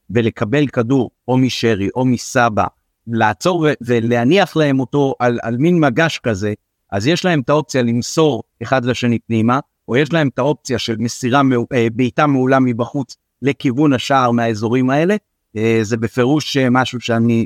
ולקבל 0.09 0.67
כדור 0.67 1.11
או 1.27 1.37
משרי 1.37 1.89
או 1.95 2.05
מסבא, 2.05 2.65
לעצור 3.07 3.59
ו- 3.59 3.73
ולהניח 3.81 4.55
להם 4.55 4.79
אותו 4.79 5.15
על, 5.19 5.39
על 5.41 5.57
מין 5.57 5.79
מגש 5.79 6.19
כזה, 6.23 6.53
אז 6.91 7.07
יש 7.07 7.25
להם 7.25 7.39
את 7.39 7.49
האופציה 7.49 7.81
למסור 7.81 8.43
אחד 8.63 8.85
לשני 8.85 9.19
פנימה, 9.19 9.59
או 9.87 9.97
יש 9.97 10.13
להם 10.13 10.27
את 10.27 10.39
האופציה 10.39 10.79
של 10.79 10.95
מסירה, 10.99 11.41
אה, 11.73 11.87
בעיטה 11.93 12.27
מעולה 12.27 12.59
מבחוץ 12.59 13.17
לכיוון 13.41 13.93
השער 13.93 14.31
מהאזורים 14.31 14.89
האלה, 14.89 15.15
אה, 15.57 15.79
זה 15.81 15.97
בפירוש 15.97 16.57
אה, 16.57 16.69
משהו 16.69 17.01
שאני 17.01 17.45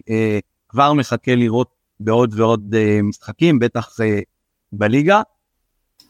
כבר 0.69 0.93
מחכה 0.93 1.35
לראות 1.35 1.69
בעוד 1.99 2.39
ועוד 2.39 2.75
משחקים, 3.03 3.59
בטח 3.59 3.97
בליגה. 4.71 5.21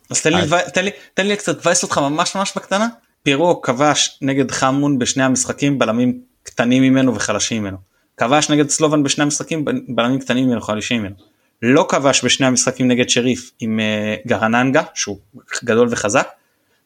אז 0.10 0.22
תן 0.22 0.34
לי, 0.34 0.42
אז- 0.42 0.54
תן 0.74 0.86
לי, 0.86 0.92
תן 1.14 1.28
לי 1.28 1.38
קצת 1.38 1.58
לבאס 1.58 1.84
אותך 1.84 1.98
ממש 1.98 2.36
ממש 2.36 2.54
בקטנה. 2.56 2.88
פירו 3.30 3.62
כבש 3.62 4.18
נגד 4.22 4.52
חמון 4.52 5.00
בשני 5.00 5.24
המשחקים 5.24 5.80
בלמים 5.80 6.20
קטנים 6.44 6.84
ממנו 6.84 7.16
וחלשים 7.16 7.64
ממנו. 7.64 7.78
כבש 8.18 8.50
נגד 8.50 8.70
סלובן 8.70 9.04
בשני 9.04 9.24
המשחקים 9.24 9.66
בלמים 9.88 10.20
קטנים 10.20 10.46
ממנו 10.46 10.60
וחלשים 10.60 11.02
ממנו. 11.02 11.16
לא 11.62 11.86
כבש 11.90 12.26
בשני 12.26 12.46
המשחקים 12.46 12.88
נגד 12.88 13.10
שריף 13.10 13.52
עם 13.60 13.80
uh, 13.80 14.28
גרננגה 14.28 14.84
שהוא 14.94 15.18
גדול 15.64 15.88
וחזק. 15.92 16.28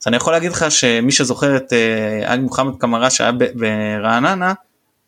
אז 0.01 0.07
אני 0.07 0.15
יכול 0.15 0.33
להגיד 0.33 0.51
לך 0.51 0.65
שמי 0.69 1.11
שזוכר 1.11 1.57
את 1.57 1.73
uh, 2.27 2.37
מוחמד 2.39 2.73
קמרה 2.79 3.09
שהיה 3.09 3.31
ברעננה 3.31 4.53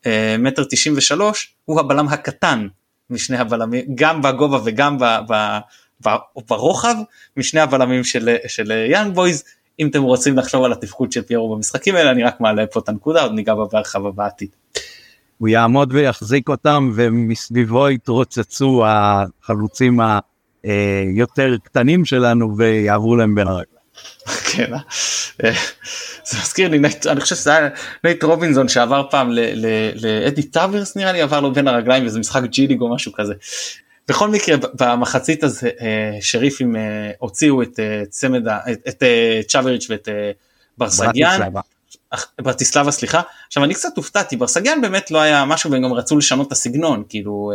uh, 0.03 0.07
מטר 0.39 0.63
תשעים 0.69 0.95
ושלוש 0.97 1.55
הוא 1.65 1.79
הבלם 1.79 2.07
הקטן 2.07 2.67
משני 3.09 3.37
הבלמים 3.37 3.85
גם 3.95 4.21
בגובה 4.21 4.59
וגם 4.65 4.97
ב, 4.99 5.03
ב, 5.03 5.57
ב, 6.05 6.09
ברוחב 6.49 6.95
משני 7.37 7.59
הבלמים 7.59 8.03
של, 8.03 8.35
של 8.47 8.71
יאנג 8.71 9.15
בויז 9.15 9.43
אם 9.79 9.87
אתם 9.87 10.03
רוצים 10.03 10.37
לחשוב 10.37 10.63
על 10.63 10.71
התפקוד 10.71 11.11
של 11.11 11.21
פיירו 11.21 11.55
במשחקים 11.55 11.95
האלה 11.95 12.11
אני 12.11 12.23
רק 12.23 12.41
מעלה 12.41 12.67
פה 12.67 12.79
את 12.79 12.89
הנקודה 12.89 13.21
עוד 13.21 13.31
ניגע 13.31 13.55
בה 13.55 13.65
בהרחבה 13.71 14.11
בעתיד. 14.11 14.49
הוא 15.37 15.47
יעמוד 15.47 15.93
ויחזיק 15.93 16.49
אותם 16.49 16.91
ומסביבו 16.95 17.89
יתרוצצו 17.89 18.83
החלוצים 18.85 19.99
היותר 20.63 21.55
קטנים 21.63 22.05
שלנו 22.05 22.57
ויעברו 22.57 23.15
להם 23.15 23.35
בין 23.35 23.47
הרגליים. 23.47 23.75
כן, 24.51 24.73
אה? 24.73 24.79
אה, 25.43 25.53
זה 26.25 26.37
מזכיר 26.41 26.69
לי, 26.69 26.79
אני 27.11 27.21
חושב 27.21 27.35
שזה 27.35 27.57
היה 27.57 27.69
נייט 28.03 28.23
רובינזון 28.23 28.67
שעבר 28.67 29.07
פעם 29.11 29.31
לאדי 29.95 30.43
טבארס 30.43 30.95
נראה 30.95 31.11
לי 31.11 31.21
עבר 31.21 31.39
לו 31.39 31.53
בין 31.53 31.67
הרגליים 31.67 32.03
איזה 32.03 32.19
משחק 32.19 32.43
G 32.43 32.67
League 32.67 32.81
או 32.81 32.95
משהו 32.95 33.13
כזה. 33.13 33.33
בכל 34.07 34.29
מקרה 34.29 34.55
במחצית 34.79 35.43
הזה 35.43 35.69
אה, 35.81 36.17
שריפים 36.21 36.75
אה, 36.75 36.81
הוציאו 37.19 37.61
את 37.61 37.79
אה, 37.79 38.03
צמד, 38.09 38.47
את- 38.47 38.87
את 38.87 39.03
צ'אבריץ' 39.47 39.87
ואת 39.89 40.09
ברסגיאן, 40.77 41.39
ברטיסלבה. 42.41 42.91
סליחה. 42.91 43.21
עכשיו 43.47 43.63
אני 43.63 43.73
קצת 43.73 43.89
הופתעתי 43.97 44.35
ברסגיאן 44.35 44.81
באמת 44.81 45.11
לא 45.11 45.19
היה 45.19 45.45
משהו 45.45 45.71
והם 45.71 45.83
גם 45.83 45.93
רצו 45.93 46.17
לשנות 46.17 46.47
את 46.47 46.51
הסגנון 46.51 47.03
כאילו 47.09 47.51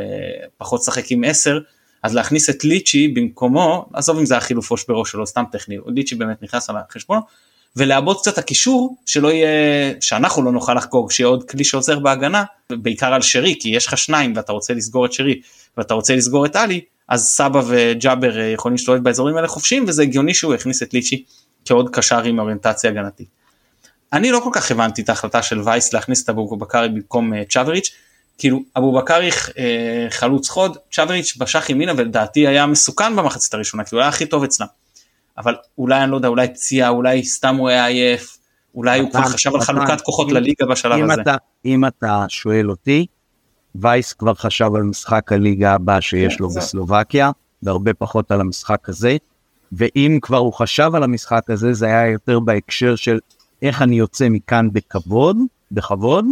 פחות 0.59 0.80
לשחק 0.80 1.11
עם 1.11 1.24
10 1.24 1.59
אז 2.03 2.14
להכניס 2.14 2.51
את 2.51 2.64
ליצ'י 2.64 3.09
במקומו 3.09 3.86
עזוב 3.94 4.18
אם 4.18 4.26
זה 4.26 4.34
היה 4.34 4.40
חילוף 4.41 4.74
בראש 4.88 5.11
שלו 5.12 5.26
סתם 5.26 5.44
טכני 5.53 5.76
ליצ'י 5.86 6.14
באמת 6.14 6.42
נכנס 6.42 6.70
על 6.70 6.76
החשבון 6.76 7.20
ולעבוד 7.77 8.21
קצת 8.21 8.39
הקישור 8.39 8.97
שלא 9.07 9.29
יהיה 9.29 9.93
שאנחנו 10.01 10.43
לא 10.43 10.53
נוכל 10.53 10.75
לחגוג 10.75 11.11
שיהיה 11.11 11.29
עוד 11.29 11.51
כלי 11.51 11.64
שעוזר 11.64 11.99
בהגנה 11.99 12.45
בעיקר 12.71 13.14
על 13.14 13.23
שרי 13.23 13.57
כי 13.61 13.68
יש 13.68 13.87
לך 13.87 13.99
שניים 13.99 14.33
ואתה 14.37 14.53
רוצה 14.53 14.75
לסגור 14.75 15.07
את 15.07 15.12
שרי 15.12 15.41
ואתה 15.77 15.95
רוצה 15.95 16.16
לסגור 16.16 16.47
את 16.47 16.57
עלי 16.57 16.81
אז 17.09 17.25
סבא 17.27 17.62
וג'אבר 17.66 18.41
אה, 18.41 18.47
יכולים 18.47 18.77
להסתובב 18.77 19.03
באזורים 19.03 19.37
האלה 19.37 19.49
חופשיים 19.49 19.85
וזה 19.89 20.03
הגיוני 20.03 20.35
שהוא 20.35 20.55
יכניס 20.55 20.83
את 20.83 20.95
ליצ'י 20.95 21.25
כעוד 21.64 21.91
קשר 21.93 22.23
עם 22.23 22.39
אוריינטציה 22.39 22.91
הגנתית. 22.91 23.29
אני 24.12 24.31
לא 24.31 24.41
כל 24.45 24.51
כך 24.53 24.71
הבנתי 24.71 25.03
את 25.03 25.09
ההחלטה 25.09 25.43
של 25.43 25.61
וייס 25.61 25.93
להכניס 25.93 26.25
את 26.25 26.29
אבו 26.29 26.57
בקרי 26.57 26.89
במקום 26.89 27.35
אה, 27.35 27.43
צ'אבריץ', 27.49 27.91
כאילו 28.39 28.62
אבו 28.77 28.93
בקרי 28.93 29.31
אה, 29.59 30.07
חלוץ 30.11 30.49
חוד, 30.49 30.77
צ'אבריץ' 30.93 31.37
בשח 31.39 31.71
ימינה 31.71 31.93
ולדעתי 31.97 32.47
היה 32.47 32.66
מסוכן 32.66 33.16
במחצית 33.16 33.55
הראשונה 33.55 33.85
כי 33.85 33.95
הוא 33.95 34.01
היה 34.01 34.09
הכי 34.09 34.27
טוב 34.27 34.45
אצלם. 34.45 34.66
אבל 35.41 35.55
אולי 35.78 36.03
אני 36.03 36.11
לא 36.11 36.16
יודע 36.16 36.28
אולי 36.28 36.49
פציעה 36.49 36.88
אולי 36.88 37.24
סתם 37.24 37.57
הוא 37.57 37.68
היה 37.68 37.86
עייף 37.86 38.38
אולי 38.74 39.01
הוא 39.01 39.11
כבר 39.11 39.22
חשב 39.22 39.55
על 39.55 39.61
חלוקת 39.61 40.01
כוחות 40.01 40.32
לליגה 40.32 40.66
בשלב 40.66 41.11
הזה. 41.11 41.22
אם 41.64 41.86
אתה 41.86 42.24
שואל 42.28 42.70
אותי 42.70 43.07
וייס 43.74 44.12
כבר 44.12 44.34
חשב 44.34 44.70
על 44.74 44.82
משחק 44.82 45.32
הליגה 45.32 45.72
הבא 45.74 46.01
שיש 46.01 46.41
לו 46.41 46.51
כן, 46.51 46.57
בסלובקיה 46.57 47.30
והרבה 47.62 47.95
פחות 47.95 48.30
על 48.30 48.41
המשחק 48.41 48.88
הזה. 48.88 49.16
ואם 49.72 50.18
כבר 50.22 50.36
הוא 50.36 50.53
חשב 50.53 50.91
על 50.95 51.03
המשחק 51.03 51.51
הזה 51.51 51.72
זה 51.72 51.86
היה 51.86 52.07
יותר 52.07 52.41
בהקשר 52.41 52.97
של 52.97 53.18
איך 53.62 53.82
אני 53.82 53.99
יוצא 53.99 54.28
מכאן 54.28 54.68
בכבוד 54.72 55.36
בכבוד 55.72 56.24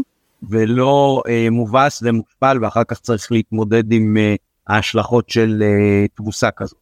ולא 0.42 1.22
אה, 1.28 1.50
מובס 1.50 2.02
ומושפל 2.02 2.58
ואחר 2.62 2.84
כך 2.84 3.00
צריך 3.00 3.32
להתמודד 3.32 3.92
עם 3.92 4.16
אה, 4.16 4.34
ההשלכות 4.66 5.30
של 5.30 5.62
אה, 5.62 6.06
תבוסה 6.14 6.50
כזאת. 6.50 6.78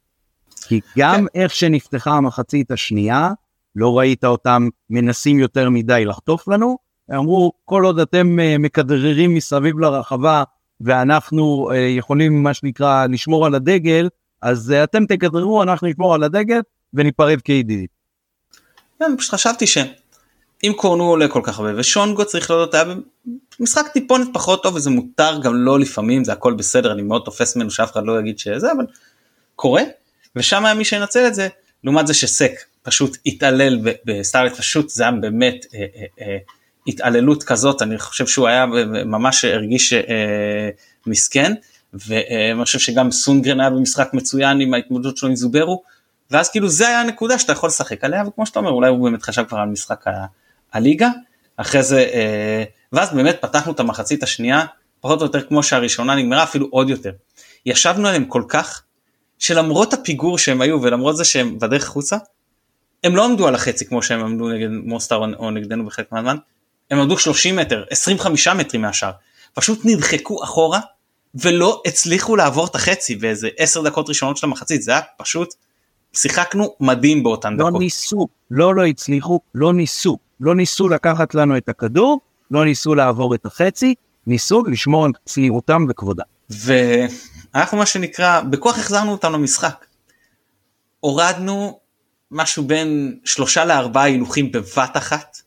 כי 0.67 0.79
גם 0.97 1.15
כן. 1.15 1.41
איך 1.41 1.55
שנפתחה 1.55 2.11
המחצית 2.11 2.71
השנייה 2.71 3.31
לא 3.75 3.97
ראית 3.97 4.25
אותם 4.25 4.67
מנסים 4.89 5.39
יותר 5.39 5.69
מדי 5.69 6.05
לחטוף 6.05 6.47
לנו 6.47 6.77
אמרו 7.11 7.51
כל 7.65 7.85
עוד 7.85 7.99
אתם 7.99 8.39
אה, 8.39 8.57
מכדררים 8.57 9.33
מסביב 9.33 9.79
לרחבה 9.79 10.43
ואנחנו 10.81 11.69
אה, 11.71 11.77
יכולים 11.77 12.43
מה 12.43 12.53
שנקרא 12.53 13.05
לשמור 13.05 13.45
על 13.45 13.55
הדגל 13.55 14.09
אז 14.41 14.71
אה, 14.71 14.83
אתם 14.83 15.05
תכדררו 15.05 15.63
אנחנו 15.63 15.87
נשמור 15.87 16.15
על 16.15 16.23
הדגל 16.23 16.59
וניפרד 16.93 17.41
כידידים. 17.41 17.87
כן, 18.99 19.17
פשוט 19.17 19.33
חשבתי 19.33 19.67
ש... 19.67 19.77
אם 20.63 20.73
קורנו 20.75 21.03
עולה 21.03 21.27
כל 21.27 21.41
כך 21.43 21.59
הרבה 21.59 21.71
ושונגו 21.77 22.25
צריך 22.25 22.51
להודות 22.51 22.73
היה 22.73 22.83
משחק 23.59 23.87
טיפונת 23.87 24.27
פחות 24.33 24.63
טוב 24.63 24.75
וזה 24.75 24.89
מותר 24.89 25.39
גם 25.43 25.55
לא 25.55 25.79
לפעמים 25.79 26.23
זה 26.23 26.33
הכל 26.33 26.53
בסדר 26.53 26.91
אני 26.91 27.01
מאוד 27.01 27.21
תופס 27.25 27.55
ממנו 27.55 27.71
שאף 27.71 27.91
אחד 27.91 28.05
לא 28.05 28.19
יגיד 28.19 28.39
שזה 28.39 28.71
אבל 28.71 28.85
קורה 29.55 29.81
ושם 30.37 30.65
היה 30.65 30.73
מי 30.73 30.85
שינצל 30.85 31.27
את 31.27 31.35
זה 31.35 31.47
לעומת 31.83 32.07
זה 32.07 32.13
שסק 32.13 32.51
פשוט 32.83 33.17
התעלל 33.25 33.79
בסטארלט 34.05 34.55
פשוט 34.55 34.89
זה 34.89 35.03
היה 35.03 35.11
באמת 35.11 35.65
אה, 35.73 35.79
אה, 35.79 36.05
אה, 36.21 36.37
התעללות 36.87 37.43
כזאת 37.43 37.81
אני 37.81 37.97
חושב 37.97 38.27
שהוא 38.27 38.47
היה 38.47 38.65
ממש 39.05 39.45
הרגיש 39.45 39.93
אה, 39.93 40.69
מסכן 41.07 41.53
ואני 41.93 42.65
חושב 42.65 42.79
שגם 42.79 43.11
סונגרן 43.11 43.59
היה 43.59 43.69
במשחק 43.69 44.09
מצוין 44.13 44.61
עם 44.61 44.73
ההתמודדות 44.73 45.17
שלו 45.17 45.29
עם 45.29 45.35
זוברו 45.35 45.83
ואז 46.31 46.49
כאילו 46.49 46.69
זה 46.69 46.87
היה 46.87 47.01
הנקודה 47.01 47.39
שאתה 47.39 47.51
יכול 47.51 47.67
לשחק 47.67 48.03
עליה 48.03 48.23
וכמו 48.27 48.45
שאתה 48.45 48.59
אומר 48.59 48.71
אולי 48.71 48.89
הוא 48.89 49.09
באמת 49.09 49.23
חשב 49.23 49.43
כבר 49.43 49.57
על 49.57 49.69
משחק 49.69 50.05
הליגה 50.73 51.09
אחרי 51.57 51.83
זה 51.83 51.99
אה, 52.13 52.63
ואז 52.93 53.13
באמת 53.13 53.37
פתחנו 53.41 53.71
את 53.71 53.79
המחצית 53.79 54.23
השנייה 54.23 54.65
פחות 55.01 55.21
או 55.21 55.25
יותר 55.25 55.41
כמו 55.41 55.63
שהראשונה 55.63 56.15
נגמרה 56.15 56.43
אפילו 56.43 56.67
עוד 56.71 56.89
יותר. 56.89 57.11
ישבנו 57.65 58.07
עליהם 58.07 58.25
כל 58.25 58.43
כך 58.47 58.83
שלמרות 59.39 59.93
הפיגור 59.93 60.37
שהם 60.37 60.61
היו 60.61 60.81
ולמרות 60.81 61.17
זה 61.17 61.25
שהם 61.25 61.59
בדרך 61.59 61.83
החוצה 61.83 62.17
הם 63.03 63.15
לא 63.15 63.25
עמדו 63.25 63.47
על 63.47 63.55
החצי 63.55 63.85
כמו 63.85 64.01
שהם 64.01 64.19
עמדו 64.19 64.49
נגד 64.49 64.69
מוסטר 64.69 65.35
או 65.35 65.51
נגדנו 65.51 65.85
בחלק 65.85 66.11
מהזמן 66.11 66.37
הם 66.91 66.99
עמדו 66.99 67.17
30 67.17 67.55
מטר 67.55 67.83
25 67.89 68.47
מטרים 68.47 68.81
מהשאר 68.81 69.11
פשוט 69.53 69.79
נדחקו 69.83 70.43
אחורה 70.43 70.79
ולא 71.35 71.81
הצליחו 71.85 72.35
לעבור 72.35 72.65
את 72.65 72.75
החצי 72.75 73.15
באיזה 73.15 73.49
10 73.57 73.81
דקות 73.81 74.09
ראשונות 74.09 74.37
של 74.37 74.47
המחצית 74.47 74.81
זה 74.81 74.91
היה 74.91 75.01
פשוט 75.17 75.53
שיחקנו 76.13 76.75
מדהים 76.79 77.23
באותן 77.23 77.53
לא 77.53 77.57
דקות. 77.57 77.73
לא 77.73 77.79
ניסו 77.79 78.27
לא 78.51 78.75
לא 78.75 78.85
הצליחו 78.85 79.39
לא 79.55 79.73
ניסו 79.73 80.17
לא 80.39 80.55
ניסו 80.55 80.89
לקחת 80.89 81.35
לנו 81.35 81.57
את 81.57 81.69
הכדור 81.69 82.19
לא 82.51 82.65
ניסו 82.65 82.95
לעבור 82.95 83.35
את 83.35 83.45
החצי 83.45 83.95
ניסו 84.27 84.63
לשמור 84.65 85.05
על 85.05 85.11
צעירותם 85.25 85.85
וכבודם. 85.89 86.23
ואנחנו 87.53 87.77
מה 87.77 87.85
שנקרא 87.85 88.41
בכוח 88.41 88.77
החזרנו 88.77 89.11
אותם 89.11 89.33
למשחק. 89.33 89.85
הורדנו 90.99 91.79
משהו 92.31 92.63
בין 92.63 93.19
שלושה 93.25 93.65
לארבעה 93.65 94.03
הילוכים 94.03 94.51
בבת 94.51 94.97
אחת. 94.97 95.37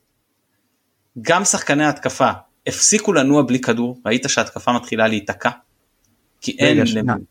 גם 1.20 1.44
שחקני 1.44 1.84
ההתקפה 1.84 2.30
הפסיקו 2.66 3.12
לנוע 3.12 3.42
בלי 3.42 3.60
כדור 3.60 3.98
ראית 4.06 4.24
שההתקפה 4.28 4.72
מתחילה 4.72 5.08
להיתקע. 5.08 5.50
כי 6.40 6.56
אין... 6.58 6.86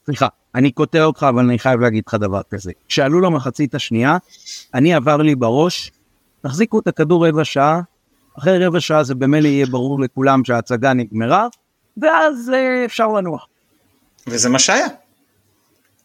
סליחה 0.06 0.28
אני 0.56 0.72
קוטע 0.72 1.04
אותך 1.04 1.26
אבל 1.30 1.44
אני 1.44 1.60
חייב 1.60 1.80
להגיד 1.80 2.04
לך 2.08 2.14
דבר 2.14 2.42
כזה. 2.50 2.72
כשעלו 2.88 3.20
למחצית 3.20 3.76
השנייה 3.76 4.18
אני 4.74 4.94
עבר 4.94 5.18
לי 5.18 5.36
בראש 5.36 5.92
תחזיקו 6.42 6.80
את 6.80 6.88
הכדור 6.88 7.28
רבע 7.28 7.46
שעה 7.46 7.82
אחרי 8.40 8.66
רבע 8.66 8.80
שעה 8.80 9.04
זה 9.04 9.16
במילא 9.16 9.48
יהיה 9.48 9.66
ברור 9.66 10.00
לכולם 10.00 10.46
שההצגה 10.46 10.94
נגמרה 10.94 11.48
ואז 11.98 12.52
אה, 12.54 12.86
אפשר 12.86 13.08
לנוח. 13.08 13.48
וזה 14.32 14.50
מה 14.50 14.60
שהיה. 14.60 14.88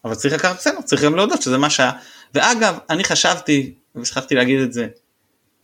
אבל 0.05 0.15
צריך 0.15 0.33
לקחת 0.33 0.55
בסדר 0.55 0.81
צריך 0.81 1.03
גם 1.03 1.15
להודות 1.15 1.41
שזה 1.41 1.57
מה 1.57 1.69
שהיה 1.69 1.91
ואגב 2.33 2.77
אני 2.89 3.03
חשבתי 3.03 3.73
ושכחתי 3.95 4.35
להגיד 4.35 4.59
את 4.59 4.73
זה 4.73 4.87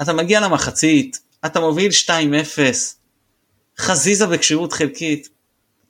אתה 0.01 0.14
מגיע 0.14 0.39
למחצית 0.39 1.20
אתה 1.45 1.59
מוביל 1.59 1.91
2-0 2.05 2.12
חזיזה 3.80 4.28
בכשירות 4.28 4.74
חלקית 4.74 5.30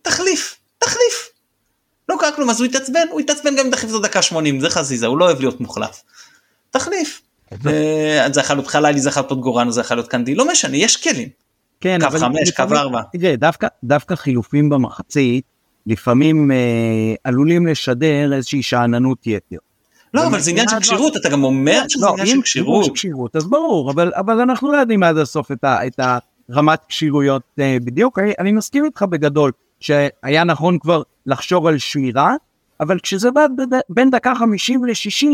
תחליף 0.01 0.57
תחליף 0.79 1.29
לא 2.09 2.15
קרה 2.19 2.31
כלום 2.31 2.49
אז 2.49 2.59
הוא 2.59 2.65
התעצבן 2.65 3.07
הוא 3.11 3.19
התעצבן 3.19 3.55
גם 3.55 3.65
אם 3.65 3.71
תחליף 3.71 3.91
את 3.91 3.95
הדקה 3.95 4.21
80 4.21 4.59
זה 4.59 4.69
חזיזה 4.69 5.07
הוא 5.07 5.17
לא 5.17 5.25
אוהב 5.25 5.39
להיות 5.39 5.61
מוחלף. 5.61 6.03
תחליף. 6.71 7.21
זה 7.63 8.41
יכול 8.41 8.55
להיות 8.55 8.67
חללי 8.67 9.01
זה 9.01 9.09
יכול 9.09 9.23
להיות 9.29 9.41
גורנו 9.41 9.71
זה 9.71 9.81
יכול 9.81 9.97
להיות 9.97 10.07
קנדי 10.07 10.35
לא 10.35 10.47
משנה 10.47 10.77
יש 10.77 11.03
כלים. 11.03 11.29
כן, 11.81 11.99
קו 12.09 12.19
חמש 12.19 12.51
קו 12.51 12.63
ארבע. 12.75 13.01
תראה 13.11 13.35
דווקא 13.35 13.67
דווקא 13.83 14.15
חילופים 14.15 14.69
במחצית 14.69 15.45
לפעמים 15.87 16.51
אה, 16.51 17.13
עלולים 17.23 17.67
לשדר 17.67 18.33
איזושהי 18.33 18.63
שאננות 18.63 19.27
יתר. 19.27 19.57
לא 20.13 20.27
אבל 20.27 20.39
זה 20.39 20.51
עניין 20.51 20.67
של 20.67 20.79
כשירות 20.79 21.17
אתה 21.17 21.29
גם 21.29 21.43
אומר 21.43 21.81
שזה 21.89 22.05
לא, 22.05 22.11
עניין 22.11 22.27
של 22.27 22.41
כשירות. 22.93 23.35
אז 23.35 23.47
ברור 23.47 23.91
אבל 23.91 24.11
אבל 24.15 24.39
אנחנו 24.39 24.71
לא 24.71 24.77
יודעים 24.77 25.03
עד 25.03 25.17
הסוף 25.17 25.51
את 25.51 25.99
הרמת 26.49 26.79
כשירויות 26.87 27.43
אה, 27.59 27.77
בדיוק 27.83 28.19
אני 28.39 28.51
מסכים 28.51 28.85
איתך 28.85 29.01
בגדול 29.01 29.51
שהיה 29.79 30.43
נכון 30.43 30.79
כבר 30.79 31.01
לחשוב 31.25 31.67
על 31.67 31.77
שמירה, 31.77 32.35
אבל 32.79 32.99
כשזה 32.99 33.31
בא 33.31 33.45
בין 33.89 34.09
דקה 34.09 34.35
50 34.35 34.85
ל-60, 34.85 35.25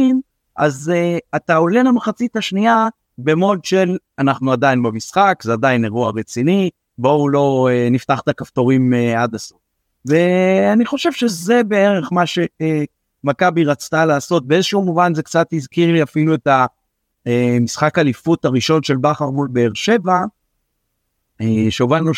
אז 0.56 0.91
uh, 0.93 1.20
אתה 1.36 1.56
עולה 1.56 1.84
למחצית 1.84 2.36
השנייה 2.36 2.88
במוד 3.18 3.66
של 3.66 3.98
אנחנו 4.20 4.52
עדיין 4.52 4.84
במשחק, 4.84 5.39
זה 5.43 5.54
עדיין 5.54 5.84
אירוע 5.84 6.12
רציני, 6.16 6.70
בואו 6.98 7.30
לא 7.30 7.70
uh, 7.70 7.91
נפתח 7.93 8.20
את 8.20 8.28
הכפתורים 8.28 8.93
uh, 8.93 9.20
עד 9.20 9.36
הסוף. 9.36 9.66
ואני 10.08 10.86
חושב 10.86 11.12
שזה 11.12 11.64
בערך 11.64 12.10
מה 12.12 12.24
שמכבי 12.26 13.64
uh, 13.64 13.68
רצתה 13.68 14.05
לעשות, 14.05 14.47
באיזשהו 14.47 14.82
מובן 14.82 15.14
זה 15.14 15.24
קצת 15.24 15.47
הזכיר 15.53 15.91
לי 15.91 16.03
אפילו 16.03 16.34
את 16.34 16.47
המשחק 17.26 17.97
אליפות 17.97 18.45
הראשון 18.45 18.84
של 18.84 18.97
בכר 18.97 19.30
מול 19.30 19.47
באר 19.51 19.72
שבע, 19.74 20.20
uh, 21.41 21.45
שהובלנו 21.70 22.12
3-0, 22.12 22.14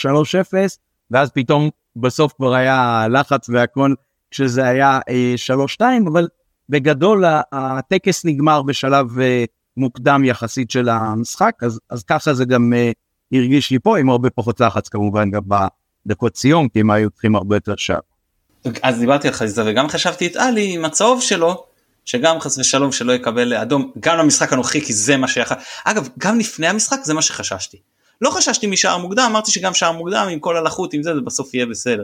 ואז 1.12 1.32
פתאום 1.32 1.70
בסוף 1.96 2.34
כבר 2.34 2.54
היה 2.54 3.08
לחץ 3.10 3.50
והכל 3.50 3.94
כשזה 4.32 4.68
היה 4.68 5.00
אה, 5.10 5.34
שלוש 5.36 5.74
שתיים 5.74 6.08
אבל 6.08 6.28
בגדול 6.70 7.24
הטקס 7.52 8.26
נגמר 8.26 8.62
בשלב 8.62 9.20
אה, 9.20 9.44
מוקדם 9.78 10.24
יחסית 10.26 10.72
של 10.72 10.90
המשחק 10.90 11.56
אז, 11.62 11.80
אז 11.90 12.04
ככה 12.04 12.34
זה 12.34 12.46
גם 12.46 12.74
אה, 12.74 12.92
הרגיש 13.34 13.72
לי 13.72 13.80
פה 13.80 13.98
עם 13.98 14.10
הרבה 14.10 14.30
פחות 14.30 14.60
לחץ 14.60 14.90
כמובן 14.90 15.32
גם 15.32 15.42
בדקות 16.06 16.36
סיום 16.36 16.70
כי 16.70 16.80
הם 16.80 16.92
היו 16.92 17.10
צריכים 17.10 17.36
הרבה 17.36 17.56
יותר 17.56 17.76
שעה. 17.78 18.00
אז 18.84 19.00
דיברתי 19.00 19.28
על 19.28 19.34
חזיזה 19.34 19.64
וגם 19.66 19.90
חשבתי 19.90 20.28
את 20.28 20.36
עלי 20.36 20.74
עם 20.74 20.86
הצהוב 20.86 21.22
שלו 21.22 21.64
שגם 22.06 22.40
חס 22.40 22.58
ושלום 22.58 22.92
שלא 22.92 23.12
יקבל 23.12 23.54
אדום 23.54 23.92
גם 24.00 24.18
למשחק 24.18 24.54
הנוכחי 24.54 24.82
כי 24.82 24.94
זה 24.94 25.18
מה 25.18 25.28
שיכול 25.28 25.58
אגב 25.84 26.10
גם 26.18 26.40
לפני 26.40 26.68
המשחק 26.68 27.00
זה 27.04 27.14
מה 27.14 27.22
שחששתי 27.22 27.78
לא 28.22 28.30
חששתי 28.30 28.68
משער 28.68 28.98
מוקדם, 28.98 29.28
אמרתי 29.30 29.52
שגם 29.52 29.74
שער 29.74 29.92
מוקדם 29.92 30.28
עם 30.32 30.40
כל 30.40 30.58
הלחות 30.58 30.94
עם 30.94 31.04
זה, 31.04 31.16
זה 31.16 31.22
בסוף 31.22 31.54
יהיה 31.54 31.66
בסדר. 31.66 32.04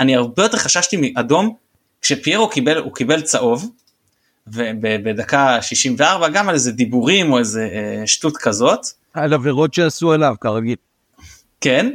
אני 0.00 0.16
הרבה 0.16 0.42
יותר 0.42 0.56
חששתי 0.58 0.96
מאדום, 0.96 1.54
כשפיירו 2.02 2.48
קיבל, 2.48 2.78
הוא 2.78 2.94
קיבל 2.94 3.20
צהוב, 3.20 3.70
ובדקה 4.46 5.62
64 5.62 6.28
גם 6.28 6.48
על 6.48 6.54
איזה 6.54 6.72
דיבורים 6.72 7.32
או 7.32 7.38
איזה 7.38 7.68
אה, 7.72 8.06
שטות 8.06 8.36
כזאת. 8.36 8.80
על 9.14 9.32
עבירות 9.32 9.74
שעשו 9.74 10.12
עליו 10.12 10.34
כרגיל. 10.40 10.76
כן, 11.60 11.90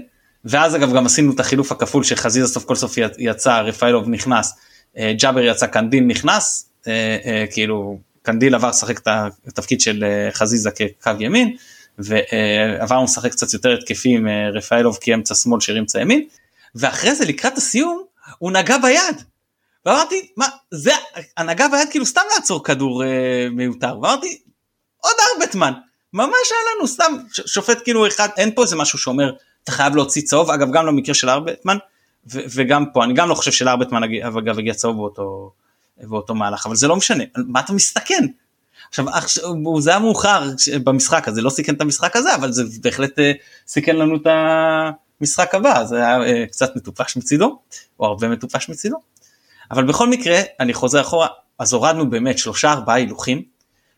ואז 0.45 0.75
אגב 0.75 0.93
גם 0.93 1.05
עשינו 1.05 1.33
את 1.33 1.39
החילוף 1.39 1.71
הכפול 1.71 2.03
שחזיזה 2.03 2.47
סוף 2.47 2.65
כל 2.65 2.75
סוף 2.75 2.95
יצא, 3.17 3.59
רפאלוב 3.59 4.09
נכנס, 4.09 4.53
אה, 4.97 5.13
ג'אבר 5.17 5.41
יצא, 5.41 5.67
קנדיל 5.67 6.03
נכנס, 6.03 6.69
אה, 6.87 7.17
אה, 7.25 7.45
כאילו 7.51 7.99
קנדיל 8.21 8.55
עבר 8.55 8.69
לשחק 8.69 8.99
את 8.99 9.07
התפקיד 9.47 9.81
של 9.81 10.03
חזיזה 10.31 10.69
כקו 10.71 11.11
ימין. 11.19 11.55
ועברנו 11.97 13.03
לשחק 13.03 13.31
קצת 13.31 13.53
יותר 13.53 13.73
התקפי 13.73 14.09
עם 14.09 14.27
רפאלוב 14.53 14.97
כאמצע 15.01 15.35
שמאל 15.35 15.61
שיר 15.61 15.79
אמצע 15.79 16.01
ימין 16.01 16.27
ואחרי 16.75 17.15
זה 17.15 17.25
לקראת 17.25 17.57
הסיום 17.57 18.03
הוא 18.37 18.51
נגע 18.51 18.77
ביד. 18.77 19.23
ואמרתי 19.85 20.31
מה 20.37 20.47
זה 20.71 20.91
הנגע 21.37 21.67
ביד 21.67 21.87
כאילו 21.91 22.05
סתם 22.05 22.21
לעצור 22.35 22.63
כדור 22.63 23.03
אה, 23.03 23.47
מיותר 23.51 23.99
ואמרתי 24.01 24.41
עוד 24.97 25.13
ארבטמן 25.31 25.73
ממש 26.13 26.51
היה 26.51 26.75
לנו 26.75 26.87
סתם 26.87 27.15
שופט 27.45 27.83
כאילו 27.83 28.07
אחד 28.07 28.27
אין 28.37 28.55
פה 28.55 28.63
איזה 28.63 28.75
משהו 28.75 28.99
שאומר 28.99 29.31
אתה 29.63 29.71
חייב 29.71 29.95
להוציא 29.95 30.21
צהוב 30.21 30.49
אגב 30.49 30.71
גם 30.71 30.85
למקרה 30.85 31.15
של 31.15 31.29
ארבטמן 31.29 31.77
וגם 32.25 32.85
פה 32.93 33.03
אני 33.03 33.13
גם 33.13 33.29
לא 33.29 33.35
חושב 33.35 33.51
שלארבטמן 33.51 34.03
אגב 34.03 34.59
הגיע 34.59 34.73
צהוב 34.73 34.95
באותו, 34.95 35.51
באותו 35.97 36.35
מהלך 36.35 36.65
אבל 36.65 36.75
זה 36.75 36.87
לא 36.87 36.95
משנה 36.95 37.23
מה 37.37 37.59
אתה 37.59 37.73
מסתכן. 37.73 38.25
עכשיו 38.89 39.05
זה 39.79 39.89
היה 39.89 39.99
מאוחר 39.99 40.49
במשחק 40.83 41.27
הזה 41.27 41.41
לא 41.41 41.49
סיכן 41.49 41.73
את 41.75 41.81
המשחק 41.81 42.15
הזה 42.15 42.35
אבל 42.35 42.51
זה 42.51 42.63
בהחלט 42.81 43.19
אה, 43.19 43.31
סיכן 43.67 43.95
לנו 43.95 44.15
את 44.15 44.27
המשחק 45.21 45.55
הבא 45.55 45.83
זה 45.83 45.97
היה 45.97 46.21
אה, 46.21 46.45
קצת 46.51 46.75
מטופש 46.75 47.17
מצידו 47.17 47.59
או 47.99 48.05
הרבה 48.05 48.27
מטופש 48.27 48.69
מצידו. 48.69 48.97
אבל 49.71 49.83
בכל 49.83 50.09
מקרה 50.09 50.39
אני 50.59 50.73
חוזר 50.73 51.01
אחורה 51.01 51.27
אז 51.59 51.73
הורדנו 51.73 52.09
באמת 52.09 52.37
שלושה 52.37 52.71
ארבעה 52.71 52.95
הילוכים 52.95 53.41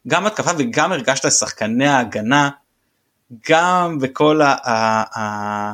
גם 0.08 0.26
התקפה 0.26 0.52
וגם 0.58 0.92
הרגשת 0.92 1.32
שחקני 1.32 1.88
ההגנה 1.88 2.50
גם 3.50 4.00
בכל 4.00 4.42
ה... 4.42 4.56
ה... 5.20 5.74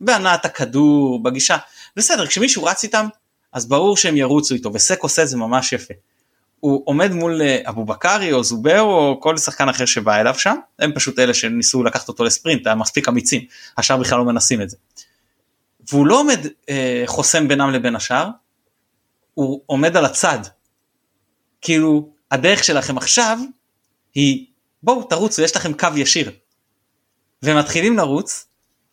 בהנעת 0.00 0.44
הכדור 0.44 1.22
בגישה 1.22 1.56
בסדר 1.96 2.26
כשמישהו 2.26 2.64
רץ 2.64 2.84
איתם 2.84 3.06
אז 3.52 3.68
ברור 3.68 3.96
שהם 3.96 4.16
ירוצו 4.16 4.54
איתו 4.54 4.72
וסק 4.72 5.02
עושה 5.02 5.22
את 5.22 5.28
זה 5.28 5.36
ממש 5.36 5.72
יפה. 5.72 5.94
הוא 6.60 6.82
עומד 6.84 7.12
מול 7.12 7.42
אה, 7.42 7.60
אבו 7.68 7.84
בקרי 7.84 8.32
או 8.32 8.44
זובר 8.44 8.80
או 8.80 9.18
כל 9.20 9.36
שחקן 9.36 9.68
אחר 9.68 9.84
שבא 9.84 10.20
אליו 10.20 10.34
שם 10.38 10.56
הם 10.78 10.92
פשוט 10.94 11.18
אלה 11.18 11.34
שניסו 11.34 11.84
לקחת 11.84 12.08
אותו 12.08 12.24
לספרינט 12.24 12.66
היה 12.66 12.74
מספיק 12.74 13.08
אמיצים 13.08 13.44
השאר 13.78 13.96
בכלל 13.96 14.18
לא 14.18 14.24
מנסים 14.24 14.62
את 14.62 14.70
זה. 14.70 14.76
והוא 15.90 16.06
לא 16.06 16.20
עומד 16.20 16.46
אה, 16.68 17.02
חוסם 17.06 17.48
בינם 17.48 17.70
לבין 17.70 17.96
השאר 17.96 18.28
הוא 19.34 19.60
עומד 19.66 19.96
על 19.96 20.04
הצד. 20.04 20.38
כאילו 21.60 22.10
הדרך 22.30 22.64
שלכם 22.64 22.96
עכשיו 22.96 23.38
היא 24.14 24.46
בואו 24.82 25.02
תרוצו 25.02 25.42
יש 25.42 25.56
לכם 25.56 25.72
קו 25.72 25.88
ישיר. 25.96 26.30
ומתחילים 27.42 27.96
לרוץ 27.96 28.46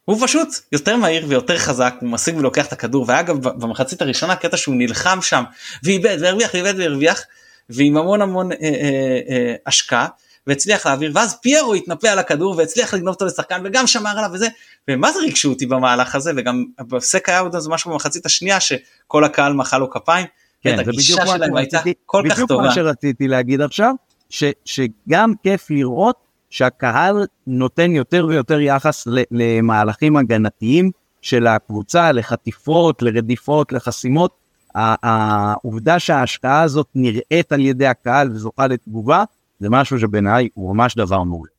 הוא 0.05 0.27
פשוט 0.27 0.47
יותר 0.71 0.97
מהיר 0.97 1.25
ויותר 1.27 1.57
חזק 1.57 1.93
הוא 2.01 2.09
משיג 2.09 2.37
ולוקח 2.37 2.65
את 2.65 2.73
הכדור 2.73 3.05
ואגב 3.07 3.37
במחצית 3.41 4.01
הראשונה 4.01 4.35
קטע 4.35 4.57
שהוא 4.57 4.75
נלחם 4.75 5.19
שם 5.21 5.43
ואיבד 5.83 6.17
והרוויח 6.21 6.53
ואיבד 6.53 6.73
והרוויח 6.77 7.23
ועם 7.69 7.97
המון 7.97 8.21
המון 8.21 8.51
אה, 8.51 8.57
אה, 8.61 9.19
אה, 9.29 9.55
השקעה 9.65 10.07
והצליח 10.47 10.85
להעביר 10.85 11.11
ואז 11.15 11.37
פיירו 11.41 11.73
התנפל 11.73 12.07
על 12.07 12.19
הכדור 12.19 12.57
והצליח 12.57 12.93
לגנוב 12.93 13.13
אותו 13.13 13.25
לשחקן 13.25 13.61
וגם 13.65 13.87
שמר 13.87 14.17
עליו 14.17 14.29
וזה 14.33 14.47
ומה 14.87 15.11
זה 15.11 15.19
ריגשו 15.19 15.49
אותי 15.49 15.65
במהלך 15.65 16.15
הזה 16.15 16.31
וגם 16.37 16.65
בסק 16.87 17.29
היה 17.29 17.39
עוד 17.39 17.55
איזה 17.55 17.69
משהו 17.69 17.91
במחצית 17.91 18.25
השנייה 18.25 18.59
שכל 18.59 19.23
הקהל 19.23 19.53
מחא 19.53 19.75
לו 19.75 19.89
כפיים. 19.89 20.25
כן, 20.61 20.77
זה 20.85 20.91
בדיוק 20.91 21.19
מה 21.19 21.37
שרציתי, 21.37 21.93
בדיוק 22.23 22.51
מה 22.51 22.71
שרציתי 22.71 23.27
להגיד 23.27 23.61
עכשיו 23.61 23.93
ש, 24.29 24.43
שגם 24.65 25.33
כיף 25.43 25.69
לראות 25.69 26.15
שהקהל 26.53 27.25
נותן 27.47 27.91
יותר 27.91 28.25
ויותר 28.29 28.59
יחס 28.61 29.07
למהלכים 29.31 30.17
הגנתיים 30.17 30.91
של 31.21 31.47
הקבוצה, 31.47 32.11
לחטיפות, 32.11 33.01
לרדיפות, 33.01 33.71
לחסימות. 33.71 34.31
העובדה 34.75 35.99
שההשקעה 35.99 36.61
הזאת 36.61 36.87
נראית 36.95 37.51
על 37.51 37.59
ידי 37.59 37.85
הקהל 37.85 38.31
וזוכה 38.31 38.67
לתגובה, 38.67 39.23
זה 39.59 39.69
משהו 39.69 39.99
שבעיניי 39.99 40.49
הוא 40.53 40.75
ממש 40.75 40.95
דבר 40.95 41.23
מעולה. 41.23 41.51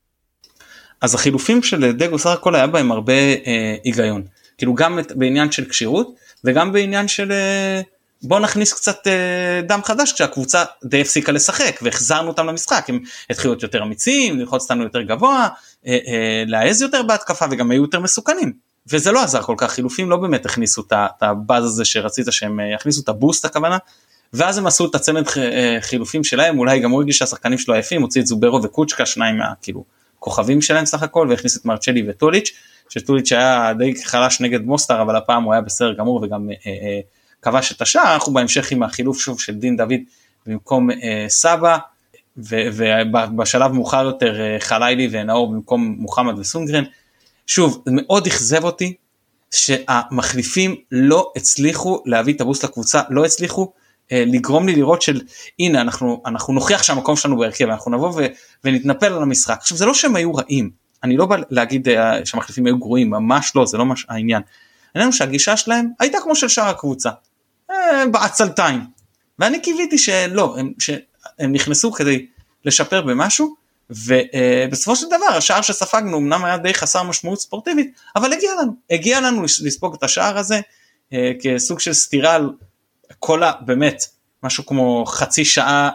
אז 1.01 1.15
החילופים 1.15 1.63
של 1.63 1.93
דגו 1.93 2.19
סך 2.19 2.31
הכל 2.31 2.55
היה 2.55 2.67
בהם 2.67 2.93
הרבה 2.93 3.13
אה, 3.13 3.77
היגיון. 3.85 4.23
כאילו 4.59 4.75
גם 4.75 4.99
בעניין 5.15 5.53
של 5.53 5.65
כשירות 5.69 6.15
וגם 6.45 6.73
בעניין 6.73 7.09
של 7.09 7.33
אה, 7.33 7.81
בוא 8.25 8.41
נכניס 8.41 8.73
קצת 8.73 9.07
אה, 9.07 9.61
דם 9.69 9.81
חדש 9.85 10.13
כשהקבוצה 10.13 10.65
די 10.85 11.01
הפסיקה 11.01 11.33
לשחק 11.33 11.79
והחזרנו 11.83 12.29
אותם 12.29 12.47
למשחק. 12.47 12.85
הם 12.89 13.01
התחילו 13.31 13.53
להיות 13.53 13.63
יותר 13.63 13.83
אמיצים 13.83 14.39
ללחוץ 14.39 14.63
אותנו 14.63 14.83
יותר 14.83 15.03
גבוה 15.03 15.49
אה, 15.87 15.99
אה, 16.07 16.45
להעז 16.47 16.83
יותר 16.83 17.03
בהתקפה 17.03 17.45
וגם 17.51 17.71
היו 17.71 17.83
יותר 17.83 18.01
מסוכנים. 18.01 18.53
וזה 18.93 19.13
לא 19.13 19.23
עזר 19.23 19.43
כל 19.43 19.55
כך 19.59 19.73
חילופים 19.73 20.11
לא 20.11 20.17
באמת 20.17 20.47
הכניסו 20.47 20.83
את 20.87 21.23
הבאז 21.23 21.65
הזה 21.65 21.85
שרצית 21.85 22.27
שהם 22.31 22.61
אה, 22.61 22.75
יכניסו 22.75 23.01
את 23.03 23.09
הבוסט 23.09 23.45
הכוונה. 23.45 23.79
ואז 24.33 24.59
הם 24.59 24.67
עשו 24.67 24.87
את 24.87 24.95
הצמד 24.95 25.25
אה, 25.37 25.79
חילופים 25.81 26.25
שלהם 26.25 26.59
אולי 26.59 26.81
גם 26.81 26.91
הוא 26.91 27.01
הרגיש 27.01 27.19
שהשחקנים 27.19 27.59
שלו 27.59 27.75
עייפים 27.75 28.03
הוציא 28.03 28.21
את 28.21 28.27
זוברו 28.27 28.63
וקוצ'קה 28.63 29.07
שניים 29.07 29.39
מהכאילו 29.39 29.85
כוכבים 30.19 30.63
שלהם 30.63 30.87
סך 30.87 31.03
הכל 31.03 31.27
והכניס 31.31 31.57
את 31.57 31.65
מרצ'לי 31.65 32.05
וטוליץ' 32.09 32.51
שטוליץ' 32.89 33.33
היה 33.33 33.73
די 33.79 34.05
חלש 34.05 34.41
נגד 34.41 34.65
מוסטר 34.65 35.03
אבל 35.03 35.17
הפעם 35.17 35.43
הוא 35.43 35.53
היה 35.53 35.63
בסדר 35.63 35.93
גמור 35.93 36.23
וגם 36.23 36.51
אה, 36.51 36.55
אה, 36.67 37.01
כבש 37.45 37.73
את 37.73 37.83
השער, 37.83 38.15
אנחנו 38.15 38.33
בהמשך 38.33 38.71
עם 38.71 38.83
החילוף 38.83 39.19
שוב 39.19 39.41
של 39.41 39.55
דין 39.55 39.77
דוד 39.77 40.01
במקום 40.47 40.91
אה, 40.91 41.27
סבא, 41.29 41.79
ובשלב 42.37 43.73
מאוחר 43.73 44.05
יותר 44.05 44.41
אה, 44.41 44.57
חלילי 44.61 45.09
ונאור 45.11 45.53
במקום 45.53 45.97
מוחמד 45.99 46.39
וסונגרן. 46.39 46.85
שוב, 47.47 47.83
מאוד 47.87 48.27
אכזב 48.27 48.65
אותי 48.65 48.95
שהמחליפים 49.51 50.77
לא 50.93 51.33
הצליחו 51.37 52.03
להביא 52.07 52.35
את 52.35 52.41
הבוסט 52.41 52.65
לקבוצה, 52.65 53.03
לא 53.11 53.25
הצליחו 53.25 53.73
אה, 54.13 54.25
לגרום 54.27 54.67
לי 54.67 54.75
לראות 54.77 55.03
של 55.03 55.21
הנה 55.59 55.81
אנחנו, 55.81 56.23
אנחנו 56.27 56.55
נוכיח 56.55 56.83
שהמקום 56.83 57.17
שלנו 57.17 57.37
בהרכב, 57.37 57.69
אנחנו 57.69 57.91
נבוא 57.91 58.13
ו, 58.17 58.27
ונתנפל 58.65 59.13
על 59.13 59.23
המשחק. 59.23 59.59
עכשיו 59.61 59.77
זה 59.77 59.87
לא 59.87 59.95
שהם 59.95 60.17
היו 60.17 60.35
רעים, 60.35 60.71
אני 61.03 61.17
לא 61.17 61.27
בא 61.27 61.37
להגיד 61.51 61.89
אה, 61.89 62.27
שהמחליפים 62.27 62.67
היו 62.67 62.79
גרועים, 62.79 63.11
ממש 63.11 63.53
לא, 63.57 63.67
זה 63.67 63.79
לא 63.79 63.87
מש... 63.87 64.07
העניין. 64.09 64.43
העניין 64.95 65.07
הוא 65.09 65.17
שהגישה 65.17 65.57
שלהם 65.57 65.89
הייתה 66.01 66.19
כמו 66.23 66.37
של 66.37 66.49
שאר 66.49 66.69
הקבוצה. 66.69 67.11
אה, 67.71 68.07
בעצלתיים. 68.07 68.81
ואני 69.39 69.61
קיוויתי 69.61 69.99
שלא, 69.99 70.57
הם, 70.59 70.73
שהם 70.79 71.53
נכנסו 71.53 71.93
כדי 71.93 72.27
לשפר 72.65 73.03
במשהו, 73.03 73.55
ובסופו 73.91 74.97
של 74.97 75.07
דבר 75.07 75.37
השער 75.37 75.63
שספגנו 75.63 76.19
אמנם 76.19 76.45
היה 76.45 76.59
די 76.59 76.75
חסר 76.75 77.03
משמעות 77.03 77.41
ספורטיבית, 77.41 77.95
אבל 78.17 78.33
הגיע 78.33 78.51
לנו, 78.63 78.73
הגיע 78.91 79.21
לנו 79.21 79.43
לספוג 79.43 79.95
את 79.99 80.03
השער 80.03 80.39
הזה 80.39 80.61
אה, 81.13 81.33
כסוג 81.41 81.81
של 81.81 81.93
סתירה 81.93 82.35
על 82.35 82.51
כל 83.19 83.43
ה... 83.43 83.53
באמת, 83.61 84.05
משהו 84.43 84.67
כמו 84.67 85.05
חצי 85.07 85.45
שעה 85.45 85.91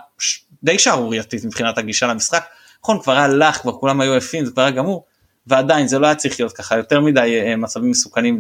די 0.64 0.80
שערורייתית 0.80 1.46
מבחינת 1.46 1.78
הגישה 1.78 2.08
למשחק. 2.08 2.46
נכון, 2.84 3.02
כבר 3.02 3.14
היה 3.14 3.28
לך, 3.28 3.58
כבר 3.58 3.72
כולם 3.72 4.02
היו 4.02 4.16
יפים, 4.16 4.46
זה 4.46 4.52
כבר 4.52 4.62
היה 4.62 4.72
גמור, 4.72 5.06
ועדיין 5.48 5.88
זה 5.88 6.00
לא 6.00 6.06
היה 6.06 6.16
צריך 6.16 6.40
להיות 6.40 6.54
ככה, 6.54 6.78
יותר 6.78 7.02
מדי 7.02 7.42
אה, 7.42 7.56
מצבים 7.56 7.92
מסוכנים 7.92 8.40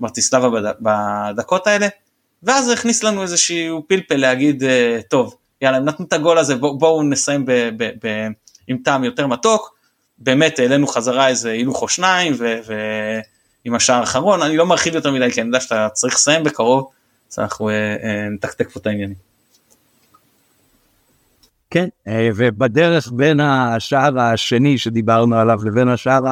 למרטיסלבה 0.00 0.48
בדקות 0.80 1.66
האלה. 1.66 1.88
ואז 2.46 2.64
זה 2.64 2.72
הכניס 2.72 3.02
לנו 3.02 3.22
איזשהו 3.22 3.84
פלפל 3.88 4.16
להגיד 4.16 4.64
אה, 4.64 5.00
טוב 5.08 5.36
יאללה 5.62 5.78
נתנו 5.78 6.06
את 6.06 6.12
הגול 6.12 6.38
הזה 6.38 6.56
בואו 6.56 6.78
בוא 6.78 7.04
נסיים 7.04 7.46
ב, 7.46 7.52
ב, 7.52 7.90
ב, 8.02 8.26
עם 8.68 8.78
טעם 8.84 9.04
יותר 9.04 9.26
מתוק 9.26 9.76
באמת 10.18 10.58
העלינו 10.58 10.86
חזרה 10.86 11.28
איזה 11.28 11.50
הילוך 11.50 11.82
או 11.82 11.88
שניים 11.88 12.32
ועם 12.38 13.74
השער 13.74 14.00
האחרון 14.00 14.42
אני 14.42 14.56
לא 14.56 14.66
מרחיב 14.66 14.94
יותר 14.94 15.12
מדי 15.12 15.30
כי 15.32 15.40
אני 15.40 15.48
יודע 15.48 15.60
שאתה 15.60 15.88
צריך 15.92 16.14
לסיים 16.14 16.44
בקרוב 16.44 16.90
אז 17.32 17.38
אנחנו 17.38 17.68
אה, 17.68 17.74
אה, 17.74 18.28
נתקתק 18.30 18.70
פה 18.70 18.80
את 18.80 18.86
העניינים. 18.86 19.16
כן 21.70 21.88
ובדרך 22.36 23.12
בין 23.12 23.40
השער 23.40 24.20
השני 24.20 24.78
שדיברנו 24.78 25.36
עליו 25.36 25.58
לבין 25.64 25.88
השער 25.88 26.22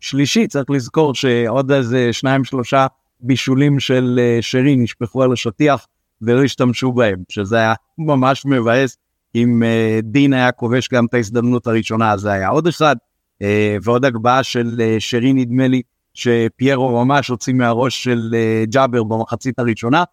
השלישי 0.00 0.46
צריך 0.46 0.70
לזכור 0.70 1.14
שעוד 1.14 1.72
איזה 1.72 2.12
שניים 2.12 2.44
שלושה 2.44 2.86
בישולים 3.22 3.80
של 3.80 4.20
אה, 4.22 4.38
שרי 4.40 4.76
נשפכו 4.76 5.22
על 5.22 5.32
השטיח 5.32 5.86
ולא 6.22 6.44
השתמשו 6.44 6.92
בהם, 6.92 7.22
שזה 7.28 7.56
היה 7.56 7.74
ממש 7.98 8.46
מבאס. 8.46 8.96
אם 9.34 9.62
אה, 9.62 10.00
דין 10.02 10.32
היה 10.32 10.52
כובש 10.52 10.88
גם 10.88 11.06
את 11.06 11.14
ההזדמנות 11.14 11.66
הראשונה, 11.66 12.16
זה 12.16 12.32
היה 12.32 12.48
עוד 12.48 12.66
אחד. 12.66 12.96
אה, 13.42 13.76
ועוד 13.82 14.04
הגבהה 14.04 14.42
של 14.42 14.96
שרי 14.98 15.32
נדמה 15.32 15.68
לי, 15.68 15.82
שפיירו 16.14 17.04
ממש 17.04 17.28
הוציא 17.28 17.52
מהראש 17.52 18.04
של 18.04 18.34
ג'אבר 18.68 19.02
במחצית 19.02 19.58
הראשונה, 19.58 20.04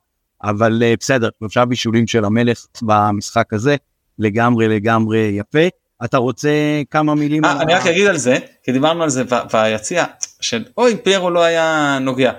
אבל 0.43 0.83
בסדר, 0.99 1.29
שלושה 1.39 1.65
בישולים 1.65 2.07
של 2.07 2.25
המלך 2.25 2.65
במשחק 2.81 3.53
הזה, 3.53 3.75
לגמרי 4.19 4.67
לגמרי 4.67 5.19
יפה. 5.19 5.67
אתה 6.05 6.17
רוצה 6.17 6.49
כמה 6.89 7.15
מילים? 7.15 7.45
אני 7.45 7.73
רק 7.73 7.85
אגיד 7.85 8.07
על 8.07 8.17
זה, 8.17 8.37
כי 8.63 8.71
דיברנו 8.71 9.03
על 9.03 9.09
זה 9.09 9.23
ביציע, 9.53 10.05
של 10.41 10.63
אוי 10.77 10.97
פיירו 10.97 11.29
לא 11.29 11.43
היה 11.43 11.97
נוגע. 12.01 12.31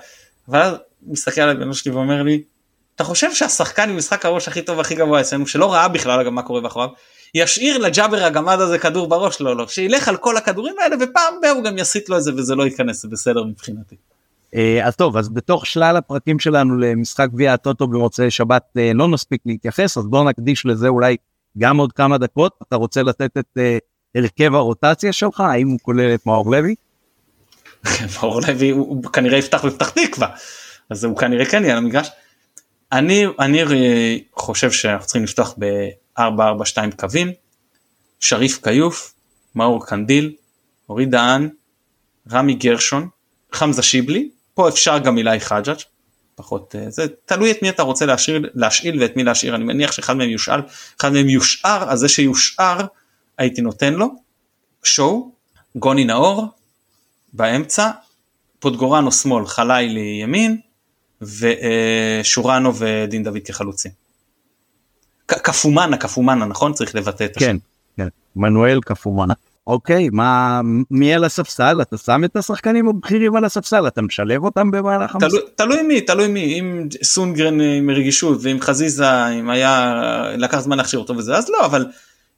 ואז 0.50 0.74
מסתכל 1.06 1.40
על 1.40 1.50
הבן 1.50 1.72
שלי 1.72 1.92
ואומר 1.92 2.22
לי 2.22 2.42
אתה 2.94 3.04
חושב 3.04 3.32
שהשחקן 3.32 3.90
עם 3.90 3.96
משחק 3.96 4.26
הראש 4.26 4.48
הכי 4.48 4.62
טוב 4.62 4.80
הכי 4.80 4.94
גבוה 4.94 5.20
אצלנו 5.20 5.46
שלא 5.46 5.72
ראה 5.72 5.88
בכלל 5.88 6.24
גם 6.24 6.34
מה 6.34 6.42
קורה 6.42 6.60
מאחוריו 6.60 6.88
ישאיר 7.34 7.78
לג'אבר 7.78 8.24
הגמד 8.24 8.60
הזה 8.60 8.78
כדור 8.78 9.08
בראש 9.08 9.40
לא 9.40 9.56
לא 9.56 9.68
שילך 9.68 10.08
על 10.08 10.16
כל 10.16 10.36
הכדורים 10.36 10.74
האלה 10.82 10.96
ופעם 11.00 11.34
בה 11.42 11.50
הוא 11.50 11.64
גם 11.64 11.78
יסיט 11.78 12.08
לו 12.08 12.16
את 12.16 12.22
זה 12.22 12.32
וזה 12.34 12.54
לא 12.54 12.62
ייכנס 12.62 13.02
זה 13.02 13.08
בסדר 13.08 13.44
מבחינתי. 13.44 13.96
אה, 14.54 14.86
אז 14.86 14.96
טוב 14.96 15.16
אז 15.16 15.28
בתוך 15.28 15.66
שלל 15.66 15.96
הפרקים 15.96 16.38
שלנו 16.38 16.78
למשחק 16.78 17.28
גביע 17.32 17.52
הטוטו 17.52 17.86
במוצאי 17.86 18.30
שבת 18.30 18.62
אה, 18.76 18.92
לא 18.94 19.08
נספיק 19.08 19.40
להתייחס 19.46 19.98
אז 19.98 20.06
בוא 20.06 20.30
נקדיש 20.30 20.66
לזה 20.66 20.88
אולי 20.88 21.16
גם 21.58 21.76
עוד 21.76 21.92
כמה 21.92 22.18
דקות 22.18 22.52
אתה 22.62 22.76
רוצה 22.76 23.02
לתת 23.02 23.36
את 23.38 23.58
אה, 23.58 23.78
הרכב 24.14 24.54
הרוטציה 24.54 25.12
שלך 25.12 25.40
האם 25.40 25.68
הוא 25.68 25.78
כולל 25.82 26.14
את 26.14 26.26
מאור 26.26 26.50
לוי? 26.50 26.74
מאור 28.14 28.40
לוי 28.48 28.70
הוא 28.70 29.04
כנראה 29.04 29.38
יפתח 29.38 29.64
בפתח 29.64 29.90
תקווה. 29.90 30.28
אז 30.90 31.04
הוא 31.04 31.16
כנראה 31.16 31.44
כן 31.46 31.62
יהיה 31.62 31.72
על 31.72 31.78
המגרש. 31.78 32.08
אני 32.92 33.26
אני 33.38 33.62
חושב 34.32 34.70
שאנחנו 34.70 35.06
צריכים 35.06 35.24
לפתוח 35.24 35.54
ב-442 35.58 36.96
קווים. 36.96 37.32
שריף 38.20 38.62
כיוף 38.64 39.14
מאור 39.54 39.86
קנדיל 39.86 40.34
אורי 40.88 41.06
דהן 41.06 41.48
רמי 42.32 42.54
גרשון 42.54 43.08
חמזה 43.52 43.82
שיבלי. 43.82 44.30
פה 44.54 44.68
אפשר 44.68 44.98
גם 44.98 45.18
אילי 45.18 45.40
חג'אג' 45.40 45.78
פחות 46.34 46.74
אה, 46.76 46.90
זה 46.90 47.06
תלוי 47.24 47.50
את 47.50 47.62
מי 47.62 47.68
אתה 47.68 47.82
רוצה 47.82 48.06
להשאיר, 48.06 48.50
להשאיל 48.54 49.02
ואת 49.02 49.16
מי 49.16 49.24
להשאיר. 49.24 49.54
אני 49.54 49.64
מניח 49.64 49.92
שאחד 49.92 50.16
מהם 50.16 50.30
יושאל 50.30 50.60
אחד 51.00 51.12
מהם 51.12 51.28
יושאר 51.28 51.90
אז 51.90 51.98
זה 51.98 52.08
שיושאר 52.08 52.86
הייתי 53.38 53.60
נותן 53.60 53.94
לו. 53.94 54.08
שואו 54.82 55.32
גוני 55.76 56.04
נאור 56.04 56.46
באמצע 57.32 57.90
פוטגורנו 58.58 59.12
שמאל 59.12 59.46
חלילי 59.46 60.18
ימין 60.22 60.56
ושורנו 61.22 62.76
ודין 62.76 63.24
דוד 63.24 63.38
כחלוצים. 63.44 63.90
קפומנה 65.26 65.96
קפומנה 65.96 66.44
נכון 66.44 66.72
צריך 66.72 66.94
לבטא 66.94 67.24
את 67.24 67.36
השם. 67.36 67.46
כן, 67.46 67.56
כן, 67.96 68.08
מנואל 68.36 68.80
קפומנה. 68.80 69.34
אוקיי, 69.66 70.08
מה, 70.12 70.60
מי 70.90 71.14
על 71.14 71.24
הספסל? 71.24 71.82
אתה 71.82 71.98
שם 71.98 72.24
את 72.24 72.36
השחקנים 72.36 72.88
הבכירים 72.88 73.36
על 73.36 73.44
הספסל, 73.44 73.86
אתה 73.86 74.02
משלב 74.02 74.44
אותם 74.44 74.70
במהלך 74.70 75.14
המסע? 75.14 75.28
תלוי, 75.28 75.40
תלוי 75.56 75.82
מי, 75.82 76.00
תלוי 76.00 76.28
מי, 76.28 76.60
אם 76.60 76.88
סונגרן 77.02 77.60
עם 77.60 77.90
רגישות 77.90 78.38
ואם 78.42 78.60
חזיזה, 78.60 79.28
אם 79.28 79.50
היה, 79.50 79.94
לקח 80.36 80.58
זמן 80.58 80.76
להכשיר 80.76 81.00
אותו 81.00 81.16
וזה, 81.16 81.36
אז 81.36 81.50
לא, 81.50 81.66
אבל 81.66 81.86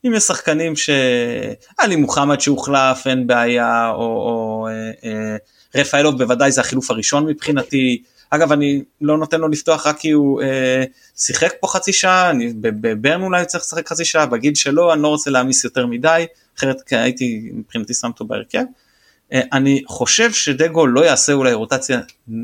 אם 0.06 0.14
יש 0.14 0.22
שחקנים 0.22 0.76
שעלי 0.76 1.96
מוחמד 1.96 2.40
שהוחלף, 2.40 3.06
אין 3.06 3.26
בעיה, 3.26 3.90
או, 3.90 4.00
או 4.00 4.68
אה, 4.68 4.90
אה, 5.04 5.36
רפאלוב 5.74 6.18
בוודאי 6.18 6.52
זה 6.52 6.60
החילוף 6.60 6.90
הראשון 6.90 7.26
מבחינתי, 7.26 8.02
אגב 8.30 8.52
אני 8.52 8.82
לא 9.00 9.18
נותן 9.18 9.40
לו 9.40 9.48
לפתוח 9.48 9.86
רק 9.86 9.98
כי 9.98 10.10
הוא 10.10 10.42
אה, 10.42 10.84
שיחק 11.16 11.52
פה 11.60 11.68
חצי 11.68 11.92
שעה, 11.92 12.30
אני 12.30 12.52
בברן 12.60 13.22
אולי 13.22 13.44
צריך 13.44 13.64
לשחק 13.64 13.88
חצי 13.88 14.04
שעה, 14.04 14.26
בגיל 14.26 14.54
שלו 14.54 14.92
אני 14.92 15.02
לא 15.02 15.08
רוצה 15.08 15.30
להעמיס 15.30 15.64
יותר 15.64 15.86
מדי, 15.86 16.26
אחרת 16.58 16.76
הייתי 16.90 17.50
מבחינתי 17.52 17.94
שם 17.94 18.08
אותו 18.08 18.24
בהרכב. 18.24 18.62
אה, 19.32 19.40
אני 19.52 19.82
חושב 19.86 20.32
שדגו 20.32 20.86
לא 20.86 21.04
יעשה 21.04 21.32
אולי 21.32 21.52
רוטציה 21.52 22.00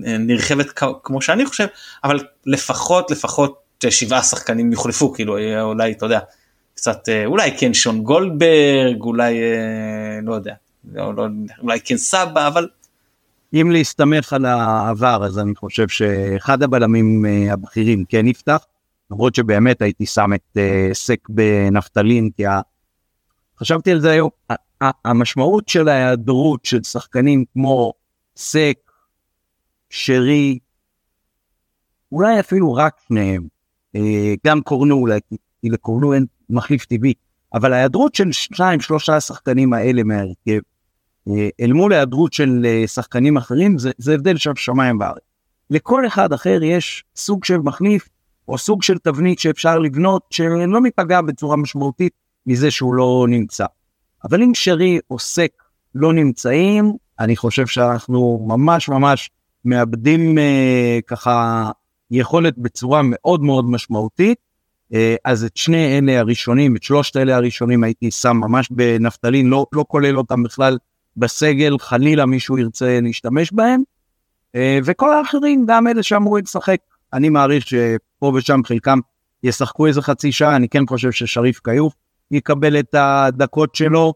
אה, 0.06 0.18
נרחבת 0.18 0.66
כמו 1.02 1.22
שאני 1.22 1.46
חושב, 1.46 1.66
אבל 2.04 2.20
לפחות 2.46 3.10
לפחות 3.10 3.58
אה, 3.84 3.90
שבעה 3.90 4.22
שחקנים 4.22 4.72
יוחלפו, 4.72 5.12
כאילו 5.12 5.38
אולי 5.60 5.92
אתה 5.92 6.06
יודע, 6.06 6.20
קצת 6.78 7.08
אולי 7.26 7.58
כן 7.58 7.74
שון 7.74 8.02
גולדברג, 8.02 9.00
אולי 9.00 9.40
לא 10.22 10.34
יודע, 10.34 10.54
לא, 10.92 11.14
לא, 11.14 11.26
אולי 11.62 11.80
כן 11.84 11.96
סבא, 11.96 12.46
אבל 12.48 12.68
אם 13.54 13.70
להסתמך 13.70 14.32
על 14.32 14.44
העבר 14.44 15.24
אז 15.24 15.38
אני 15.38 15.54
חושב 15.54 15.88
שאחד 15.88 16.62
הבלמים 16.62 17.24
הבכירים 17.50 18.04
כן 18.08 18.26
יפתח 18.26 18.66
למרות 19.10 19.34
שבאמת 19.34 19.82
הייתי 19.82 20.06
שם 20.06 20.30
את 20.34 20.56
סק 20.92 21.28
בנפטלין 21.28 22.30
כי 22.36 22.42
חשבתי 23.60 23.92
על 23.92 24.00
זה 24.00 24.10
היום, 24.10 24.30
המשמעות 25.04 25.68
של 25.68 25.88
ההיעדרות 25.88 26.64
של 26.64 26.82
שחקנים 26.82 27.44
כמו 27.52 27.92
סק, 28.36 28.78
שרי, 29.90 30.58
אולי 32.12 32.40
אפילו 32.40 32.74
רק 32.74 32.96
שניהם, 33.08 33.46
אה, 33.96 34.34
גם 34.46 34.60
קורנו 34.60 34.94
אולי, 34.94 35.20
כי 35.60 35.68
לקורנו 35.68 36.14
אין 36.14 36.26
מחליף 36.50 36.84
טבעי, 36.84 37.14
אבל 37.54 37.72
ההיעדרות 37.72 38.14
של 38.14 38.32
שניים 38.32 38.80
שלושה 38.80 39.20
שחקנים 39.20 39.72
האלה 39.72 40.02
מההרכב, 40.02 40.60
אה, 41.28 41.48
אל 41.60 41.72
מול 41.72 41.92
ההיעדרות 41.92 42.32
של 42.32 42.66
אה, 42.66 42.86
שחקנים 42.86 43.36
אחרים, 43.36 43.78
זה, 43.78 43.90
זה 43.98 44.14
הבדל 44.14 44.36
של 44.36 44.50
שמיים 44.56 45.00
וארץ. 45.00 45.22
לכל 45.70 46.06
אחד 46.06 46.32
אחר 46.32 46.62
יש 46.62 47.04
סוג 47.16 47.44
של 47.44 47.58
מחליף, 47.58 48.08
או 48.48 48.58
סוג 48.58 48.82
של 48.82 48.98
תבנית 48.98 49.38
שאפשר 49.38 49.78
לבנות, 49.78 50.22
שלא 50.30 50.80
מתפגע 50.80 51.20
בצורה 51.20 51.56
משמעותית 51.56 52.12
מזה 52.46 52.70
שהוא 52.70 52.94
לא 52.94 53.26
נמצא. 53.28 53.66
אבל 54.24 54.42
אם 54.42 54.54
שרי 54.54 54.98
או 55.10 55.18
סק 55.18 55.62
לא 55.94 56.12
נמצאים, 56.12 56.92
אני 57.20 57.36
חושב 57.36 57.66
שאנחנו 57.66 58.46
ממש 58.48 58.88
ממש 58.88 59.30
מאבדים 59.64 60.38
אה, 60.38 60.98
ככה 61.06 61.70
יכולת 62.10 62.58
בצורה 62.58 63.00
מאוד 63.04 63.42
מאוד 63.42 63.64
משמעותית. 63.64 64.38
אה, 64.94 65.16
אז 65.24 65.44
את 65.44 65.56
שני 65.56 65.98
אלה 65.98 66.18
הראשונים, 66.18 66.76
את 66.76 66.82
שלושת 66.82 67.16
אלה 67.16 67.36
הראשונים 67.36 67.84
הייתי 67.84 68.10
שם 68.10 68.36
ממש 68.36 68.68
בנפטלין, 68.70 69.46
לא, 69.46 69.66
לא 69.72 69.84
כולל 69.88 70.18
אותם 70.18 70.42
בכלל 70.42 70.78
בסגל, 71.16 71.78
חלילה 71.78 72.26
מישהו 72.26 72.58
ירצה 72.58 72.98
להשתמש 73.02 73.52
בהם. 73.52 73.82
אה, 74.54 74.78
וכל 74.84 75.12
האחרים, 75.12 75.64
גם 75.68 75.86
אלה 75.86 76.02
שאמורים 76.02 76.44
לשחק, 76.44 76.78
אני 77.12 77.28
מעריך 77.28 77.66
שפה 77.66 78.32
ושם 78.34 78.60
חלקם 78.64 78.98
ישחקו 79.42 79.86
איזה 79.86 80.02
חצי 80.02 80.32
שעה, 80.32 80.56
אני 80.56 80.68
כן 80.68 80.86
חושב 80.86 81.12
ששריף 81.12 81.60
כיוף 81.64 81.94
יקבל 82.30 82.78
את 82.78 82.94
הדקות 82.94 83.74
שלו. 83.74 84.14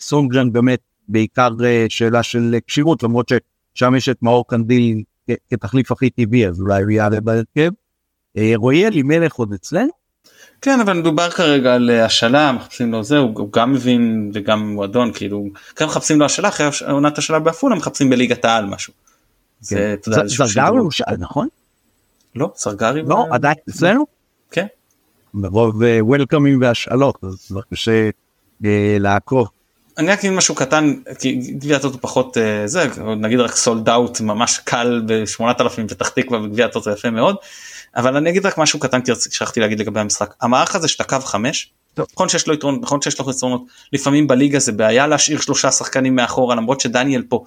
סונגרן 0.00 0.52
באמת 0.52 0.80
בעיקר 1.08 1.50
אה, 1.64 1.86
שאלה 1.88 2.22
של 2.22 2.54
כשירות 2.66 3.02
למרות 3.02 3.28
ששם 3.74 3.94
יש 3.94 4.08
את 4.08 4.22
מאור 4.22 4.46
קנדיל 4.48 5.02
כתחליף 5.50 5.92
הכי 5.92 6.10
טבעי 6.10 6.48
אז 6.48 6.60
אולי 6.60 6.82
הוא 6.82 6.90
יעלה 6.90 7.20
בהרכב. 7.20 7.70
אה, 8.36 8.52
רועי 8.54 8.86
אלימלך 8.86 9.34
עוד 9.34 9.52
אצלנו? 9.52 9.90
כן 10.60 10.80
אבל 10.80 10.92
מדובר 10.92 11.30
כרגע 11.30 11.74
על 11.74 11.90
אה, 11.90 12.04
השאלה 12.04 12.52
מחפשים 12.52 12.92
לו 12.92 13.04
זה 13.04 13.18
הוא 13.18 13.52
גם 13.52 13.72
מבין 13.72 14.30
וגם 14.34 14.68
מועדון 14.68 15.12
כאילו 15.12 15.44
כאן 15.76 15.86
מחפשים 15.86 16.18
לו 16.18 16.26
השאלה 16.26 16.48
אחרי 16.48 16.66
עונת 16.88 17.18
השאלה 17.18 17.38
בעפולה 17.38 17.76
מחפשים 17.76 18.10
בליגת 18.10 18.44
העל 18.44 18.66
משהו. 18.66 18.92
כן. 19.68 19.94
זרגרי 20.26 20.78
הוא 20.78 20.90
שאל 20.90 21.16
נכון? 21.18 21.48
לא 22.34 22.52
סרגרי 22.56 23.02
לא 23.02 23.26
עדיין 23.30 23.56
אצלנו? 23.70 24.06
כן. 24.50 24.66
מרוב 25.34 25.82
וולקאמים 26.00 26.60
והשאלות 26.60 27.18
אז 27.22 27.52
קשה 27.72 28.10
לעקוב. 29.00 29.48
אני 29.98 30.10
רק 30.10 30.18
אגיד 30.18 30.30
משהו 30.30 30.54
קטן 30.54 30.94
כי 31.18 31.34
גביע 31.34 31.76
הטוטו 31.76 31.98
פחות 32.00 32.38
אה, 32.38 32.66
זה 32.66 32.86
נגיד 33.16 33.40
רק 33.40 33.56
סולד 33.56 33.88
אאוט 33.88 34.20
ממש 34.20 34.58
קל 34.58 35.02
ב-8000 35.06 35.88
פתח 35.88 36.08
תקווה 36.08 36.40
וגביע 36.40 36.66
הטוטו 36.66 36.90
יפה 36.90 37.10
מאוד 37.10 37.36
אבל 37.96 38.16
אני 38.16 38.30
אגיד 38.30 38.46
רק 38.46 38.58
משהו 38.58 38.78
קטן 38.78 39.00
כי 39.00 39.12
שכחתי 39.30 39.60
להגיד 39.60 39.80
לגבי 39.80 40.00
המשחק. 40.00 40.34
המערך 40.40 40.74
הזה 40.74 40.88
שאתה 40.88 41.04
קו 41.04 41.20
חמש 41.20 41.70
נכון 41.98 42.28
שיש 42.28 42.46
לו 42.46 42.54
יתרון 42.54 42.78
נכון 42.82 43.02
שיש 43.02 43.20
לו 43.20 43.30
יתרונות 43.30 43.64
לפעמים 43.92 44.26
בליגה 44.26 44.58
זה 44.58 44.72
בעיה 44.72 45.06
להשאיר 45.06 45.40
שלושה 45.40 45.70
שחקנים 45.70 46.16
מאחורה 46.16 46.54
למרות 46.54 46.80
שדניאל 46.80 47.22
פה 47.28 47.44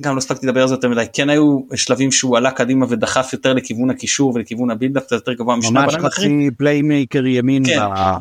גם 0.00 0.14
לא 0.14 0.18
הספקתי 0.18 0.46
לדבר 0.46 0.62
על 0.62 0.68
זה 0.68 0.74
יותר 0.74 0.88
מדי 0.88 1.04
כן 1.12 1.30
היו 1.30 1.60
שלבים 1.74 2.12
שהוא 2.12 2.36
עלה 2.36 2.50
קדימה 2.50 2.86
ודחף 2.88 3.30
יותר 3.32 3.52
לכיוון 3.52 3.90
הקישור 3.90 4.32
ולכיוון 4.34 4.70
ה 4.70 4.75
buildup 4.75 5.12
יותר 5.12 5.32
גבוה 5.32 5.56
משני 5.56 5.80
ממש 5.80 5.94
חצי 5.94 6.50
playmaker 6.58 7.26
ימין 7.26 7.66
כן, 7.66 7.80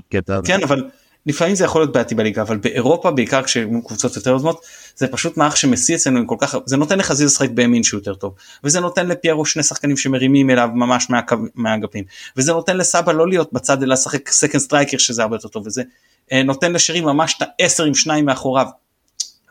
בקטע 0.09 0.35
הזה. 0.35 0.47
כן 0.47 0.63
אבל 0.63 0.89
לפעמים 1.25 1.55
זה 1.55 1.63
יכול 1.63 1.81
להיות 1.81 1.93
בעייתי 1.93 2.15
בליגה 2.15 2.41
אבל 2.41 2.57
באירופה 2.57 3.11
בעיקר 3.11 3.43
כשקבוצות 3.43 4.15
יותר 4.15 4.29
יוזמות 4.29 4.65
זה 4.95 5.07
פשוט 5.07 5.37
מערך 5.37 5.57
שמשיא 5.57 5.95
אצלנו 5.95 6.19
עם 6.19 6.25
כל 6.25 6.35
כך 6.39 6.55
זה 6.65 6.77
נותן 6.77 6.99
לחזיז 6.99 7.25
לשחק 7.31 7.49
בימין 7.49 7.83
שהוא 7.83 7.97
יותר 7.97 8.13
טוב. 8.13 8.33
וזה 8.63 8.79
נותן 8.79 9.07
לפיירו 9.07 9.45
שני 9.45 9.63
שחקנים 9.63 9.97
שמרימים 9.97 10.49
אליו 10.49 10.69
ממש 10.73 11.07
מהאגפים 11.55 12.03
וזה 12.37 12.53
נותן 12.53 12.77
לסבא 12.77 13.11
לא 13.11 13.27
להיות 13.27 13.53
בצד 13.53 13.83
אלא 13.83 13.93
לשחק 13.93 14.29
second 14.29 14.61
striker 14.61 14.97
שזה 14.97 15.21
הרבה 15.21 15.35
יותר 15.35 15.47
טוב. 15.47 15.67
וזה 15.67 15.83
אה, 16.31 16.43
נותן 16.43 16.73
לשרי 16.73 17.01
ממש 17.01 17.35
את 17.37 17.47
העשר 17.59 17.83
עם 17.83 17.95
שניים 17.95 18.25
מאחוריו. 18.25 18.67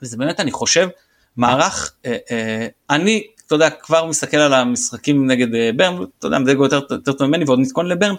וזה 0.02 0.16
באמת 0.16 0.40
אני 0.40 0.50
חושב 0.50 0.88
מערך 1.36 1.92
אה, 2.06 2.16
אה, 2.30 2.66
אני 2.90 3.26
אתה 3.46 3.54
יודע 3.54 3.70
כבר 3.70 4.06
מסתכל 4.06 4.36
על 4.36 4.54
המשחקים 4.54 5.30
נגד 5.30 5.76
ברן 5.76 5.96
אתה 6.18 6.26
יודע 6.26 6.38
זה 6.44 6.52
יותר, 6.52 6.80
יותר 6.90 7.12
טוב 7.12 7.26
ממני 7.26 7.44
ועוד 7.44 7.58
נתכונן 7.58 7.88
לברן 7.88 8.14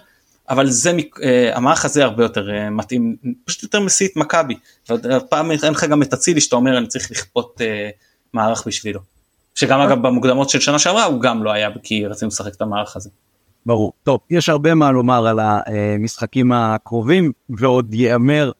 אבל 0.48 0.70
זה 0.70 0.92
אה, 1.22 1.56
המערך 1.56 1.84
הזה 1.84 2.04
הרבה 2.04 2.22
יותר 2.22 2.50
אה, 2.50 2.70
מתאים 2.70 3.16
פשוט 3.44 3.62
יותר 3.62 3.80
מסית 3.80 4.16
מכבי 4.16 4.54
פעם 5.30 5.50
אין 5.50 5.72
לך 5.72 5.84
גם 5.84 6.02
את 6.02 6.12
אצילי 6.12 6.40
שאתה 6.40 6.56
אומר 6.56 6.78
אני 6.78 6.86
צריך 6.86 7.10
לכפות 7.10 7.60
אה, 7.60 7.90
מערך 8.32 8.66
בשבילו 8.66 9.00
שגם 9.54 9.80
אגב 9.80 10.02
במוקדמות 10.06 10.50
של 10.50 10.60
שנה 10.60 10.78
שעברה 10.78 11.04
הוא 11.04 11.20
גם 11.20 11.44
לא 11.44 11.50
היה 11.50 11.70
כי 11.82 12.06
רצינו 12.06 12.28
לשחק 12.28 12.54
את 12.54 12.62
המערך 12.62 12.96
הזה. 12.96 13.10
ברור 13.66 13.92
טוב 14.02 14.20
יש 14.30 14.48
הרבה 14.48 14.74
מה 14.74 14.92
לומר 14.92 15.26
על 15.26 15.38
המשחקים 15.40 16.52
הקרובים 16.52 17.32
ועוד 17.50 17.94
ייאמר 17.94 18.50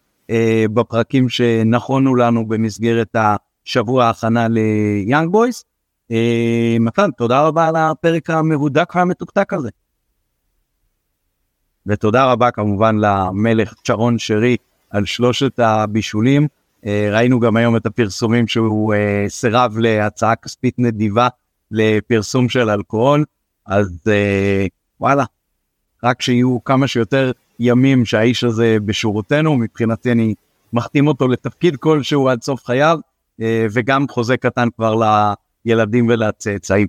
בפרקים 0.74 1.28
שנכונו 1.28 2.14
לנו 2.14 2.49
במסגרת 2.49 3.16
השבוע 3.16 4.05
ההכנה 4.05 4.49
ליאנג 4.49 5.30
בויס. 5.30 5.64
מתן 6.80 7.11
תודה 7.11 7.43
רבה 7.43 7.68
על 7.68 7.76
הפרק 7.76 8.30
המהודק 8.30 8.93
והמתוקתק 8.95 9.53
הזה. 9.53 9.68
ותודה 11.87 12.32
רבה 12.32 12.51
כמובן 12.51 12.97
למלך 12.99 13.74
צ'רון 13.85 14.18
שרי 14.18 14.57
על 14.91 15.05
שלושת 15.05 15.59
הבישולים. 15.59 16.47
אה, 16.87 17.09
ראינו 17.12 17.41
גם 17.41 17.57
היום 17.57 17.76
את 17.76 17.87
הפרסומים 17.87 18.49
שהוא 18.49 18.95
אה, 18.95 19.24
סירב 19.28 19.78
להצעה 19.78 20.37
כספית 20.37 20.78
נדיבה 20.78 21.28
לפרסום 21.70 22.49
של 22.49 22.70
אלכוהול, 22.70 23.24
אז 23.66 24.01
אה, 24.07 24.66
וואלה, 25.01 25.24
רק 26.05 26.22
שיהיו 26.22 26.59
כמה 26.64 26.89
שיותר 26.89 27.32
ימים 27.61 28.05
שהאיש 28.05 28.45
הזה 28.45 28.76
בשורותינו, 28.85 29.57
מבחינתי 29.57 30.12
אני 30.12 30.35
מחתים 30.72 31.07
אותו 31.07 31.28
לתפקיד 31.28 31.76
כלשהו 31.76 32.28
עד 32.28 32.43
סוף 32.43 32.64
חייו, 32.64 32.99
וגם 33.72 34.09
חוזה 34.09 34.37
קטן 34.37 34.68
כבר 34.76 34.95
לילדים 35.64 36.09
ולצאצאים. 36.09 36.87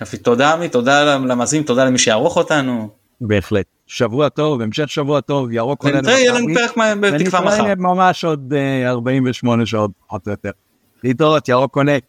יופי, 0.00 0.16
תודה 0.16 0.52
עמי, 0.52 0.68
תודה 0.68 1.16
למאזינים, 1.16 1.66
תודה 1.66 1.84
למי 1.84 1.98
שיערוך 1.98 2.36
אותנו. 2.36 2.88
בהחלט. 3.20 3.73
שבוע 3.86 4.28
טוב, 4.28 4.60
המשך 4.60 4.88
שבוע 4.88 5.20
טוב, 5.20 5.52
ירוק 5.52 5.84
עולה. 5.84 6.00
נתראה, 6.00 6.18
יהיה 6.18 6.32
לנו 6.32 6.46
פרק 6.54 6.76
בתקווה 7.00 7.40
מחר. 7.40 7.74
ממש 7.78 8.24
עוד 8.24 8.52
48 8.86 9.62
אה, 9.62 9.66
שעות 9.66 9.90
פחות 10.06 10.26
או 10.26 10.30
יותר. 10.30 10.50
להתראות, 11.04 11.48
ירוק 11.48 11.72
קונק. 11.72 12.04